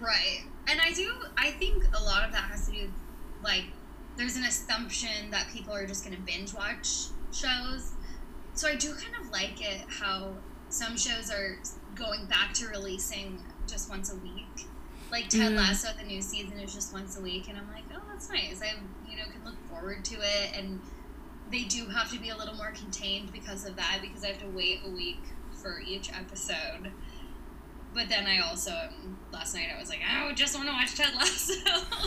Right. 0.00 0.44
And 0.66 0.80
I 0.80 0.92
do, 0.92 1.12
I 1.36 1.50
think 1.50 1.84
a 1.94 2.02
lot 2.02 2.24
of 2.24 2.32
that 2.32 2.44
has 2.44 2.66
to 2.68 2.72
do, 2.72 2.90
like, 3.44 3.64
there's 4.16 4.36
an 4.36 4.44
assumption 4.44 5.30
that 5.30 5.48
people 5.52 5.74
are 5.74 5.86
just 5.86 6.04
going 6.04 6.16
to 6.16 6.22
binge 6.22 6.54
watch 6.54 7.08
shows. 7.32 7.92
So 8.54 8.68
I 8.68 8.76
do 8.76 8.94
kind 8.94 9.14
of 9.20 9.30
like 9.30 9.60
it 9.60 9.82
how 9.88 10.32
some 10.70 10.96
shows 10.96 11.30
are 11.30 11.58
going 11.94 12.24
back 12.26 12.54
to 12.54 12.68
releasing 12.68 13.38
just 13.66 13.90
once 13.90 14.12
a 14.12 14.16
week. 14.16 14.66
Like 15.10 15.28
Ted 15.28 15.52
mm. 15.52 15.56
Lasso, 15.56 15.88
the 15.98 16.06
new 16.06 16.22
season 16.22 16.58
is 16.58 16.72
just 16.72 16.92
once 16.92 17.18
a 17.18 17.20
week, 17.20 17.48
and 17.48 17.58
I'm 17.58 17.68
like, 17.72 17.82
oh, 17.94 18.00
that's 18.10 18.28
nice. 18.30 18.62
I 18.62 18.74
you 19.10 19.16
know 19.16 19.24
can 19.24 19.44
look 19.44 19.56
forward 19.68 20.04
to 20.06 20.14
it, 20.14 20.50
and 20.56 20.80
they 21.50 21.64
do 21.64 21.86
have 21.86 22.10
to 22.12 22.18
be 22.18 22.30
a 22.30 22.36
little 22.36 22.54
more 22.54 22.70
contained 22.70 23.32
because 23.32 23.66
of 23.66 23.76
that, 23.76 23.98
because 24.00 24.24
I 24.24 24.28
have 24.28 24.40
to 24.40 24.48
wait 24.48 24.80
a 24.86 24.90
week 24.90 25.20
for 25.52 25.80
each 25.84 26.12
episode. 26.12 26.92
But 27.92 28.08
then 28.08 28.26
I 28.26 28.38
also 28.38 28.72
last 29.32 29.54
night 29.54 29.68
I 29.74 29.78
was 29.78 29.88
like, 29.88 30.00
I 30.08 30.32
just 30.32 30.54
want 30.54 30.68
to 30.68 30.72
watch 30.72 30.94
Ted 30.94 31.14
Lasso. 31.14 31.54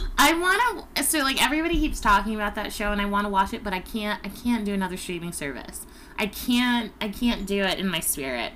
I 0.18 0.34
want 0.34 0.96
to. 0.96 1.04
So 1.04 1.20
like 1.20 1.44
everybody 1.44 1.76
keeps 1.76 2.00
talking 2.00 2.36
about 2.36 2.56
that 2.56 2.72
show, 2.72 2.92
and 2.92 3.02
I 3.02 3.06
want 3.06 3.26
to 3.26 3.30
watch 3.30 3.54
it, 3.54 3.64
but 3.64 3.74
I 3.74 3.80
can't. 3.80 4.20
I 4.24 4.30
can't 4.30 4.66
do 4.66 4.74
another 4.74 4.98
streaming 4.98 5.32
service. 5.32 5.86
I 6.18 6.28
can't. 6.28 6.94
I 7.02 7.10
can't 7.10 7.46
do 7.46 7.64
it 7.64 7.80
in 7.80 7.88
my 7.88 8.00
spirit. 8.00 8.54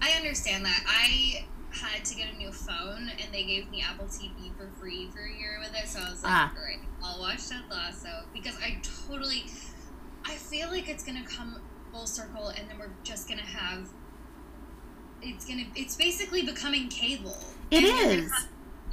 I 0.00 0.10
understand 0.16 0.64
that. 0.64 0.82
I 0.86 1.46
had 1.70 2.04
to 2.04 2.14
get 2.14 2.32
a 2.32 2.36
new 2.36 2.52
phone, 2.52 3.10
and 3.10 3.32
they 3.32 3.44
gave 3.44 3.70
me 3.70 3.82
Apple 3.82 4.06
TV 4.06 4.54
for 4.56 4.68
free 4.78 5.08
for 5.12 5.20
a 5.20 5.38
year 5.38 5.58
with 5.60 5.74
it. 5.74 5.88
So 5.88 6.00
I 6.00 6.10
was 6.10 6.22
like, 6.22 6.32
ah. 6.32 6.52
great, 6.54 6.80
I'll 7.02 7.20
watch 7.20 7.48
Ted 7.48 7.62
Lasso 7.70 8.24
because 8.32 8.56
I 8.58 8.78
totally. 9.06 9.44
I 10.24 10.34
feel 10.34 10.68
like 10.68 10.88
it's 10.88 11.04
gonna 11.04 11.24
come 11.24 11.60
full 11.92 12.06
circle, 12.06 12.48
and 12.48 12.68
then 12.68 12.78
we're 12.78 12.92
just 13.02 13.28
gonna 13.28 13.42
have. 13.42 13.88
It's 15.24 15.44
gonna. 15.44 15.64
It's 15.74 15.96
basically 15.96 16.42
becoming 16.42 16.88
cable. 16.88 17.36
It 17.70 17.84
is 17.84 18.30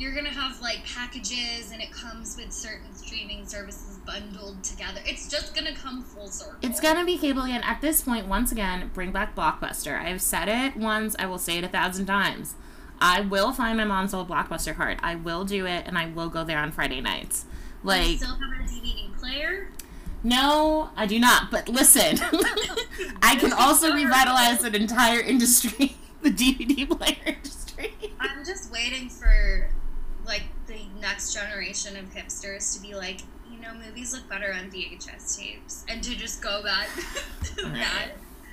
you're 0.02 0.14
gonna 0.14 0.30
have 0.30 0.60
like 0.62 0.84
packages 0.84 1.72
and 1.72 1.80
it 1.80 1.92
comes 1.92 2.36
with 2.36 2.52
certain 2.52 2.92
streaming 2.96 3.46
services 3.46 4.00
bundled 4.06 4.64
together. 4.64 5.00
It's 5.06 5.30
just 5.30 5.54
gonna 5.54 5.76
come 5.76 6.04
full 6.04 6.28
circle. 6.28 6.58
It's 6.64 6.80
gonna 6.80 7.06
be 7.06 7.20
cable 7.20 7.44
again. 7.44 7.62
At 7.64 7.82
this 7.82 8.02
point, 8.02 8.28
once 8.28 8.52
again, 8.52 8.90
bring 8.96 9.12
back 9.12 9.36
Blockbuster. 9.36 10.02
I've 10.02 10.22
said 10.22 10.48
it 10.48 10.76
once, 10.76 11.16
I 11.20 11.28
will 11.28 11.38
say 11.38 11.60
it 11.60 11.64
a 11.64 11.68
thousand 11.68 12.08
times. 12.08 12.56
I 13.00 13.22
will 13.22 13.52
find 13.52 13.78
my 13.78 13.86
mom's 13.86 14.14
old 14.14 14.28
Blockbuster 14.28 14.76
card. 14.76 14.98
I 15.04 15.16
will 15.16 15.46
do 15.46 15.68
it 15.68 15.86
and 15.86 15.98
I 16.00 16.08
will 16.08 16.30
go 16.30 16.44
there 16.44 16.58
on 16.58 16.72
Friday 16.72 17.00
nights. 17.00 17.46
Like 17.84 18.10
you 18.10 18.18
still 18.18 18.30
have 18.30 18.40
a 18.40 18.64
DVD 18.64 19.16
player? 19.20 19.70
No, 20.24 20.90
I 20.96 21.06
do 21.06 21.20
not. 21.20 21.52
But 21.52 21.70
listen, 21.70 22.18
I 23.22 23.36
can 23.36 23.54
also 23.54 23.94
revitalize 23.94 24.64
an 24.64 24.74
entire 24.74 25.20
industry, 25.20 25.96
the 26.22 26.30
DVD 26.30 26.90
player 26.90 27.16
industry. 27.26 27.94
I'm 28.20 28.46
just 28.46 28.72
waiting 28.72 29.10
for 29.10 29.70
like 30.26 30.44
the 30.68 30.80
next 31.00 31.34
generation 31.34 31.98
of 31.98 32.06
hipsters 32.14 32.76
to 32.76 32.82
be 32.82 32.96
like, 32.96 33.22
you 33.52 33.60
know, 33.60 33.74
movies 33.74 34.14
look 34.14 34.28
better 34.30 34.54
on 34.54 34.72
VHS 34.72 35.38
tapes, 35.38 35.86
and 35.88 36.04
to 36.04 36.16
just 36.16 36.42
go 36.42 36.64
back 36.64 36.88
to 37.44 37.66
that. 37.70 38.10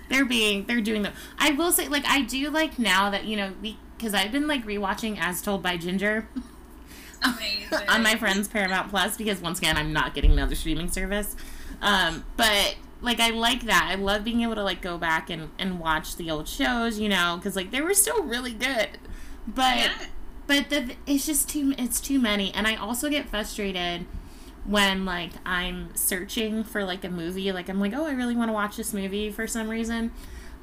They're 0.08 0.24
being, 0.24 0.64
they're 0.64 0.80
doing 0.80 1.02
them. 1.02 1.12
I 1.38 1.50
will 1.50 1.70
say, 1.70 1.88
like, 1.88 2.06
I 2.06 2.22
do 2.22 2.48
like 2.50 2.78
now 2.78 3.10
that 3.10 3.24
you 3.24 3.36
know, 3.36 3.52
because 3.96 4.14
I've 4.14 4.32
been 4.32 4.46
like 4.46 4.64
rewatching 4.64 5.18
As 5.20 5.42
Told 5.42 5.62
by 5.62 5.76
Ginger. 5.76 6.28
on 7.88 8.02
my 8.02 8.14
friend's 8.16 8.46
Paramount 8.46 8.90
Plus 8.90 9.16
because 9.16 9.40
once 9.40 9.58
again 9.58 9.76
I'm 9.76 9.92
not 9.92 10.14
getting 10.14 10.32
another 10.32 10.54
streaming 10.54 10.88
service. 10.88 11.34
Um, 11.82 12.24
but 12.36 12.76
like 13.01 13.20
I 13.20 13.30
like 13.30 13.62
that. 13.64 13.88
I 13.90 13.94
love 13.94 14.24
being 14.24 14.42
able 14.42 14.57
to 14.57 14.62
like 14.62 14.82
go 14.82 14.99
back 14.99 15.30
and 15.30 15.51
and 15.59 15.78
watch 15.78 16.16
the 16.16 16.30
old 16.30 16.49
shows, 16.49 16.99
you 16.99 17.09
know, 17.09 17.36
because 17.36 17.57
like 17.57 17.70
they 17.70 17.80
were 17.80 17.94
still 17.94 18.22
really 18.22 18.53
good. 18.53 18.88
But 19.46 19.76
yeah. 19.76 19.92
but 20.46 20.70
the, 20.70 20.94
it's 21.07 21.26
just 21.26 21.49
too 21.49 21.74
it's 21.78 22.01
too 22.01 22.18
many. 22.18 22.53
And 22.55 22.66
i 22.66 22.74
also 22.74 23.09
get 23.09 23.28
frustrated 23.28 24.07
when 24.64 25.05
like 25.05 25.30
i'm 25.46 25.94
searching 25.94 26.64
for 26.64 26.84
like 26.84 27.05
a 27.05 27.11
movie. 27.11 27.53
Like 27.53 27.68
i'm 27.68 27.80
like 27.80 27.94
oh 27.94 28.07
i 28.07 28.12
really 28.12 28.36
want 28.36 28.49
to 28.49 28.53
watch 28.53 28.76
this 28.76 28.92
movie 28.92 29.30
for 29.30 29.46
some 29.46 29.68
reason. 29.68 30.12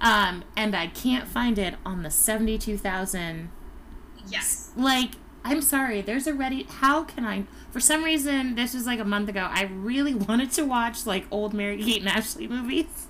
Um 0.02 0.44
and 0.58 0.76
i 0.76 0.88
can't 0.88 1.28
find 1.28 1.58
it 1.58 1.76
on 1.86 2.04
the 2.04 2.12
72000 2.12 3.50
yes. 4.28 4.72
Like 4.76 5.12
i'm 5.46 5.62
sorry 5.62 6.02
there's 6.02 6.28
already 6.28 6.64
how 6.64 7.04
can 7.04 7.26
i 7.26 7.43
for 7.72 7.80
some 7.80 8.04
reason 8.04 8.56
this 8.56 8.74
was 8.74 8.86
like 8.86 9.00
a 9.00 9.06
month 9.06 9.30
ago 9.30 9.48
i 9.52 9.64
really 9.64 10.14
wanted 10.28 10.52
to 10.52 10.64
watch 10.64 11.06
like 11.06 11.26
old 11.32 11.54
mary 11.54 11.82
kate 11.82 12.02
and 12.02 12.10
ashley 12.10 12.48
movies 12.48 13.08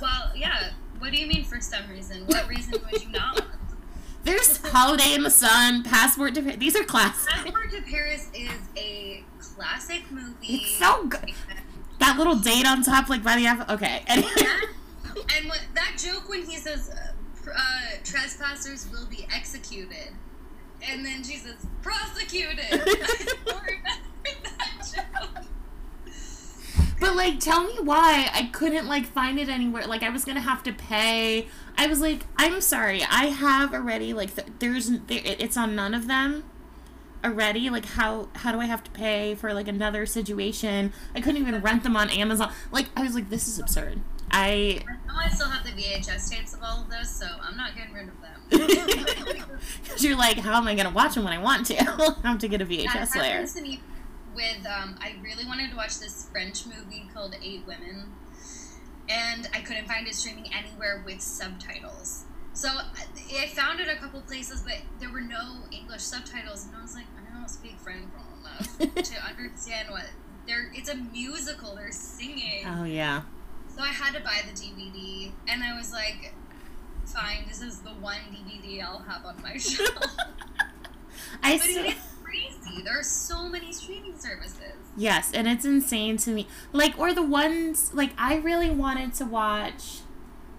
well 0.00 0.32
yeah 0.34 0.70
what 0.98 1.12
do 1.12 1.18
you 1.18 1.26
mean 1.26 1.44
for 1.44 1.60
some 1.60 1.88
reason 1.88 2.24
what 2.26 2.48
reason 2.48 2.74
would 2.90 3.02
you 3.02 3.10
not 3.10 3.46
there's 4.24 4.58
Holiday 4.66 5.14
in 5.14 5.22
the 5.22 5.30
Sun, 5.30 5.82
Passport 5.84 6.34
to 6.34 6.42
Paris. 6.42 6.58
These 6.58 6.76
are 6.76 6.84
classics. 6.84 7.26
Passport 7.32 7.70
to 7.70 7.82
Paris 7.82 8.28
is 8.34 8.50
a 8.76 9.24
classic 9.40 10.02
movie. 10.10 10.34
It's 10.42 10.78
so 10.78 11.06
good. 11.06 11.32
That 11.98 12.18
little 12.18 12.36
date 12.36 12.66
on 12.66 12.82
top, 12.82 13.08
like 13.08 13.22
by 13.22 13.36
the 13.36 13.46
apple. 13.46 13.74
Okay. 13.74 14.02
and 14.08 14.24
what, 15.48 15.62
that 15.74 15.96
joke 15.98 16.28
when 16.28 16.44
he 16.44 16.56
says 16.56 16.90
uh, 16.90 17.50
uh, 17.50 17.80
trespassers 18.04 18.90
will 18.90 19.06
be 19.06 19.26
executed, 19.34 20.10
and 20.88 21.04
then 21.04 21.22
she 21.22 21.36
says 21.36 21.56
prosecuted. 21.82 22.82
But 27.00 27.16
like, 27.16 27.40
tell 27.40 27.64
me 27.64 27.78
why 27.82 28.28
I 28.32 28.50
couldn't 28.52 28.86
like 28.86 29.06
find 29.06 29.38
it 29.40 29.48
anywhere. 29.48 29.86
Like, 29.86 30.02
I 30.02 30.10
was 30.10 30.24
gonna 30.26 30.40
have 30.40 30.62
to 30.64 30.72
pay. 30.72 31.48
I 31.76 31.86
was 31.86 32.00
like, 32.00 32.26
I'm 32.36 32.60
sorry, 32.60 33.02
I 33.02 33.26
have 33.26 33.72
already 33.72 34.12
like 34.12 34.34
th- 34.36 34.48
there's 34.58 34.90
there, 34.90 35.22
it's 35.24 35.56
on 35.56 35.74
none 35.74 35.94
of 35.94 36.06
them 36.06 36.44
already. 37.24 37.70
Like, 37.70 37.86
how 37.86 38.28
how 38.36 38.52
do 38.52 38.60
I 38.60 38.66
have 38.66 38.84
to 38.84 38.90
pay 38.90 39.34
for 39.34 39.54
like 39.54 39.66
another 39.66 40.04
situation? 40.04 40.92
I 41.14 41.22
couldn't 41.22 41.40
even 41.40 41.60
rent 41.62 41.84
them 41.84 41.96
on 41.96 42.10
Amazon. 42.10 42.52
Like, 42.70 42.88
I 42.94 43.02
was 43.02 43.14
like, 43.14 43.30
this 43.30 43.48
is 43.48 43.58
absurd. 43.58 44.02
I 44.30 44.80
I 44.88 45.06
know 45.06 45.14
I 45.16 45.28
still 45.28 45.48
have 45.48 45.64
the 45.64 45.72
VHS 45.72 46.30
tapes 46.30 46.54
of 46.54 46.62
all 46.62 46.82
of 46.82 46.90
those, 46.90 47.10
so 47.10 47.26
I'm 47.42 47.56
not 47.56 47.76
getting 47.76 47.94
rid 47.94 48.08
of 48.08 48.20
them. 48.20 48.26
Because 49.82 50.02
you're 50.02 50.16
like, 50.16 50.38
how 50.38 50.56
am 50.56 50.66
I 50.66 50.74
gonna 50.74 50.90
watch 50.90 51.14
them 51.14 51.24
when 51.24 51.32
I 51.32 51.38
want 51.38 51.66
to? 51.66 51.76
I 52.24 52.28
have 52.28 52.38
to 52.38 52.48
get 52.48 52.62
a 52.62 52.66
VHS 52.66 53.12
player 53.12 53.44
with 54.34 54.66
um, 54.66 54.96
I 55.00 55.16
really 55.22 55.44
wanted 55.44 55.70
to 55.70 55.76
watch 55.76 55.98
this 55.98 56.28
French 56.30 56.66
movie 56.66 57.08
called 57.12 57.36
Eight 57.42 57.62
Women, 57.66 58.12
and 59.08 59.48
I 59.54 59.60
couldn't 59.60 59.86
find 59.86 60.06
it 60.06 60.14
streaming 60.14 60.46
anywhere 60.52 61.02
with 61.04 61.20
subtitles. 61.20 62.24
So 62.52 62.68
I 62.68 63.46
found 63.48 63.80
it 63.80 63.88
a 63.88 63.96
couple 63.96 64.20
places, 64.22 64.62
but 64.62 64.78
there 64.98 65.10
were 65.10 65.20
no 65.20 65.58
English 65.70 66.02
subtitles, 66.02 66.66
and 66.66 66.76
I 66.76 66.82
was 66.82 66.94
like, 66.94 67.06
I 67.16 67.38
don't 67.38 67.48
speak 67.48 67.78
French 67.78 68.06
well 68.14 68.26
enough 68.40 68.94
to 68.94 69.26
understand 69.26 69.90
what 69.90 70.06
they're. 70.46 70.70
It's 70.74 70.88
a 70.88 70.96
musical. 70.96 71.74
They're 71.74 71.92
singing. 71.92 72.64
Oh 72.66 72.84
yeah. 72.84 73.22
So 73.76 73.82
I 73.82 73.88
had 73.88 74.14
to 74.14 74.20
buy 74.20 74.40
the 74.46 74.52
DVD, 74.52 75.32
and 75.48 75.62
I 75.62 75.76
was 75.76 75.92
like, 75.92 76.34
fine, 77.06 77.44
this 77.48 77.60
is 77.62 77.80
the 77.80 77.90
one 77.90 78.18
DVD 78.32 78.84
I'll 78.84 78.98
have 79.00 79.24
on 79.24 79.40
my 79.42 79.56
shelf. 79.58 79.88
I 81.42 81.58
but 81.58 81.96
crazy. 82.24 82.82
There 82.82 82.98
are 82.98 83.02
so 83.02 83.48
many 83.48 83.72
streaming 83.72 84.18
services. 84.18 84.74
Yes, 84.96 85.32
and 85.32 85.48
it's 85.48 85.64
insane 85.64 86.16
to 86.18 86.30
me. 86.30 86.46
Like, 86.72 86.98
or 86.98 87.12
the 87.12 87.22
ones, 87.22 87.92
like, 87.94 88.10
I 88.18 88.36
really 88.36 88.70
wanted 88.70 89.14
to 89.14 89.24
watch. 89.24 90.00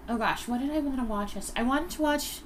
Oh 0.08 0.18
gosh, 0.18 0.48
what 0.48 0.60
did 0.60 0.70
I 0.70 0.78
want 0.80 0.98
to 0.98 1.04
watch? 1.04 1.34
I 1.56 1.62
wanted 1.62 1.90
to 1.90 2.02
watch 2.02 2.40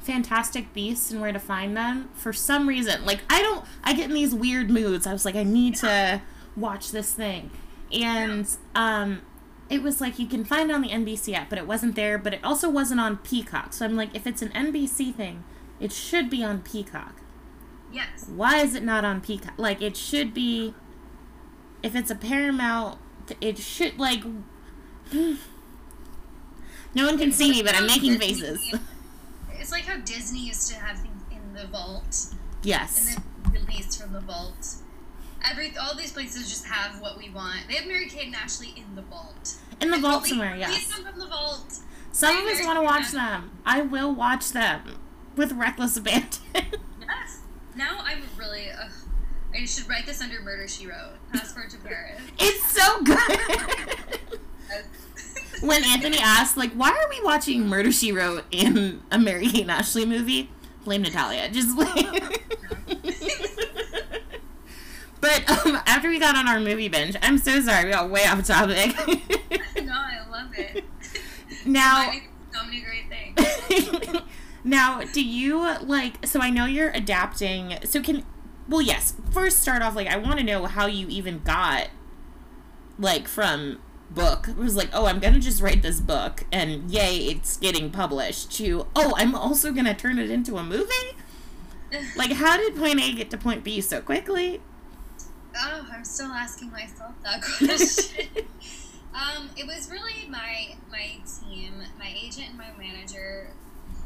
Fantastic 0.00 0.72
Beasts 0.72 1.10
and 1.10 1.20
Where 1.20 1.32
to 1.32 1.38
Find 1.38 1.76
Them 1.76 2.10
for 2.14 2.32
some 2.32 2.68
reason. 2.68 3.04
Like, 3.04 3.20
I 3.28 3.42
don't, 3.42 3.64
I 3.82 3.94
get 3.94 4.10
in 4.10 4.14
these 4.14 4.34
weird 4.34 4.70
moods. 4.70 5.06
I 5.06 5.12
was 5.12 5.24
like, 5.24 5.34
I 5.34 5.42
need 5.42 5.76
to 5.76 6.22
watch 6.56 6.92
this 6.92 7.12
thing. 7.12 7.50
And, 7.92 8.46
um, 8.74 9.22
it 9.70 9.82
was 9.82 10.00
like 10.00 10.18
you 10.18 10.26
can 10.26 10.44
find 10.44 10.70
it 10.70 10.74
on 10.74 10.82
the 10.82 10.90
NBC 10.90 11.34
app, 11.34 11.48
but 11.48 11.58
it 11.58 11.66
wasn't 11.66 11.96
there, 11.96 12.18
but 12.18 12.34
it 12.34 12.40
also 12.44 12.68
wasn't 12.68 13.00
on 13.00 13.16
Peacock. 13.18 13.72
So 13.72 13.84
I'm 13.84 13.96
like, 13.96 14.14
if 14.14 14.26
it's 14.26 14.42
an 14.42 14.50
NBC 14.50 15.14
thing, 15.14 15.44
it 15.80 15.92
should 15.92 16.28
be 16.28 16.44
on 16.44 16.60
Peacock. 16.60 17.20
Yes. 17.92 18.26
Why 18.28 18.58
is 18.58 18.74
it 18.74 18.82
not 18.82 19.04
on 19.04 19.20
Peacock? 19.20 19.54
Like 19.56 19.80
it 19.80 19.96
should 19.96 20.34
be. 20.34 20.74
If 21.82 21.94
it's 21.94 22.10
a 22.10 22.14
Paramount, 22.14 22.98
it 23.40 23.58
should 23.58 23.98
like. 23.98 24.22
no 25.12 25.36
one 26.94 27.18
can 27.18 27.32
see 27.32 27.50
me, 27.50 27.62
but 27.62 27.74
I'm 27.74 27.86
making 27.86 28.18
faces. 28.18 28.74
It's 29.52 29.70
like 29.70 29.84
how 29.84 29.98
Disney 29.98 30.40
used 30.40 30.70
to 30.72 30.76
have 30.78 30.98
things 30.98 31.22
in 31.30 31.54
the 31.54 31.66
vault. 31.68 32.34
Yes. 32.62 33.16
And 33.16 33.24
then 33.54 33.64
released 33.66 34.02
from 34.02 34.12
the 34.12 34.20
vault. 34.20 34.76
Every 35.48 35.76
all 35.76 35.94
these 35.94 36.12
places 36.12 36.48
just 36.48 36.66
have 36.66 37.00
what 37.00 37.18
we 37.18 37.30
want. 37.30 37.60
They 37.68 37.74
have 37.74 37.86
Mary 37.86 38.06
Kate 38.06 38.26
and 38.26 38.34
Ashley 38.34 38.74
in 38.76 38.94
the 38.94 39.02
vault. 39.02 39.54
In 39.80 39.90
the 39.90 39.98
vault 39.98 40.26
somewhere, 40.26 40.56
yes. 40.56 40.70
Please 40.70 40.94
come 40.94 41.04
from 41.04 41.18
the 41.18 41.26
vault. 41.26 41.78
Some 42.12 42.36
of 42.36 42.46
us 42.46 42.64
want 42.64 42.78
to 42.78 42.82
watch 42.82 43.10
them. 43.10 43.50
I 43.66 43.82
will 43.82 44.14
watch 44.14 44.50
them 44.50 44.82
with 45.36 45.52
reckless 45.52 45.96
abandon. 45.96 46.40
yes. 46.54 47.40
Now 47.76 47.98
I'm 48.04 48.22
really. 48.38 48.70
Uh, 48.70 48.88
I 49.54 49.64
should 49.66 49.88
write 49.88 50.06
this 50.06 50.20
under 50.20 50.40
Murder 50.40 50.66
She 50.66 50.86
Wrote. 50.86 51.14
Passport 51.32 51.70
to 51.70 51.78
Paris. 51.78 52.20
It's 52.38 52.72
so 52.72 53.02
good. 53.02 53.18
when 55.60 55.84
Anthony 55.84 56.18
asked, 56.18 56.56
like, 56.56 56.72
why 56.72 56.90
are 56.90 57.08
we 57.08 57.20
watching 57.22 57.68
Murder 57.68 57.92
She 57.92 58.12
Wrote 58.12 58.44
in 58.50 59.02
a 59.10 59.18
Mary 59.18 59.46
Kate 59.46 59.62
and 59.62 59.70
Ashley 59.70 60.06
movie? 60.06 60.50
Blame 60.84 61.02
Natalia. 61.02 61.48
Just 61.50 61.76
like. 61.76 62.40
But 65.24 65.66
um, 65.66 65.80
after 65.86 66.10
we 66.10 66.18
got 66.18 66.36
on 66.36 66.46
our 66.46 66.60
movie 66.60 66.88
binge, 66.88 67.16
I'm 67.22 67.38
so 67.38 67.58
sorry 67.62 67.86
we 67.86 67.90
got 67.92 68.10
way 68.10 68.26
off 68.26 68.46
topic. 68.46 68.94
no, 69.82 69.92
I 69.94 70.20
love 70.30 70.50
it. 70.58 70.84
Now. 71.64 72.12
So 72.52 72.64
many 72.64 72.82
great 72.82 73.08
things. 73.08 74.20
Now, 74.66 75.02
do 75.02 75.22
you 75.22 75.58
like? 75.82 76.26
So 76.26 76.40
I 76.40 76.48
know 76.48 76.64
you're 76.64 76.88
adapting. 76.90 77.76
So 77.84 78.00
can, 78.00 78.24
well, 78.66 78.80
yes. 78.80 79.14
First, 79.30 79.60
start 79.60 79.82
off 79.82 79.94
like 79.94 80.08
I 80.08 80.16
want 80.16 80.38
to 80.38 80.44
know 80.44 80.64
how 80.64 80.86
you 80.86 81.06
even 81.08 81.42
got, 81.42 81.88
like 82.98 83.28
from 83.28 83.78
book. 84.10 84.48
It 84.48 84.56
was 84.56 84.74
like, 84.74 84.88
oh, 84.94 85.04
I'm 85.04 85.18
gonna 85.20 85.38
just 85.38 85.60
write 85.60 85.82
this 85.82 86.00
book, 86.00 86.44
and 86.50 86.90
yay, 86.90 87.18
it's 87.26 87.58
getting 87.58 87.90
published. 87.90 88.52
To 88.52 88.86
oh, 88.96 89.12
I'm 89.18 89.34
also 89.34 89.70
gonna 89.70 89.94
turn 89.94 90.18
it 90.18 90.30
into 90.30 90.56
a 90.56 90.62
movie. 90.62 91.12
like, 92.16 92.32
how 92.32 92.56
did 92.56 92.74
point 92.74 93.00
A 93.00 93.12
get 93.12 93.30
to 93.32 93.36
point 93.36 93.64
B 93.64 93.82
so 93.82 94.00
quickly? 94.00 94.62
Oh, 95.56 95.86
I'm 95.92 96.04
still 96.04 96.26
asking 96.26 96.70
myself 96.70 97.12
that 97.22 97.42
question. 97.58 98.28
um, 99.14 99.50
it 99.56 99.66
was 99.66 99.90
really 99.90 100.28
my 100.28 100.76
my 100.90 101.18
team, 101.40 101.74
my 101.98 102.12
agent 102.14 102.50
and 102.50 102.58
my 102.58 102.72
manager, 102.78 103.48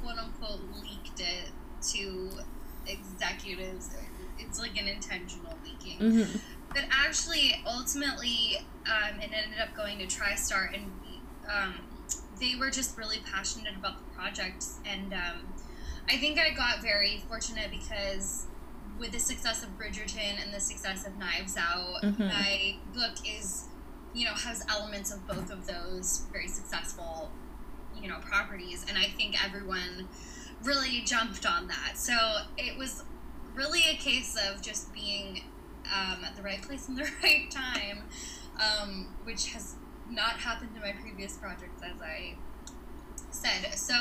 quote 0.03 0.19
unquote, 0.19 0.61
leaked 0.83 1.21
it 1.21 1.51
to 1.93 2.31
executives. 2.87 3.91
It's 4.39 4.61
like 4.61 4.81
an 4.81 4.89
intentional 4.89 5.59
leaking. 5.65 5.99
Mm-hmm. 5.99 6.39
But 6.71 6.85
actually, 6.91 7.63
ultimately, 7.67 8.59
um, 8.87 9.21
it 9.21 9.31
ended 9.33 9.59
up 9.61 9.75
going 9.75 9.99
to 9.99 10.07
TriStar, 10.07 10.75
and 10.75 10.93
um, 11.51 11.75
they 12.41 12.55
were 12.57 12.71
just 12.71 12.97
really 12.97 13.19
passionate 13.33 13.75
about 13.77 13.99
the 13.99 14.15
project. 14.15 14.65
And 14.87 15.13
um, 15.13 15.55
I 16.09 16.17
think 16.17 16.39
I 16.39 16.51
got 16.51 16.83
very 16.83 17.23
fortunate 17.29 17.71
because 17.71 18.47
with 18.99 19.13
the 19.13 19.19
success 19.19 19.63
of 19.63 19.71
Bridgerton 19.79 20.43
and 20.43 20.53
the 20.53 20.61
success 20.61 21.07
of 21.07 21.17
Knives 21.19 21.57
Out, 21.57 22.03
mm-hmm. 22.03 22.27
my 22.27 22.77
book 22.93 23.17
is, 23.25 23.67
you 24.15 24.25
know, 24.25 24.35
has 24.35 24.65
elements 24.69 25.13
of 25.13 25.27
both 25.27 25.51
of 25.51 25.67
those 25.67 26.27
very 26.33 26.49
successful, 26.49 27.31
you 28.01 28.09
know, 28.09 28.19
properties. 28.21 28.85
And 28.89 28.99
I 28.99 29.05
think 29.05 29.43
everyone 29.45 30.09
really 30.63 31.03
jumped 31.05 31.47
on 31.47 31.69
that. 31.69 31.97
So 31.97 32.15
it 32.57 32.77
was 32.77 33.05
really 33.55 33.83
a 33.91 33.97
case 33.97 34.37
of 34.49 34.63
just 34.63 34.93
being 34.93 35.43
um, 35.95 36.25
at 36.25 36.37
the 36.37 36.43
right 36.43 36.61
place 36.61 36.89
in 36.89 36.97
the 36.97 37.09
right 37.23 37.51
time, 37.51 38.03
um, 38.61 39.15
which 39.25 39.53
has 39.53 39.77
not 40.11 40.33
happened 40.33 40.71
in 40.75 40.83
my 40.83 40.93
previous 40.93 41.37
projects, 41.37 41.83
as 41.83 42.01
I 42.03 42.35
said. 43.31 43.75
So 43.75 43.95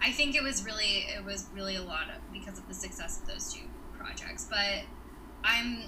I 0.00 0.12
think 0.12 0.36
it 0.36 0.42
was 0.42 0.64
really, 0.64 1.06
it 1.16 1.24
was 1.24 1.46
really 1.54 1.76
a 1.76 1.82
lot 1.82 2.04
of, 2.04 2.32
because 2.32 2.58
of 2.58 2.68
the 2.68 2.74
success 2.74 3.20
of 3.20 3.26
those 3.26 3.52
two 3.52 3.64
projects. 4.04 4.46
But 4.48 4.84
I'm 5.42 5.84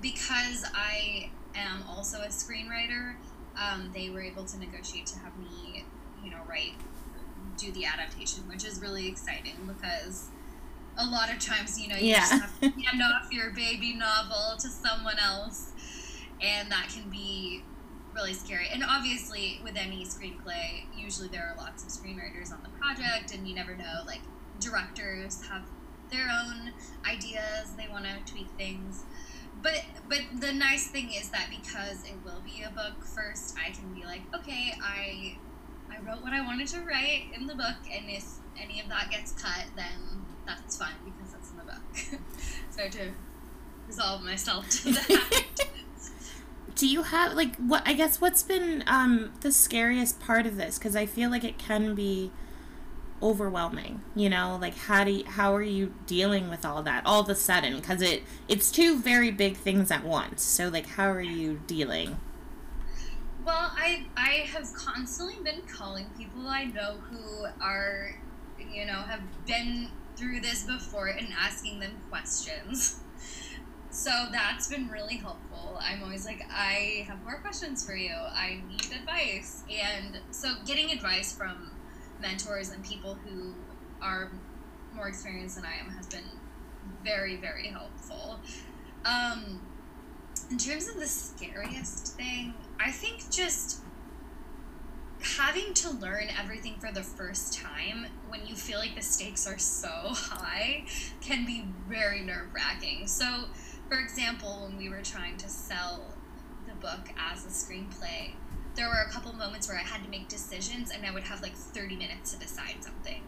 because 0.00 0.64
I 0.74 1.30
am 1.54 1.82
also 1.88 2.18
a 2.18 2.28
screenwriter. 2.28 3.16
Um, 3.60 3.90
they 3.92 4.10
were 4.10 4.22
able 4.22 4.44
to 4.44 4.58
negotiate 4.58 5.06
to 5.06 5.18
have 5.18 5.36
me, 5.38 5.84
you 6.22 6.30
know, 6.30 6.38
write, 6.48 6.74
do 7.56 7.72
the 7.72 7.84
adaptation, 7.84 8.46
which 8.48 8.64
is 8.64 8.80
really 8.80 9.08
exciting 9.08 9.56
because 9.66 10.28
a 10.96 11.06
lot 11.06 11.32
of 11.32 11.38
times, 11.38 11.80
you 11.80 11.88
know, 11.88 11.96
you 11.96 12.10
yeah. 12.10 12.20
just 12.20 12.32
have 12.32 12.60
to 12.60 12.68
hand 12.68 13.02
off 13.02 13.32
your 13.32 13.50
baby 13.50 13.94
novel 13.94 14.56
to 14.58 14.68
someone 14.68 15.18
else, 15.18 15.72
and 16.40 16.70
that 16.70 16.88
can 16.92 17.08
be 17.10 17.64
really 18.14 18.34
scary. 18.34 18.68
And 18.72 18.84
obviously, 18.88 19.60
with 19.62 19.76
any 19.76 20.04
screenplay, 20.04 20.84
usually 20.96 21.28
there 21.28 21.48
are 21.48 21.56
lots 21.56 21.82
of 21.84 21.90
screenwriters 21.90 22.52
on 22.52 22.60
the 22.62 22.70
project, 22.80 23.32
and 23.32 23.46
you 23.48 23.54
never 23.54 23.76
know. 23.76 24.02
Like 24.06 24.20
directors 24.60 25.46
have 25.48 25.62
their 26.10 26.28
own 26.28 26.72
ideas. 27.06 27.72
They 27.76 27.88
want 27.88 28.04
to 28.04 28.32
tweak 28.32 28.48
things. 28.56 29.04
But 29.62 29.82
but 30.08 30.20
the 30.40 30.52
nice 30.52 30.88
thing 30.88 31.12
is 31.12 31.30
that 31.30 31.48
because 31.50 32.04
it 32.04 32.14
will 32.24 32.40
be 32.44 32.62
a 32.62 32.70
book 32.70 33.04
first, 33.04 33.56
I 33.58 33.70
can 33.70 33.92
be 33.92 34.04
like, 34.04 34.22
okay, 34.34 34.74
I 34.82 35.36
I 35.90 35.98
wrote 36.06 36.22
what 36.22 36.32
I 36.32 36.40
wanted 36.40 36.68
to 36.68 36.80
write 36.80 37.26
in 37.34 37.46
the 37.46 37.54
book, 37.54 37.76
and 37.92 38.08
if 38.08 38.24
any 38.60 38.80
of 38.80 38.88
that 38.88 39.10
gets 39.10 39.32
cut, 39.32 39.64
then 39.76 40.24
that's 40.46 40.76
fine 40.76 40.94
because 41.04 41.32
that's 41.32 41.50
in 41.50 41.56
the 41.56 41.64
book. 41.64 42.20
so 42.70 42.88
to 42.88 43.10
resolve 43.86 44.22
myself 44.22 44.68
to 44.70 44.92
that. 44.92 45.42
Do 46.74 46.86
you 46.86 47.02
have 47.02 47.32
like 47.34 47.56
what? 47.56 47.82
I 47.84 47.94
guess 47.94 48.20
what's 48.20 48.44
been 48.44 48.84
um, 48.86 49.32
the 49.40 49.50
scariest 49.50 50.20
part 50.20 50.46
of 50.46 50.56
this? 50.56 50.78
Because 50.78 50.94
I 50.94 51.06
feel 51.06 51.30
like 51.30 51.42
it 51.42 51.58
can 51.58 51.96
be 51.96 52.30
overwhelming 53.22 54.02
you 54.18 54.28
know? 54.28 54.58
Like 54.60 54.76
how 54.76 55.04
do 55.04 55.12
you, 55.12 55.24
how 55.24 55.54
are 55.54 55.62
you 55.62 55.94
dealing 56.06 56.50
with 56.50 56.64
all 56.64 56.82
that 56.82 57.06
all 57.06 57.20
of 57.20 57.28
a 57.28 57.34
sudden? 57.34 57.76
Because 57.76 58.02
it 58.02 58.22
it's 58.48 58.70
two 58.70 58.98
very 58.98 59.30
big 59.30 59.56
things 59.56 59.90
at 59.90 60.04
once. 60.04 60.42
So 60.42 60.68
like 60.68 60.86
how 60.86 61.10
are 61.10 61.20
you 61.20 61.60
dealing? 61.66 62.18
Well 63.44 63.72
i 63.76 64.06
i 64.16 64.46
have 64.52 64.72
constantly 64.74 65.36
been 65.42 65.62
calling 65.62 66.06
people 66.18 66.46
i 66.48 66.64
know 66.64 66.98
who 67.10 67.46
are 67.62 68.14
you 68.58 68.84
know 68.84 68.92
have 68.92 69.22
been 69.46 69.88
through 70.16 70.40
this 70.40 70.64
before 70.64 71.06
and 71.06 71.28
asking 71.38 71.80
them 71.80 71.92
questions. 72.10 73.00
So 73.90 74.10
that's 74.30 74.68
been 74.68 74.88
really 74.88 75.16
helpful. 75.16 75.78
I'm 75.80 76.02
always 76.02 76.26
like 76.26 76.42
i 76.52 77.04
have 77.08 77.22
more 77.24 77.38
questions 77.38 77.84
for 77.84 77.96
you. 77.96 78.12
I 78.12 78.60
need 78.68 78.92
advice. 78.92 79.64
And 79.70 80.18
so 80.30 80.54
getting 80.66 80.90
advice 80.90 81.32
from 81.32 81.70
mentors 82.20 82.70
and 82.70 82.84
people 82.84 83.14
who 83.14 83.54
are 84.00 84.30
more 84.94 85.08
experienced 85.08 85.56
than 85.56 85.64
I 85.64 85.76
am 85.84 85.90
has 85.92 86.06
been 86.06 86.24
very, 87.04 87.36
very 87.36 87.68
helpful. 87.68 88.40
Um, 89.04 89.60
in 90.50 90.58
terms 90.58 90.88
of 90.88 90.96
the 90.96 91.06
scariest 91.06 92.16
thing, 92.16 92.54
I 92.80 92.90
think 92.90 93.30
just 93.30 93.80
having 95.20 95.74
to 95.74 95.90
learn 95.90 96.28
everything 96.38 96.76
for 96.78 96.92
the 96.92 97.02
first 97.02 97.52
time 97.52 98.06
when 98.28 98.46
you 98.46 98.54
feel 98.54 98.78
like 98.78 98.94
the 98.94 99.02
stakes 99.02 99.46
are 99.46 99.58
so 99.58 99.88
high 99.88 100.84
can 101.20 101.44
be 101.44 101.64
very 101.88 102.20
nerve 102.20 102.54
wracking. 102.54 103.06
So, 103.06 103.44
for 103.88 103.98
example, 103.98 104.66
when 104.66 104.76
we 104.76 104.88
were 104.88 105.02
trying 105.02 105.36
to 105.38 105.48
sell 105.48 106.02
the 106.66 106.74
book 106.74 107.08
as 107.18 107.44
a 107.44 107.48
screenplay, 107.48 108.32
there 108.78 108.88
were 108.88 109.02
a 109.06 109.10
couple 109.10 109.32
moments 109.32 109.68
where 109.68 109.76
I 109.76 109.82
had 109.82 110.04
to 110.04 110.08
make 110.08 110.28
decisions 110.28 110.92
and 110.92 111.04
I 111.04 111.10
would 111.10 111.24
have 111.24 111.42
like 111.42 111.54
30 111.54 111.96
minutes 111.96 112.32
to 112.32 112.38
decide 112.38 112.76
something. 112.80 113.22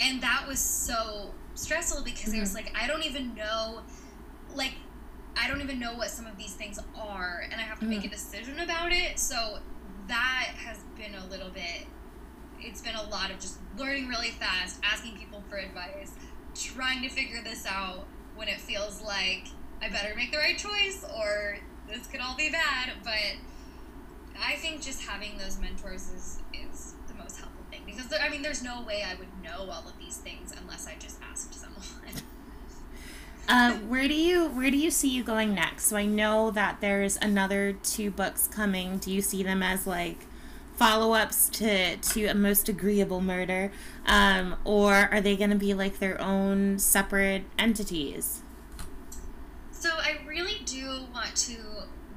And 0.00 0.20
that 0.20 0.44
was 0.46 0.58
so 0.58 1.32
stressful 1.54 2.04
because 2.04 2.28
mm-hmm. 2.28 2.36
it 2.36 2.40
was 2.40 2.54
like, 2.54 2.70
I 2.78 2.86
don't 2.86 3.04
even 3.04 3.34
know, 3.34 3.80
like, 4.54 4.74
I 5.34 5.48
don't 5.48 5.62
even 5.62 5.80
know 5.80 5.94
what 5.94 6.10
some 6.10 6.26
of 6.26 6.36
these 6.36 6.52
things 6.52 6.78
are, 6.94 7.44
and 7.50 7.58
I 7.58 7.64
have 7.64 7.78
to 7.78 7.86
mm-hmm. 7.86 7.94
make 7.94 8.00
a 8.00 8.08
mm-hmm. 8.08 8.12
decision 8.12 8.60
about 8.60 8.92
it. 8.92 9.18
So 9.18 9.60
that 10.08 10.50
has 10.56 10.80
been 10.98 11.14
a 11.14 11.26
little 11.30 11.48
bit, 11.48 11.86
it's 12.60 12.82
been 12.82 12.94
a 12.94 13.08
lot 13.08 13.30
of 13.30 13.40
just 13.40 13.58
learning 13.78 14.08
really 14.08 14.28
fast, 14.28 14.78
asking 14.84 15.16
people 15.16 15.42
for 15.48 15.56
advice, 15.56 16.12
trying 16.54 17.00
to 17.00 17.08
figure 17.08 17.42
this 17.42 17.64
out 17.66 18.06
when 18.36 18.48
it 18.48 18.60
feels 18.60 19.00
like 19.00 19.46
I 19.80 19.88
better 19.88 20.14
make 20.14 20.32
the 20.32 20.38
right 20.38 20.58
choice 20.58 21.02
or 21.16 21.56
this 21.88 22.06
could 22.06 22.20
all 22.20 22.36
be 22.36 22.50
bad. 22.50 22.90
But 23.02 23.36
I 24.40 24.56
think 24.56 24.82
just 24.82 25.02
having 25.02 25.38
those 25.38 25.58
mentors 25.58 26.10
is 26.10 26.38
is 26.52 26.94
the 27.08 27.14
most 27.14 27.38
helpful 27.38 27.64
thing 27.70 27.82
because 27.86 28.06
there, 28.08 28.20
I 28.20 28.28
mean, 28.28 28.42
there's 28.42 28.62
no 28.62 28.82
way 28.82 29.02
I 29.02 29.14
would 29.14 29.28
know 29.42 29.70
all 29.70 29.86
of 29.86 29.98
these 29.98 30.16
things 30.16 30.52
unless 30.60 30.86
I 30.86 30.96
just 30.98 31.18
asked 31.22 31.54
someone. 31.54 32.22
uh, 33.48 33.72
where 33.88 34.08
do 34.08 34.14
you 34.14 34.48
where 34.48 34.70
do 34.70 34.76
you 34.76 34.90
see 34.90 35.08
you 35.08 35.22
going 35.24 35.54
next? 35.54 35.86
So 35.86 35.96
I 35.96 36.06
know 36.06 36.50
that 36.50 36.80
there's 36.80 37.16
another 37.18 37.72
two 37.72 38.10
books 38.10 38.48
coming. 38.48 38.98
Do 38.98 39.12
you 39.12 39.22
see 39.22 39.42
them 39.42 39.62
as 39.62 39.86
like 39.86 40.26
follow-ups 40.76 41.48
to 41.50 41.96
to 41.96 42.26
a 42.26 42.34
most 42.34 42.68
agreeable 42.68 43.20
murder, 43.20 43.70
um, 44.06 44.56
or 44.64 44.94
are 44.94 45.20
they 45.20 45.36
going 45.36 45.50
to 45.50 45.56
be 45.56 45.74
like 45.74 45.98
their 45.98 46.20
own 46.20 46.78
separate 46.78 47.44
entities? 47.58 48.42
So 49.70 49.90
I 49.90 50.18
really 50.26 50.60
do 50.64 51.06
want 51.12 51.34
to 51.36 51.56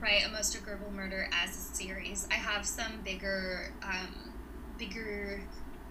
write 0.05 0.25
a 0.25 0.29
most 0.29 0.55
agreeable 0.55 0.91
murder 0.91 1.27
as 1.33 1.49
a 1.49 1.75
series. 1.75 2.27
I 2.29 2.35
have 2.35 2.65
some 2.65 3.01
bigger, 3.03 3.73
um, 3.81 4.31
bigger 4.77 5.41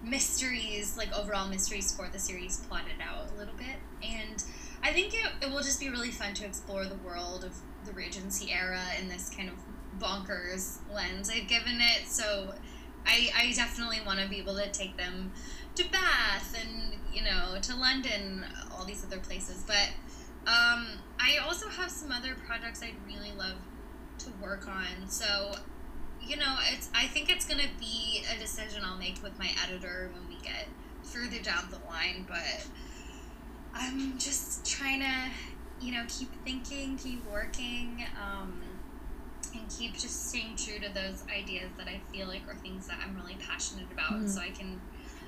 mysteries, 0.04 0.96
like 0.96 1.12
overall 1.12 1.48
mysteries 1.48 1.92
for 1.92 2.08
the 2.08 2.18
series 2.20 2.58
plotted 2.68 3.00
out 3.02 3.32
a 3.34 3.38
little 3.38 3.54
bit, 3.54 3.76
and 4.02 4.42
I 4.82 4.92
think 4.92 5.14
it, 5.14 5.26
it 5.42 5.50
will 5.50 5.62
just 5.62 5.80
be 5.80 5.88
really 5.88 6.12
fun 6.12 6.32
to 6.34 6.46
explore 6.46 6.84
the 6.84 6.96
world 6.96 7.42
of 7.44 7.56
the 7.84 7.92
Regency 7.92 8.52
era 8.52 8.82
in 9.00 9.08
this 9.08 9.30
kind 9.30 9.48
of 9.48 9.56
bonkers 9.98 10.78
lens 10.92 11.30
I've 11.30 11.48
given 11.48 11.78
it. 11.80 12.06
So 12.06 12.54
I, 13.06 13.30
I 13.36 13.52
definitely 13.52 13.98
want 14.06 14.20
to 14.20 14.28
be 14.28 14.38
able 14.38 14.56
to 14.56 14.70
take 14.70 14.96
them 14.96 15.32
to 15.74 15.84
Bath 15.90 16.56
and 16.60 16.94
you 17.12 17.24
know 17.24 17.58
to 17.60 17.76
London, 17.76 18.44
all 18.72 18.84
these 18.84 19.04
other 19.04 19.18
places. 19.18 19.64
But 19.66 19.90
um, 20.46 20.86
I 21.18 21.38
also 21.44 21.68
have 21.68 21.90
some 21.90 22.12
other 22.12 22.36
projects 22.46 22.82
I'd 22.82 22.94
really 23.06 23.32
love 23.36 23.56
to 24.20 24.30
work 24.42 24.68
on. 24.68 25.08
So, 25.08 25.56
you 26.22 26.36
know, 26.36 26.56
it's 26.72 26.88
I 26.94 27.06
think 27.06 27.30
it's 27.30 27.44
gonna 27.44 27.68
be 27.78 28.24
a 28.34 28.38
decision 28.38 28.82
I'll 28.84 28.98
make 28.98 29.22
with 29.22 29.38
my 29.38 29.50
editor 29.64 30.10
when 30.12 30.28
we 30.28 30.42
get 30.42 30.66
further 31.02 31.40
down 31.42 31.68
the 31.70 31.78
line, 31.88 32.24
but 32.28 32.66
I'm 33.74 34.18
just 34.18 34.64
trying 34.64 35.00
to, 35.00 35.30
you 35.80 35.92
know, 35.92 36.04
keep 36.08 36.30
thinking, 36.44 36.96
keep 36.96 37.24
working, 37.30 38.04
um, 38.22 38.60
and 39.54 39.68
keep 39.70 39.94
just 39.94 40.30
staying 40.30 40.56
true 40.56 40.78
to 40.78 40.92
those 40.92 41.24
ideas 41.32 41.70
that 41.78 41.86
I 41.86 42.00
feel 42.12 42.26
like 42.26 42.42
are 42.48 42.54
things 42.54 42.86
that 42.88 42.98
I'm 43.04 43.16
really 43.16 43.36
passionate 43.36 43.86
about, 43.92 44.12
mm-hmm. 44.12 44.26
so 44.26 44.40
I 44.40 44.50
can 44.50 44.80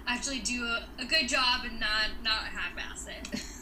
actually 0.06 0.40
do 0.40 0.64
a, 0.64 0.84
a 0.98 1.04
good 1.04 1.28
job 1.28 1.64
and 1.64 1.80
not 1.80 2.10
not 2.22 2.44
half-ass 2.44 3.08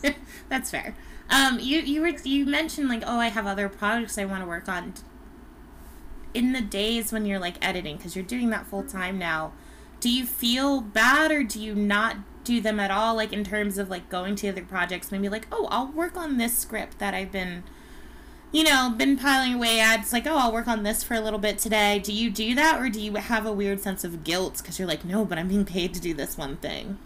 it. 0.03 0.16
That's 0.49 0.70
fair. 0.70 0.95
Um, 1.31 1.59
you 1.59 1.81
you 1.81 2.03
were 2.03 2.12
you 2.25 2.47
mentioned 2.47 2.89
like 2.89 3.03
oh 3.07 3.18
I 3.18 3.29
have 3.29 3.47
other 3.47 3.68
projects 3.68 4.18
I 4.18 4.25
want 4.25 4.43
to 4.43 4.47
work 4.47 4.68
on. 4.68 4.95
In 6.35 6.53
the 6.53 6.61
days 6.61 7.12
when 7.12 7.24
you're 7.24 7.39
like 7.39 7.64
editing, 7.64 7.97
because 7.97 8.14
you're 8.14 8.24
doing 8.24 8.51
that 8.51 8.66
full 8.66 8.82
time 8.82 9.18
now, 9.18 9.53
do 10.01 10.11
you 10.11 10.26
feel 10.26 10.80
bad 10.80 11.30
or 11.30 11.43
do 11.43 11.62
you 11.62 11.74
not 11.74 12.16
do 12.45 12.61
them 12.61 12.78
at 12.78 12.91
all? 12.91 13.14
Like 13.14 13.32
in 13.32 13.45
terms 13.45 13.78
of 13.78 13.89
like 13.89 14.09
going 14.11 14.35
to 14.37 14.49
other 14.49 14.64
projects, 14.64 15.11
maybe 15.11 15.28
like 15.28 15.47
oh 15.53 15.68
I'll 15.70 15.87
work 15.93 16.16
on 16.16 16.37
this 16.39 16.59
script 16.59 16.99
that 16.99 17.14
I've 17.14 17.32
been 17.32 17.62
you 18.55 18.62
know, 18.62 18.95
been 18.97 19.16
piling 19.18 19.55
away 19.55 19.80
at. 19.80 19.99
It's 19.99 20.12
like, 20.12 20.28
oh, 20.28 20.37
I'll 20.37 20.53
work 20.53 20.68
on 20.68 20.85
this 20.85 21.03
for 21.03 21.14
a 21.14 21.20
little 21.20 21.41
bit 21.41 21.59
today. 21.59 21.99
Do 21.99 22.12
you 22.12 22.30
do 22.30 22.55
that, 22.55 22.80
or 22.80 22.89
do 22.89 23.01
you 23.01 23.12
have 23.16 23.45
a 23.47 23.53
weird 23.53 23.80
sense 23.80 24.05
of 24.05 24.22
guilt 24.22 24.59
because 24.59 24.78
you're 24.78 24.87
like, 24.87 25.05
no, 25.05 25.24
but 25.24 25.39
I'm 25.39 25.49
being 25.49 25.64
paid 25.64 25.93
to 25.95 26.01
do 26.01 26.14
this 26.14 26.39
one 26.39 26.57
thing? 26.59 26.99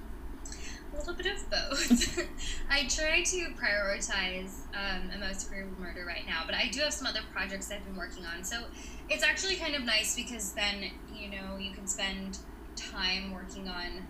Little 0.99 1.15
bit 1.15 1.27
of 1.27 1.51
both. 1.51 2.19
I 2.71 2.87
try 2.89 3.23
to 3.23 3.47
prioritize 3.55 4.51
um, 4.75 5.11
a 5.15 5.19
most 5.19 5.47
agreeable 5.47 5.81
murder 5.81 6.05
right 6.05 6.27
now, 6.27 6.43
but 6.45 6.55
I 6.55 6.69
do 6.69 6.81
have 6.81 6.93
some 6.93 7.07
other 7.07 7.21
projects 7.33 7.71
I've 7.71 7.85
been 7.85 7.97
working 7.97 8.25
on. 8.27 8.43
So 8.43 8.65
it's 9.09 9.23
actually 9.23 9.57
kind 9.57 9.75
of 9.75 9.85
nice 9.85 10.17
because 10.17 10.53
then 10.53 10.91
you 11.15 11.31
know 11.31 11.57
you 11.59 11.73
can 11.73 11.87
spend 11.87 12.39
time 12.77 13.33
working 13.33 13.69
on 13.69 14.07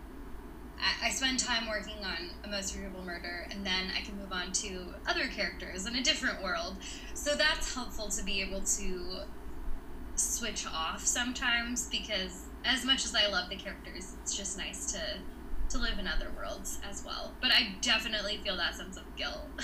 I 1.03 1.11
spend 1.11 1.39
time 1.39 1.69
working 1.69 2.05
on 2.05 2.31
a 2.45 2.49
most 2.49 2.75
agreeable 2.75 3.03
murder, 3.03 3.49
and 3.51 3.67
then 3.67 3.91
I 3.97 4.01
can 4.01 4.17
move 4.17 4.33
on 4.33 4.53
to 4.53 4.95
other 5.07 5.27
characters 5.27 5.87
in 5.87 5.97
a 5.97 6.03
different 6.03 6.43
world. 6.43 6.77
So 7.15 7.35
that's 7.35 7.75
helpful 7.75 8.09
to 8.09 8.23
be 8.23 8.41
able 8.43 8.61
to 8.61 9.23
switch 10.15 10.67
off 10.67 11.05
sometimes 11.05 11.89
because 11.89 12.45
as 12.65 12.85
much 12.85 13.05
as 13.05 13.15
I 13.15 13.29
love 13.29 13.51
the 13.51 13.57
characters, 13.57 14.15
it's 14.23 14.37
just 14.37 14.57
nice 14.57 14.93
to 14.93 15.01
to 15.71 15.79
live 15.79 15.99
in 15.99 16.07
other 16.07 16.29
worlds 16.37 16.81
as 16.89 17.05
well. 17.05 17.33
But 17.41 17.51
I 17.51 17.75
definitely 17.81 18.39
feel 18.39 18.57
that 18.57 18.75
sense 18.75 18.97
of 18.97 19.05
guilt. 19.17 19.47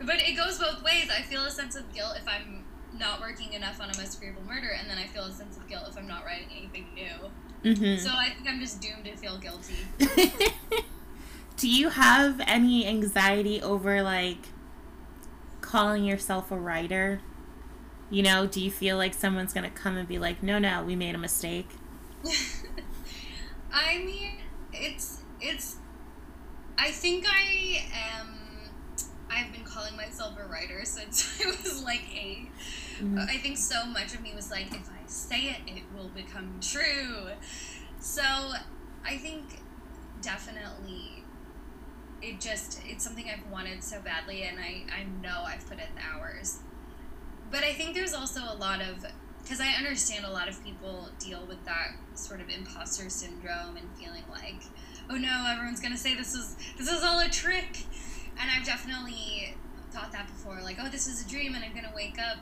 but 0.00 0.16
it 0.16 0.36
goes 0.36 0.58
both 0.58 0.82
ways. 0.82 1.10
I 1.10 1.22
feel 1.22 1.42
a 1.42 1.50
sense 1.50 1.76
of 1.76 1.92
guilt 1.92 2.14
if 2.16 2.26
I'm 2.26 2.64
not 2.98 3.20
working 3.20 3.52
enough 3.52 3.80
on 3.80 3.90
a 3.90 3.96
most 3.96 4.16
agreeable 4.16 4.42
murder, 4.46 4.70
and 4.78 4.88
then 4.88 4.98
I 4.98 5.06
feel 5.06 5.24
a 5.24 5.32
sense 5.32 5.56
of 5.56 5.68
guilt 5.68 5.84
if 5.88 5.96
I'm 5.96 6.08
not 6.08 6.24
writing 6.24 6.48
anything 6.56 6.86
new. 6.94 7.72
Mm-hmm. 7.72 8.02
So 8.02 8.10
I 8.10 8.30
think 8.30 8.48
I'm 8.48 8.60
just 8.60 8.80
doomed 8.80 9.04
to 9.04 9.16
feel 9.16 9.38
guilty. 9.38 9.74
Do 11.56 11.68
you 11.68 11.90
have 11.90 12.40
any 12.46 12.86
anxiety 12.86 13.60
over 13.60 14.02
like 14.02 14.48
calling 15.60 16.04
yourself 16.04 16.50
a 16.50 16.56
writer? 16.56 17.20
You 18.08 18.22
know, 18.22 18.46
do 18.46 18.60
you 18.60 18.70
feel 18.72 18.96
like 18.96 19.14
someone's 19.14 19.52
gonna 19.52 19.70
come 19.70 19.96
and 19.96 20.08
be 20.08 20.18
like, 20.18 20.42
"No, 20.42 20.58
no, 20.58 20.82
we 20.82 20.96
made 20.96 21.14
a 21.14 21.18
mistake"? 21.18 21.68
I 23.72 23.98
mean, 23.98 24.32
it's 24.72 25.22
it's. 25.40 25.76
I 26.78 26.90
think 26.90 27.26
I 27.28 27.84
am. 28.16 28.36
I've 29.30 29.52
been 29.52 29.64
calling 29.64 29.96
myself 29.96 30.34
a 30.38 30.46
writer 30.48 30.80
since 30.84 31.40
I 31.40 31.46
was 31.50 31.84
like 31.84 32.02
8 32.12 32.48
mm-hmm. 32.98 33.18
I 33.18 33.36
think 33.36 33.56
so 33.56 33.86
much 33.86 34.12
of 34.12 34.22
me 34.22 34.32
was 34.34 34.50
like, 34.50 34.66
if 34.74 34.90
I 34.90 35.06
say 35.06 35.50
it, 35.50 35.58
it 35.66 35.84
will 35.96 36.08
become 36.08 36.58
true. 36.60 37.28
So 38.00 38.22
I 38.22 39.16
think 39.18 39.60
definitely 40.20 41.24
it 42.22 42.40
just 42.40 42.80
it's 42.84 43.04
something 43.04 43.26
I've 43.30 43.50
wanted 43.50 43.82
so 43.82 44.00
badly 44.00 44.42
and 44.42 44.58
I, 44.58 44.84
I 44.92 45.04
know 45.22 45.42
I've 45.46 45.66
put 45.66 45.78
in 45.78 45.94
the 45.94 46.02
hours. 46.02 46.58
But 47.50 47.64
I 47.64 47.72
think 47.72 47.94
there's 47.94 48.14
also 48.14 48.40
a 48.40 48.54
lot 48.54 48.80
of 48.80 49.04
because 49.42 49.60
I 49.60 49.68
understand 49.68 50.24
a 50.24 50.30
lot 50.30 50.48
of 50.48 50.62
people 50.64 51.08
deal 51.18 51.44
with 51.46 51.64
that 51.64 51.92
sort 52.14 52.40
of 52.40 52.48
imposter 52.48 53.08
syndrome 53.08 53.76
and 53.76 53.88
feeling 53.98 54.24
like, 54.30 54.62
oh 55.08 55.16
no, 55.16 55.46
everyone's 55.50 55.80
gonna 55.80 55.96
say 55.96 56.14
this 56.14 56.34
is 56.34 56.56
this 56.78 56.88
is 56.88 57.02
all 57.02 57.20
a 57.20 57.28
trick. 57.28 57.84
And 58.40 58.50
I've 58.50 58.64
definitely 58.64 59.56
thought 59.90 60.12
that 60.12 60.28
before, 60.28 60.60
like, 60.62 60.76
oh, 60.80 60.88
this 60.88 61.06
is 61.06 61.24
a 61.24 61.28
dream 61.28 61.54
and 61.54 61.64
I'm 61.64 61.74
gonna 61.74 61.92
wake 61.94 62.18
up 62.18 62.38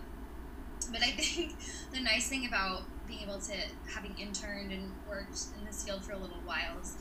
but 0.90 1.03
I 1.03 1.11
think 1.16 1.57
the 1.92 2.01
nice 2.01 2.28
thing 2.28 2.46
about 2.46 2.82
being 3.07 3.20
able 3.22 3.38
to 3.38 3.55
having 3.92 4.14
interned 4.18 4.72
and 4.72 4.92
worked 5.09 5.38
in 5.59 5.64
this 5.64 5.84
field 5.84 6.05
for 6.05 6.12
a 6.12 6.18
little 6.18 6.40
while 6.44 6.78
is 6.80 6.96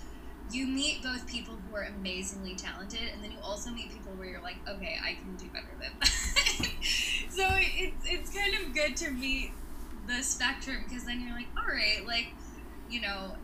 you 0.52 0.66
meet 0.66 1.04
both 1.04 1.28
people 1.28 1.56
who 1.56 1.76
are 1.76 1.84
amazingly 1.84 2.56
talented 2.56 3.10
and 3.14 3.22
then 3.22 3.32
you 3.32 3.38
also 3.44 3.70
meet 3.70 3.92
people 3.92 4.14
where 4.14 4.30
you're 4.30 4.42
like 4.42 4.56
okay 4.68 4.98
i 5.04 5.14
can 5.16 5.36
do 5.36 5.46
better 5.50 5.68
than 5.82 5.92
that 6.00 6.08
so 7.30 7.46
it's, 7.52 8.06
it's 8.06 8.34
kind 8.34 8.54
of 8.56 8.74
good 8.74 8.96
to 8.96 9.12
meet 9.12 9.52
the 10.08 10.24
spectrum 10.24 10.78
because 10.88 11.04
then 11.04 11.22
you're 11.22 11.36
like 11.36 11.48
all 11.58 11.68
right 11.68 12.06
like 12.06 12.28
you 12.90 13.02
know 13.02 13.36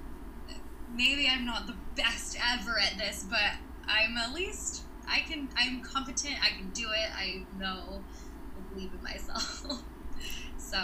maybe 0.96 1.28
i'm 1.30 1.46
not 1.46 1.68
the 1.68 1.76
best 1.96 2.38
ever 2.54 2.80
at 2.80 2.98
this 2.98 3.26
but 3.30 3.58
i'm 3.88 4.18
at 4.18 4.34
least 4.34 4.84
i 5.08 5.20
can 5.20 5.50
i'm 5.58 5.82
competent 5.82 6.36
i 6.42 6.50
can 6.58 6.70
do 6.74 6.88
it 6.92 7.10
i 7.16 7.44
know 7.60 8.02
i 8.58 8.74
believe 8.74 8.92
in 8.94 9.04
myself 9.04 9.66
So, 10.74 10.80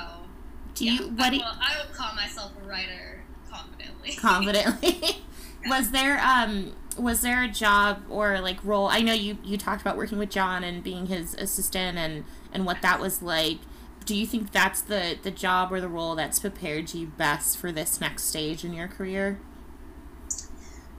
do 0.76 0.86
you? 0.86 0.92
Yeah, 0.92 1.00
what 1.08 1.34
I, 1.34 1.38
will, 1.38 1.44
I 1.44 1.84
would 1.84 1.96
call 1.96 2.14
myself 2.14 2.52
a 2.64 2.68
writer 2.68 3.24
confidently. 3.50 4.12
Confidently. 4.18 5.24
was 5.66 5.90
there 5.92 6.20
um 6.20 6.76
was 6.98 7.22
there 7.22 7.44
a 7.44 7.48
job 7.48 8.04
or 8.08 8.40
like 8.40 8.64
role? 8.64 8.88
I 8.88 9.02
know 9.02 9.14
you 9.14 9.40
you 9.44 9.58
talked 9.58 9.82
about 9.82 9.98
working 9.98 10.20
with 10.20 10.30
John 10.30 10.64
and 10.64 10.84
being 10.84 11.08
his 11.08 11.34
assistant 11.34 11.98
and 11.98 12.24
and 12.54 12.66
what 12.68 12.84
that 12.84 13.00
was 13.00 13.24
like. 13.24 13.58
Do 14.06 14.16
you 14.16 14.26
think 14.26 14.52
that's 14.52 14.82
the 14.82 15.18
the 15.22 15.32
job 15.32 15.72
or 15.72 15.80
the 15.82 15.88
role 15.88 16.16
that's 16.16 16.40
prepared 16.40 16.94
you 16.94 17.08
best 17.08 17.58
for 17.58 17.72
this 17.72 18.02
next 18.02 18.24
stage 18.24 18.64
in 18.64 18.74
your 18.74 18.88
career? 18.88 19.40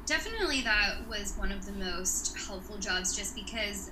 Definitely, 0.06 0.62
that 0.62 1.08
was 1.08 1.34
one 1.36 1.52
of 1.52 1.66
the 1.66 1.72
most 1.72 2.36
helpful 2.36 2.78
jobs, 2.78 3.16
just 3.16 3.34
because 3.34 3.90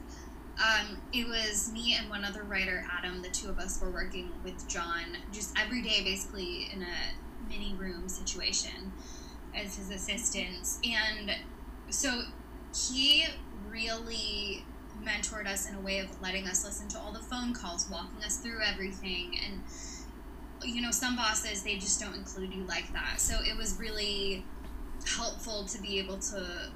um, 0.59 0.99
it 1.13 1.29
was 1.29 1.71
me 1.73 1.95
and 1.99 2.11
one 2.11 2.25
other 2.25 2.43
writer, 2.43 2.85
Adam. 2.91 3.23
The 3.23 3.29
two 3.29 3.49
of 3.49 3.59
us 3.59 3.81
were 3.81 3.91
working 3.91 4.31
with 4.43 4.69
John 4.69 5.17
just 5.33 5.57
every 5.59 5.83
day, 5.83 6.03
basically 6.03 6.71
in 6.73 6.83
a 6.83 7.49
mini 7.49 7.75
room 7.75 8.09
situation 8.09 8.93
as 9.55 9.77
his 9.77 9.91
assistants. 9.91 10.81
And 10.85 11.31
so 11.91 12.23
he 12.75 13.25
really 13.69 14.65
mentored 15.05 15.47
us 15.47 15.69
in 15.69 15.75
a 15.75 15.81
way 15.81 15.99
of 15.99 16.21
letting 16.21 16.47
us 16.47 16.65
listen 16.65 16.89
to 16.89 16.99
all 16.99 17.13
the 17.13 17.21
phone 17.21 17.55
calls, 17.55 17.89
walking 17.91 18.23
us 18.25 18.39
through 18.39 18.61
everything. 18.65 19.39
And, 19.47 19.63
you 20.63 20.83
know, 20.83 20.91
some 20.91 21.17
bosses, 21.17 21.63
they 21.63 21.77
just 21.77 22.01
don't 22.01 22.15
include 22.15 22.55
you 22.55 22.65
like 22.65 22.93
that. 22.93 23.21
So 23.21 23.39
it 23.43 23.57
was 23.57 23.79
really 23.79 24.45
helpful 25.07 25.65
to 25.65 25.81
be 25.81 25.99
able 25.99 26.19
to 26.19 26.71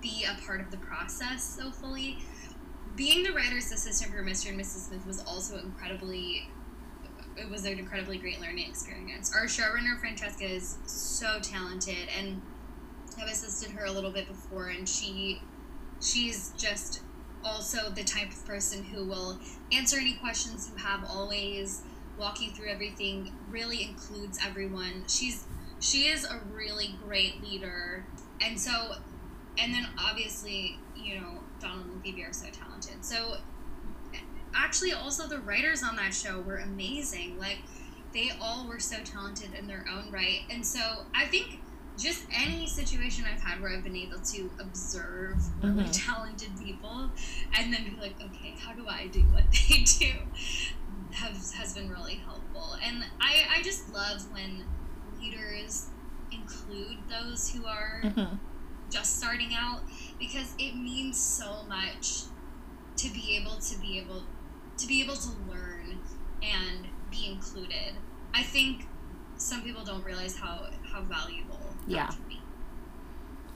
be 0.00 0.24
a 0.24 0.44
part 0.44 0.60
of 0.60 0.70
the 0.70 0.76
process 0.78 1.44
so 1.44 1.70
fully 1.70 2.18
being 2.96 3.22
the 3.22 3.32
writer's 3.32 3.70
assistant 3.72 4.12
for 4.12 4.22
Mr. 4.22 4.50
and 4.50 4.60
Mrs. 4.60 4.88
Smith 4.88 5.06
was 5.06 5.24
also 5.24 5.58
incredibly 5.58 6.48
it 7.34 7.48
was 7.48 7.64
an 7.64 7.78
incredibly 7.78 8.18
great 8.18 8.42
learning 8.42 8.68
experience. 8.68 9.34
Our 9.34 9.46
showrunner 9.46 9.98
Francesca 9.98 10.44
is 10.44 10.76
so 10.84 11.38
talented 11.40 12.08
and 12.18 12.42
I've 13.18 13.28
assisted 13.28 13.70
her 13.70 13.86
a 13.86 13.90
little 13.90 14.10
bit 14.10 14.28
before 14.28 14.68
and 14.68 14.86
she 14.86 15.40
she's 16.02 16.52
just 16.58 17.00
also 17.44 17.90
the 17.90 18.04
type 18.04 18.30
of 18.30 18.46
person 18.46 18.84
who 18.84 19.04
will 19.04 19.38
answer 19.72 19.98
any 19.98 20.14
questions 20.14 20.70
you 20.70 20.82
have 20.82 21.04
always 21.08 21.82
walk 22.18 22.40
you 22.40 22.50
through 22.50 22.68
everything 22.68 23.32
really 23.50 23.82
includes 23.82 24.38
everyone 24.44 25.02
she's 25.08 25.44
she 25.80 26.06
is 26.06 26.24
a 26.24 26.40
really 26.52 26.94
great 27.04 27.42
leader 27.42 28.04
and 28.40 28.60
so 28.60 28.94
and 29.58 29.74
then 29.74 29.86
obviously 29.98 30.78
you 30.96 31.20
know 31.20 31.38
donald 31.62 31.86
and 31.86 32.02
phoebe 32.02 32.24
are 32.24 32.32
so 32.32 32.46
talented. 32.46 33.04
So 33.04 33.36
actually 34.54 34.92
also 34.92 35.26
the 35.26 35.38
writers 35.38 35.82
on 35.82 35.96
that 35.96 36.12
show 36.12 36.40
were 36.40 36.56
amazing. 36.56 37.38
Like 37.38 37.58
they 38.12 38.30
all 38.40 38.66
were 38.66 38.80
so 38.80 38.96
talented 39.04 39.54
in 39.54 39.66
their 39.66 39.84
own 39.90 40.10
right. 40.10 40.40
And 40.50 40.66
so 40.66 41.06
I 41.14 41.26
think 41.26 41.60
just 41.98 42.24
any 42.32 42.66
situation 42.66 43.24
I've 43.24 43.42
had 43.42 43.60
where 43.60 43.70
I've 43.70 43.84
been 43.84 43.96
able 43.96 44.18
to 44.18 44.50
observe 44.58 45.36
really 45.62 45.84
mm-hmm. 45.84 45.90
talented 45.90 46.50
people 46.62 47.10
and 47.58 47.72
then 47.72 47.84
be 47.84 48.00
like, 48.00 48.14
okay, 48.20 48.54
how 48.58 48.72
do 48.72 48.86
I 48.88 49.08
do 49.08 49.20
what 49.32 49.44
they 49.68 49.82
do? 49.82 50.12
Has, 51.12 51.52
has 51.52 51.74
been 51.74 51.90
really 51.90 52.14
helpful. 52.14 52.76
And 52.82 53.04
I, 53.20 53.58
I 53.58 53.62
just 53.62 53.92
love 53.92 54.22
when 54.32 54.64
leaders 55.20 55.88
include 56.32 56.96
those 57.08 57.50
who 57.50 57.66
are 57.66 58.00
mm-hmm. 58.02 58.36
just 58.90 59.18
starting 59.18 59.50
out 59.54 59.82
because 60.18 60.54
it 60.58 60.74
means 60.74 61.20
so 61.20 61.64
much 61.68 62.22
to 62.96 63.12
be 63.12 63.36
able 63.36 63.56
to 63.56 63.78
be 63.78 63.98
able 63.98 64.22
to 64.78 64.86
be 64.86 65.02
able 65.02 65.16
to 65.16 65.30
learn 65.48 65.98
and 66.42 66.86
be 67.10 67.28
included. 67.30 67.94
I 68.32 68.42
think 68.42 68.86
some 69.36 69.62
people 69.62 69.84
don't 69.84 70.04
realize 70.04 70.36
how 70.36 70.68
how 70.90 71.02
valuable 71.02 71.61
yeah. 71.86 72.10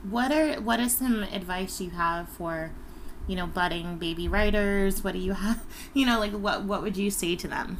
What 0.08 0.32
are 0.32 0.60
what 0.60 0.80
is 0.80 0.96
some 0.96 1.22
advice 1.24 1.80
you 1.80 1.90
have 1.90 2.28
for, 2.28 2.70
you 3.26 3.36
know, 3.36 3.46
budding 3.46 3.98
baby 3.98 4.28
writers? 4.28 5.02
What 5.02 5.12
do 5.12 5.18
you 5.18 5.32
have? 5.32 5.64
You 5.94 6.06
know, 6.06 6.18
like 6.18 6.32
what 6.32 6.64
what 6.64 6.82
would 6.82 6.96
you 6.96 7.10
say 7.10 7.36
to 7.36 7.48
them? 7.48 7.78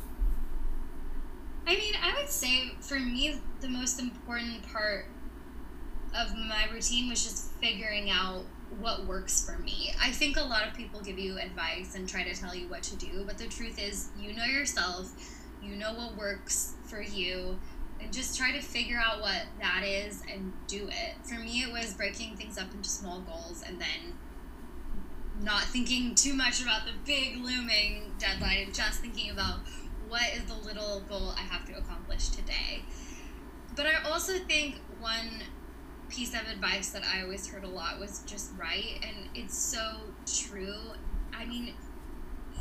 I 1.66 1.74
mean, 1.74 1.94
I 2.02 2.14
would 2.18 2.30
say 2.30 2.72
for 2.80 2.98
me 2.98 3.40
the 3.60 3.68
most 3.68 4.00
important 4.00 4.66
part 4.72 5.06
of 6.14 6.34
my 6.36 6.66
routine 6.72 7.10
was 7.10 7.22
just 7.24 7.52
figuring 7.54 8.08
out 8.10 8.44
what 8.78 9.06
works 9.06 9.44
for 9.44 9.58
me. 9.58 9.92
I 10.00 10.10
think 10.10 10.36
a 10.36 10.42
lot 10.42 10.66
of 10.66 10.74
people 10.74 11.00
give 11.00 11.18
you 11.18 11.38
advice 11.38 11.94
and 11.94 12.08
try 12.08 12.22
to 12.24 12.34
tell 12.34 12.54
you 12.54 12.68
what 12.68 12.82
to 12.84 12.96
do, 12.96 13.24
but 13.26 13.38
the 13.38 13.46
truth 13.46 13.78
is, 13.78 14.08
you 14.18 14.32
know 14.32 14.44
yourself, 14.44 15.12
you 15.62 15.76
know 15.76 15.92
what 15.92 16.16
works 16.16 16.74
for 16.84 17.00
you, 17.00 17.58
just 18.10 18.36
try 18.38 18.52
to 18.52 18.60
figure 18.60 18.98
out 18.98 19.20
what 19.20 19.42
that 19.60 19.82
is 19.84 20.22
and 20.32 20.52
do 20.66 20.88
it. 20.88 21.14
For 21.24 21.34
me, 21.34 21.62
it 21.62 21.72
was 21.72 21.94
breaking 21.94 22.36
things 22.36 22.58
up 22.58 22.72
into 22.72 22.88
small 22.88 23.20
goals 23.20 23.62
and 23.66 23.80
then 23.80 24.14
not 25.40 25.64
thinking 25.64 26.14
too 26.14 26.34
much 26.34 26.62
about 26.62 26.86
the 26.86 26.92
big 27.04 27.36
looming 27.36 28.14
deadline 28.18 28.58
and 28.64 28.74
just 28.74 29.00
thinking 29.00 29.30
about 29.30 29.60
what 30.08 30.22
is 30.34 30.44
the 30.44 30.54
little 30.54 31.00
goal 31.08 31.34
I 31.36 31.40
have 31.40 31.66
to 31.66 31.76
accomplish 31.76 32.28
today. 32.28 32.82
But 33.74 33.86
I 33.86 34.08
also 34.08 34.38
think 34.38 34.76
one 35.00 35.42
piece 36.08 36.34
of 36.34 36.46
advice 36.50 36.90
that 36.90 37.02
I 37.04 37.22
always 37.22 37.46
heard 37.48 37.64
a 37.64 37.68
lot 37.68 37.98
was 37.98 38.22
just 38.26 38.52
right, 38.56 38.98
and 39.02 39.28
it's 39.34 39.58
so 39.58 39.98
true. 40.24 40.76
I 41.34 41.44
mean, 41.44 41.74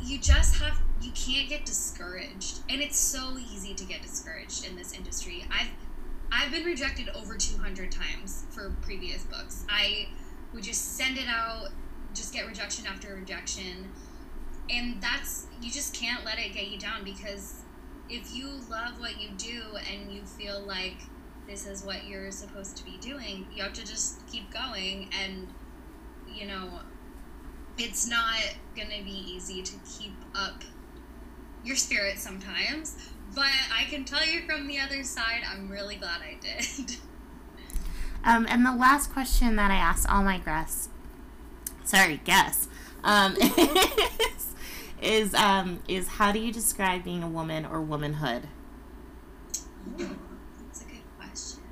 you 0.02 0.18
just 0.18 0.56
have 0.56 0.80
you 1.00 1.10
can't 1.12 1.48
get 1.48 1.64
discouraged, 1.64 2.60
and 2.68 2.80
it's 2.80 2.98
so 2.98 3.36
easy 3.38 3.74
to 3.74 3.84
get 3.84 4.02
discouraged 4.02 4.66
in 4.66 4.76
this 4.76 4.92
industry. 4.92 5.44
I've 5.50 5.70
I've 6.32 6.50
been 6.50 6.64
rejected 6.64 7.08
over 7.10 7.36
200 7.36 7.92
times 7.92 8.44
for 8.50 8.74
previous 8.82 9.22
books. 9.24 9.64
I 9.68 10.08
would 10.52 10.64
just 10.64 10.96
send 10.96 11.18
it 11.18 11.28
out, 11.28 11.68
just 12.14 12.32
get 12.32 12.46
rejection 12.46 12.86
after 12.86 13.14
rejection. 13.14 13.90
And 14.68 15.00
that's 15.00 15.46
you 15.62 15.70
just 15.70 15.94
can't 15.94 16.24
let 16.24 16.38
it 16.38 16.52
get 16.52 16.68
you 16.68 16.78
down 16.78 17.04
because 17.04 17.62
if 18.08 18.34
you 18.34 18.48
love 18.68 18.98
what 18.98 19.20
you 19.20 19.30
do 19.36 19.62
and 19.92 20.12
you 20.12 20.22
feel 20.24 20.60
like 20.60 20.96
this 21.46 21.66
is 21.66 21.84
what 21.84 22.06
you're 22.06 22.30
supposed 22.30 22.76
to 22.76 22.84
be 22.84 22.96
doing. 22.98 23.46
You 23.54 23.62
have 23.62 23.72
to 23.74 23.86
just 23.86 24.26
keep 24.26 24.52
going, 24.52 25.08
and 25.22 25.48
you 26.32 26.46
know, 26.46 26.80
it's 27.78 28.08
not 28.08 28.38
gonna 28.76 29.02
be 29.04 29.24
easy 29.34 29.62
to 29.62 29.74
keep 29.86 30.14
up 30.34 30.62
your 31.64 31.76
spirit 31.76 32.18
sometimes. 32.18 33.10
But 33.34 33.50
I 33.76 33.84
can 33.84 34.04
tell 34.04 34.24
you 34.24 34.42
from 34.42 34.66
the 34.66 34.78
other 34.78 35.02
side, 35.02 35.42
I'm 35.50 35.68
really 35.68 35.96
glad 35.96 36.20
I 36.20 36.36
did. 36.40 36.96
Um, 38.26 38.44
and 38.50 38.66
the 38.66 38.74
last 38.74 39.12
question 39.12 39.54
that 39.54 39.70
I 39.70 39.76
ask 39.76 40.12
all 40.12 40.24
my 40.24 40.38
guests, 40.38 40.88
sorry, 41.84 42.20
guests, 42.24 42.68
um, 43.04 43.36
is, 43.40 44.54
is, 45.00 45.34
um, 45.34 45.80
is 45.86 46.08
how 46.08 46.32
do 46.32 46.40
you 46.40 46.52
describe 46.52 47.04
being 47.04 47.22
a 47.22 47.28
woman 47.28 47.64
or 47.64 47.80
womanhood? 47.80 48.48
Ooh. 50.00 50.18
That's 50.58 50.82
a 50.82 50.86
good 50.86 51.16
question. 51.16 51.62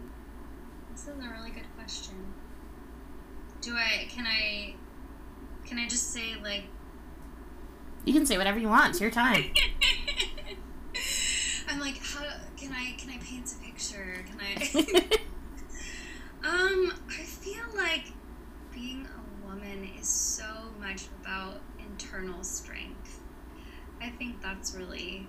This 0.93 1.03
is 1.03 1.09
a 1.09 1.29
really 1.37 1.51
good 1.51 1.67
question. 1.77 2.15
Do 3.61 3.75
I 3.75 4.07
can 4.09 4.25
I 4.25 4.77
can 5.67 5.79
I 5.79 5.89
just 5.89 6.12
say 6.12 6.35
like 6.43 6.65
You 8.05 8.12
can 8.12 8.27
say 8.27 8.37
whatever 8.39 8.59
you 8.59 8.69
want. 8.69 8.91
It's 8.91 9.01
your 9.01 9.11
time. 9.11 9.45
I'm 11.69 11.81
like, 11.81 11.99
how 11.99 12.25
can 12.57 12.73
I 12.73 12.95
can 12.99 13.11
I 13.11 13.19
paint 13.19 13.53
a 13.53 13.57
picture? 13.65 14.25
Can 14.29 14.39
I 14.41 15.09
Um, 16.47 16.93
I 17.09 17.23
feel 17.23 17.65
like 17.75 18.05
being 18.73 19.07
a 19.07 19.47
woman 19.47 19.89
is 19.99 20.07
so 20.07 20.45
much 20.79 21.05
about 21.23 21.61
internal 21.79 22.45
strength. 22.45 23.19
I 24.01 24.11
think 24.11 24.43
that's 24.43 24.75
really 24.75 25.27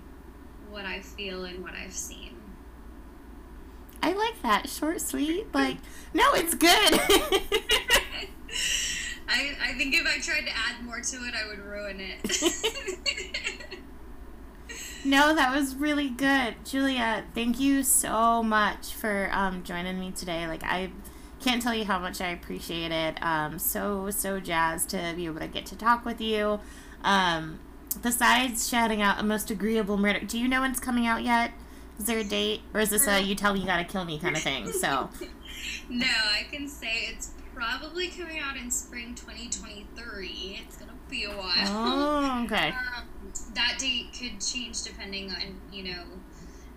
what 0.68 0.84
I 0.84 1.00
feel 1.00 1.44
and 1.44 1.62
what 1.62 1.72
I've 1.72 1.94
seen. 1.94 2.35
I 4.02 4.12
like 4.12 4.42
that. 4.42 4.68
Short, 4.68 5.00
sweet. 5.00 5.46
Like, 5.54 5.78
no, 6.14 6.32
it's 6.34 6.54
good. 6.54 6.68
I, 9.28 9.56
I 9.60 9.72
think 9.74 9.94
if 9.94 10.06
I 10.06 10.20
tried 10.20 10.46
to 10.46 10.56
add 10.56 10.84
more 10.84 11.00
to 11.00 11.16
it, 11.16 11.34
I 11.34 11.48
would 11.48 11.58
ruin 11.58 12.00
it. 12.00 12.22
no, 15.04 15.34
that 15.34 15.52
was 15.54 15.74
really 15.74 16.08
good. 16.08 16.54
Julia, 16.64 17.24
thank 17.34 17.58
you 17.58 17.82
so 17.82 18.42
much 18.42 18.94
for 18.94 19.28
um, 19.32 19.64
joining 19.64 19.98
me 19.98 20.12
today. 20.12 20.46
Like, 20.46 20.62
I 20.62 20.90
can't 21.40 21.60
tell 21.60 21.74
you 21.74 21.84
how 21.84 21.98
much 21.98 22.20
I 22.20 22.28
appreciate 22.28 22.92
it. 22.92 23.20
Um, 23.22 23.58
so, 23.58 24.10
so 24.10 24.40
jazzed 24.40 24.90
to 24.90 25.12
be 25.16 25.26
able 25.26 25.40
to 25.40 25.48
get 25.48 25.66
to 25.66 25.76
talk 25.76 26.04
with 26.04 26.20
you. 26.20 26.60
Um, 27.02 27.58
besides 28.02 28.68
shouting 28.68 29.02
out 29.02 29.20
a 29.20 29.22
most 29.22 29.50
agreeable 29.50 29.96
murder, 29.96 30.20
do 30.20 30.38
you 30.38 30.48
know 30.48 30.60
when 30.60 30.70
it's 30.70 30.80
coming 30.80 31.06
out 31.06 31.22
yet? 31.22 31.52
Is 31.98 32.06
there 32.06 32.18
a 32.18 32.24
date? 32.24 32.60
Or 32.74 32.80
is 32.80 32.90
this 32.90 33.06
a 33.06 33.20
you 33.20 33.34
tell 33.34 33.54
me 33.54 33.60
you 33.60 33.66
gotta 33.66 33.84
kill 33.84 34.04
me 34.04 34.18
kind 34.18 34.36
of 34.36 34.42
thing? 34.42 34.70
So. 34.72 35.08
no, 35.88 36.06
I 36.06 36.46
can 36.50 36.68
say 36.68 37.08
it's 37.10 37.30
probably 37.54 38.08
coming 38.08 38.38
out 38.38 38.56
in 38.56 38.70
spring 38.70 39.14
2023. 39.14 40.60
It's 40.62 40.76
gonna 40.76 40.92
be 41.08 41.24
a 41.24 41.30
while. 41.30 41.52
Oh, 41.66 42.44
okay. 42.44 42.72
Um, 42.96 43.32
that 43.54 43.76
date 43.78 44.08
could 44.18 44.40
change 44.40 44.82
depending 44.82 45.30
on 45.30 45.60
you 45.72 45.82
know 45.84 46.02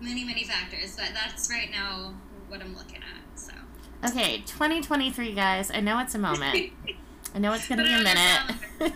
many 0.00 0.24
many 0.24 0.44
factors, 0.44 0.96
but 0.96 1.10
that's 1.14 1.50
right 1.50 1.70
now 1.70 2.14
what 2.48 2.60
I'm 2.60 2.76
looking 2.76 2.96
at. 2.98 3.38
So. 3.38 3.52
Okay, 4.04 4.38
2023, 4.46 5.34
guys. 5.34 5.70
I 5.70 5.80
know 5.80 5.98
it's 6.00 6.14
a 6.14 6.18
moment. 6.18 6.72
I 7.34 7.38
know 7.38 7.52
it's 7.52 7.68
gonna 7.68 7.84
be 7.84 7.92
a 7.92 8.02
minute. 8.02 8.92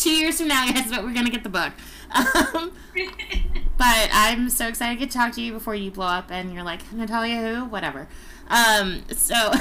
Two 0.00 0.10
years 0.10 0.38
from 0.38 0.48
now, 0.48 0.70
guys, 0.70 0.90
but 0.90 1.04
we're 1.04 1.14
gonna 1.14 1.30
get 1.30 1.42
the 1.42 1.48
book. 1.48 1.72
Um, 2.14 2.72
but 3.78 4.10
I'm 4.12 4.50
so 4.50 4.66
excited 4.66 4.94
to 4.94 4.98
get 4.98 5.12
to 5.12 5.16
talk 5.16 5.32
to 5.34 5.40
you 5.40 5.52
before 5.52 5.76
you 5.76 5.92
blow 5.92 6.06
up 6.06 6.30
and 6.30 6.52
you're 6.52 6.64
like, 6.64 6.92
Natalia 6.92 7.40
who? 7.40 7.64
Whatever. 7.66 8.08
Um, 8.48 9.04
so, 9.12 9.36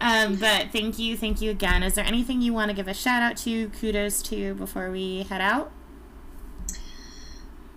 um, 0.00 0.36
but 0.36 0.68
thank 0.72 0.98
you, 0.98 1.18
thank 1.18 1.42
you 1.42 1.50
again. 1.50 1.82
Is 1.82 1.94
there 1.94 2.04
anything 2.04 2.40
you 2.40 2.54
want 2.54 2.70
to 2.70 2.74
give 2.74 2.88
a 2.88 2.94
shout 2.94 3.22
out 3.22 3.36
to, 3.38 3.68
kudos 3.68 4.22
to 4.22 4.54
before 4.54 4.90
we 4.90 5.24
head 5.24 5.42
out? 5.42 5.70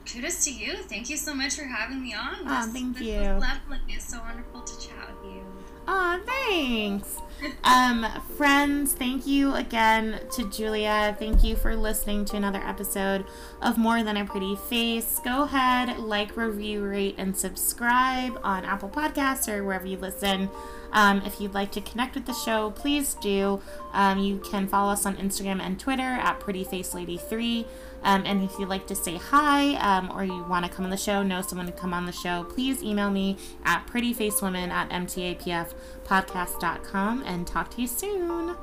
Kudos 0.05 0.45
to 0.45 0.53
you. 0.53 0.77
Thank 0.77 1.09
you 1.09 1.17
so 1.17 1.33
much 1.33 1.55
for 1.55 1.65
having 1.65 2.01
me 2.01 2.13
on. 2.13 2.35
Oh, 2.45 2.69
thank 2.71 2.97
this 2.97 3.07
you. 3.07 3.19
lovely. 3.19 3.79
It's 3.89 4.09
so 4.09 4.19
wonderful 4.19 4.61
to 4.61 4.87
chat 4.87 5.09
with 5.09 5.33
you. 5.33 5.43
Oh, 5.87 6.19
thanks. 6.25 7.17
Um, 7.63 8.05
friends, 8.37 8.93
thank 8.93 9.25
you 9.25 9.53
again 9.53 10.19
to 10.33 10.49
Julia. 10.49 11.15
Thank 11.17 11.43
you 11.43 11.55
for 11.55 11.75
listening 11.75 12.25
to 12.25 12.37
another 12.37 12.59
episode 12.59 13.25
of 13.61 13.77
More 13.77 14.03
Than 14.03 14.17
a 14.17 14.25
Pretty 14.25 14.55
Face. 14.55 15.19
Go 15.23 15.43
ahead, 15.43 15.97
like, 15.99 16.35
review, 16.37 16.83
rate, 16.83 17.15
and 17.17 17.35
subscribe 17.35 18.39
on 18.43 18.65
Apple 18.65 18.89
Podcasts 18.89 19.47
or 19.47 19.63
wherever 19.63 19.85
you 19.85 19.97
listen. 19.97 20.49
Um, 20.91 21.23
if 21.25 21.41
you'd 21.41 21.53
like 21.53 21.71
to 21.71 21.81
connect 21.81 22.15
with 22.15 22.25
the 22.25 22.33
show, 22.33 22.71
please 22.71 23.15
do. 23.15 23.61
Um, 23.93 24.19
you 24.19 24.37
can 24.39 24.67
follow 24.67 24.91
us 24.91 25.05
on 25.05 25.17
Instagram 25.17 25.59
and 25.59 25.79
Twitter 25.79 26.03
at 26.03 26.39
PrettyFaceLady3. 26.39 27.65
Um, 28.03 28.23
and 28.25 28.43
if 28.43 28.59
you'd 28.59 28.69
like 28.69 28.85
to 28.87 28.95
say 28.95 29.15
hi 29.15 29.75
um, 29.75 30.11
or 30.11 30.23
you 30.23 30.43
want 30.43 30.65
to 30.65 30.71
come 30.71 30.85
on 30.85 30.91
the 30.91 30.97
show, 30.97 31.23
know 31.23 31.41
someone 31.41 31.67
to 31.67 31.71
come 31.71 31.93
on 31.93 32.05
the 32.05 32.11
show, 32.11 32.43
please 32.43 32.83
email 32.83 33.09
me 33.09 33.37
at 33.63 33.87
prettyfacewomen 33.87 34.69
at 34.69 34.89
mtapfpodcast.com 36.03 37.23
and 37.25 37.47
talk 37.47 37.69
to 37.71 37.81
you 37.81 37.87
soon. 37.87 38.55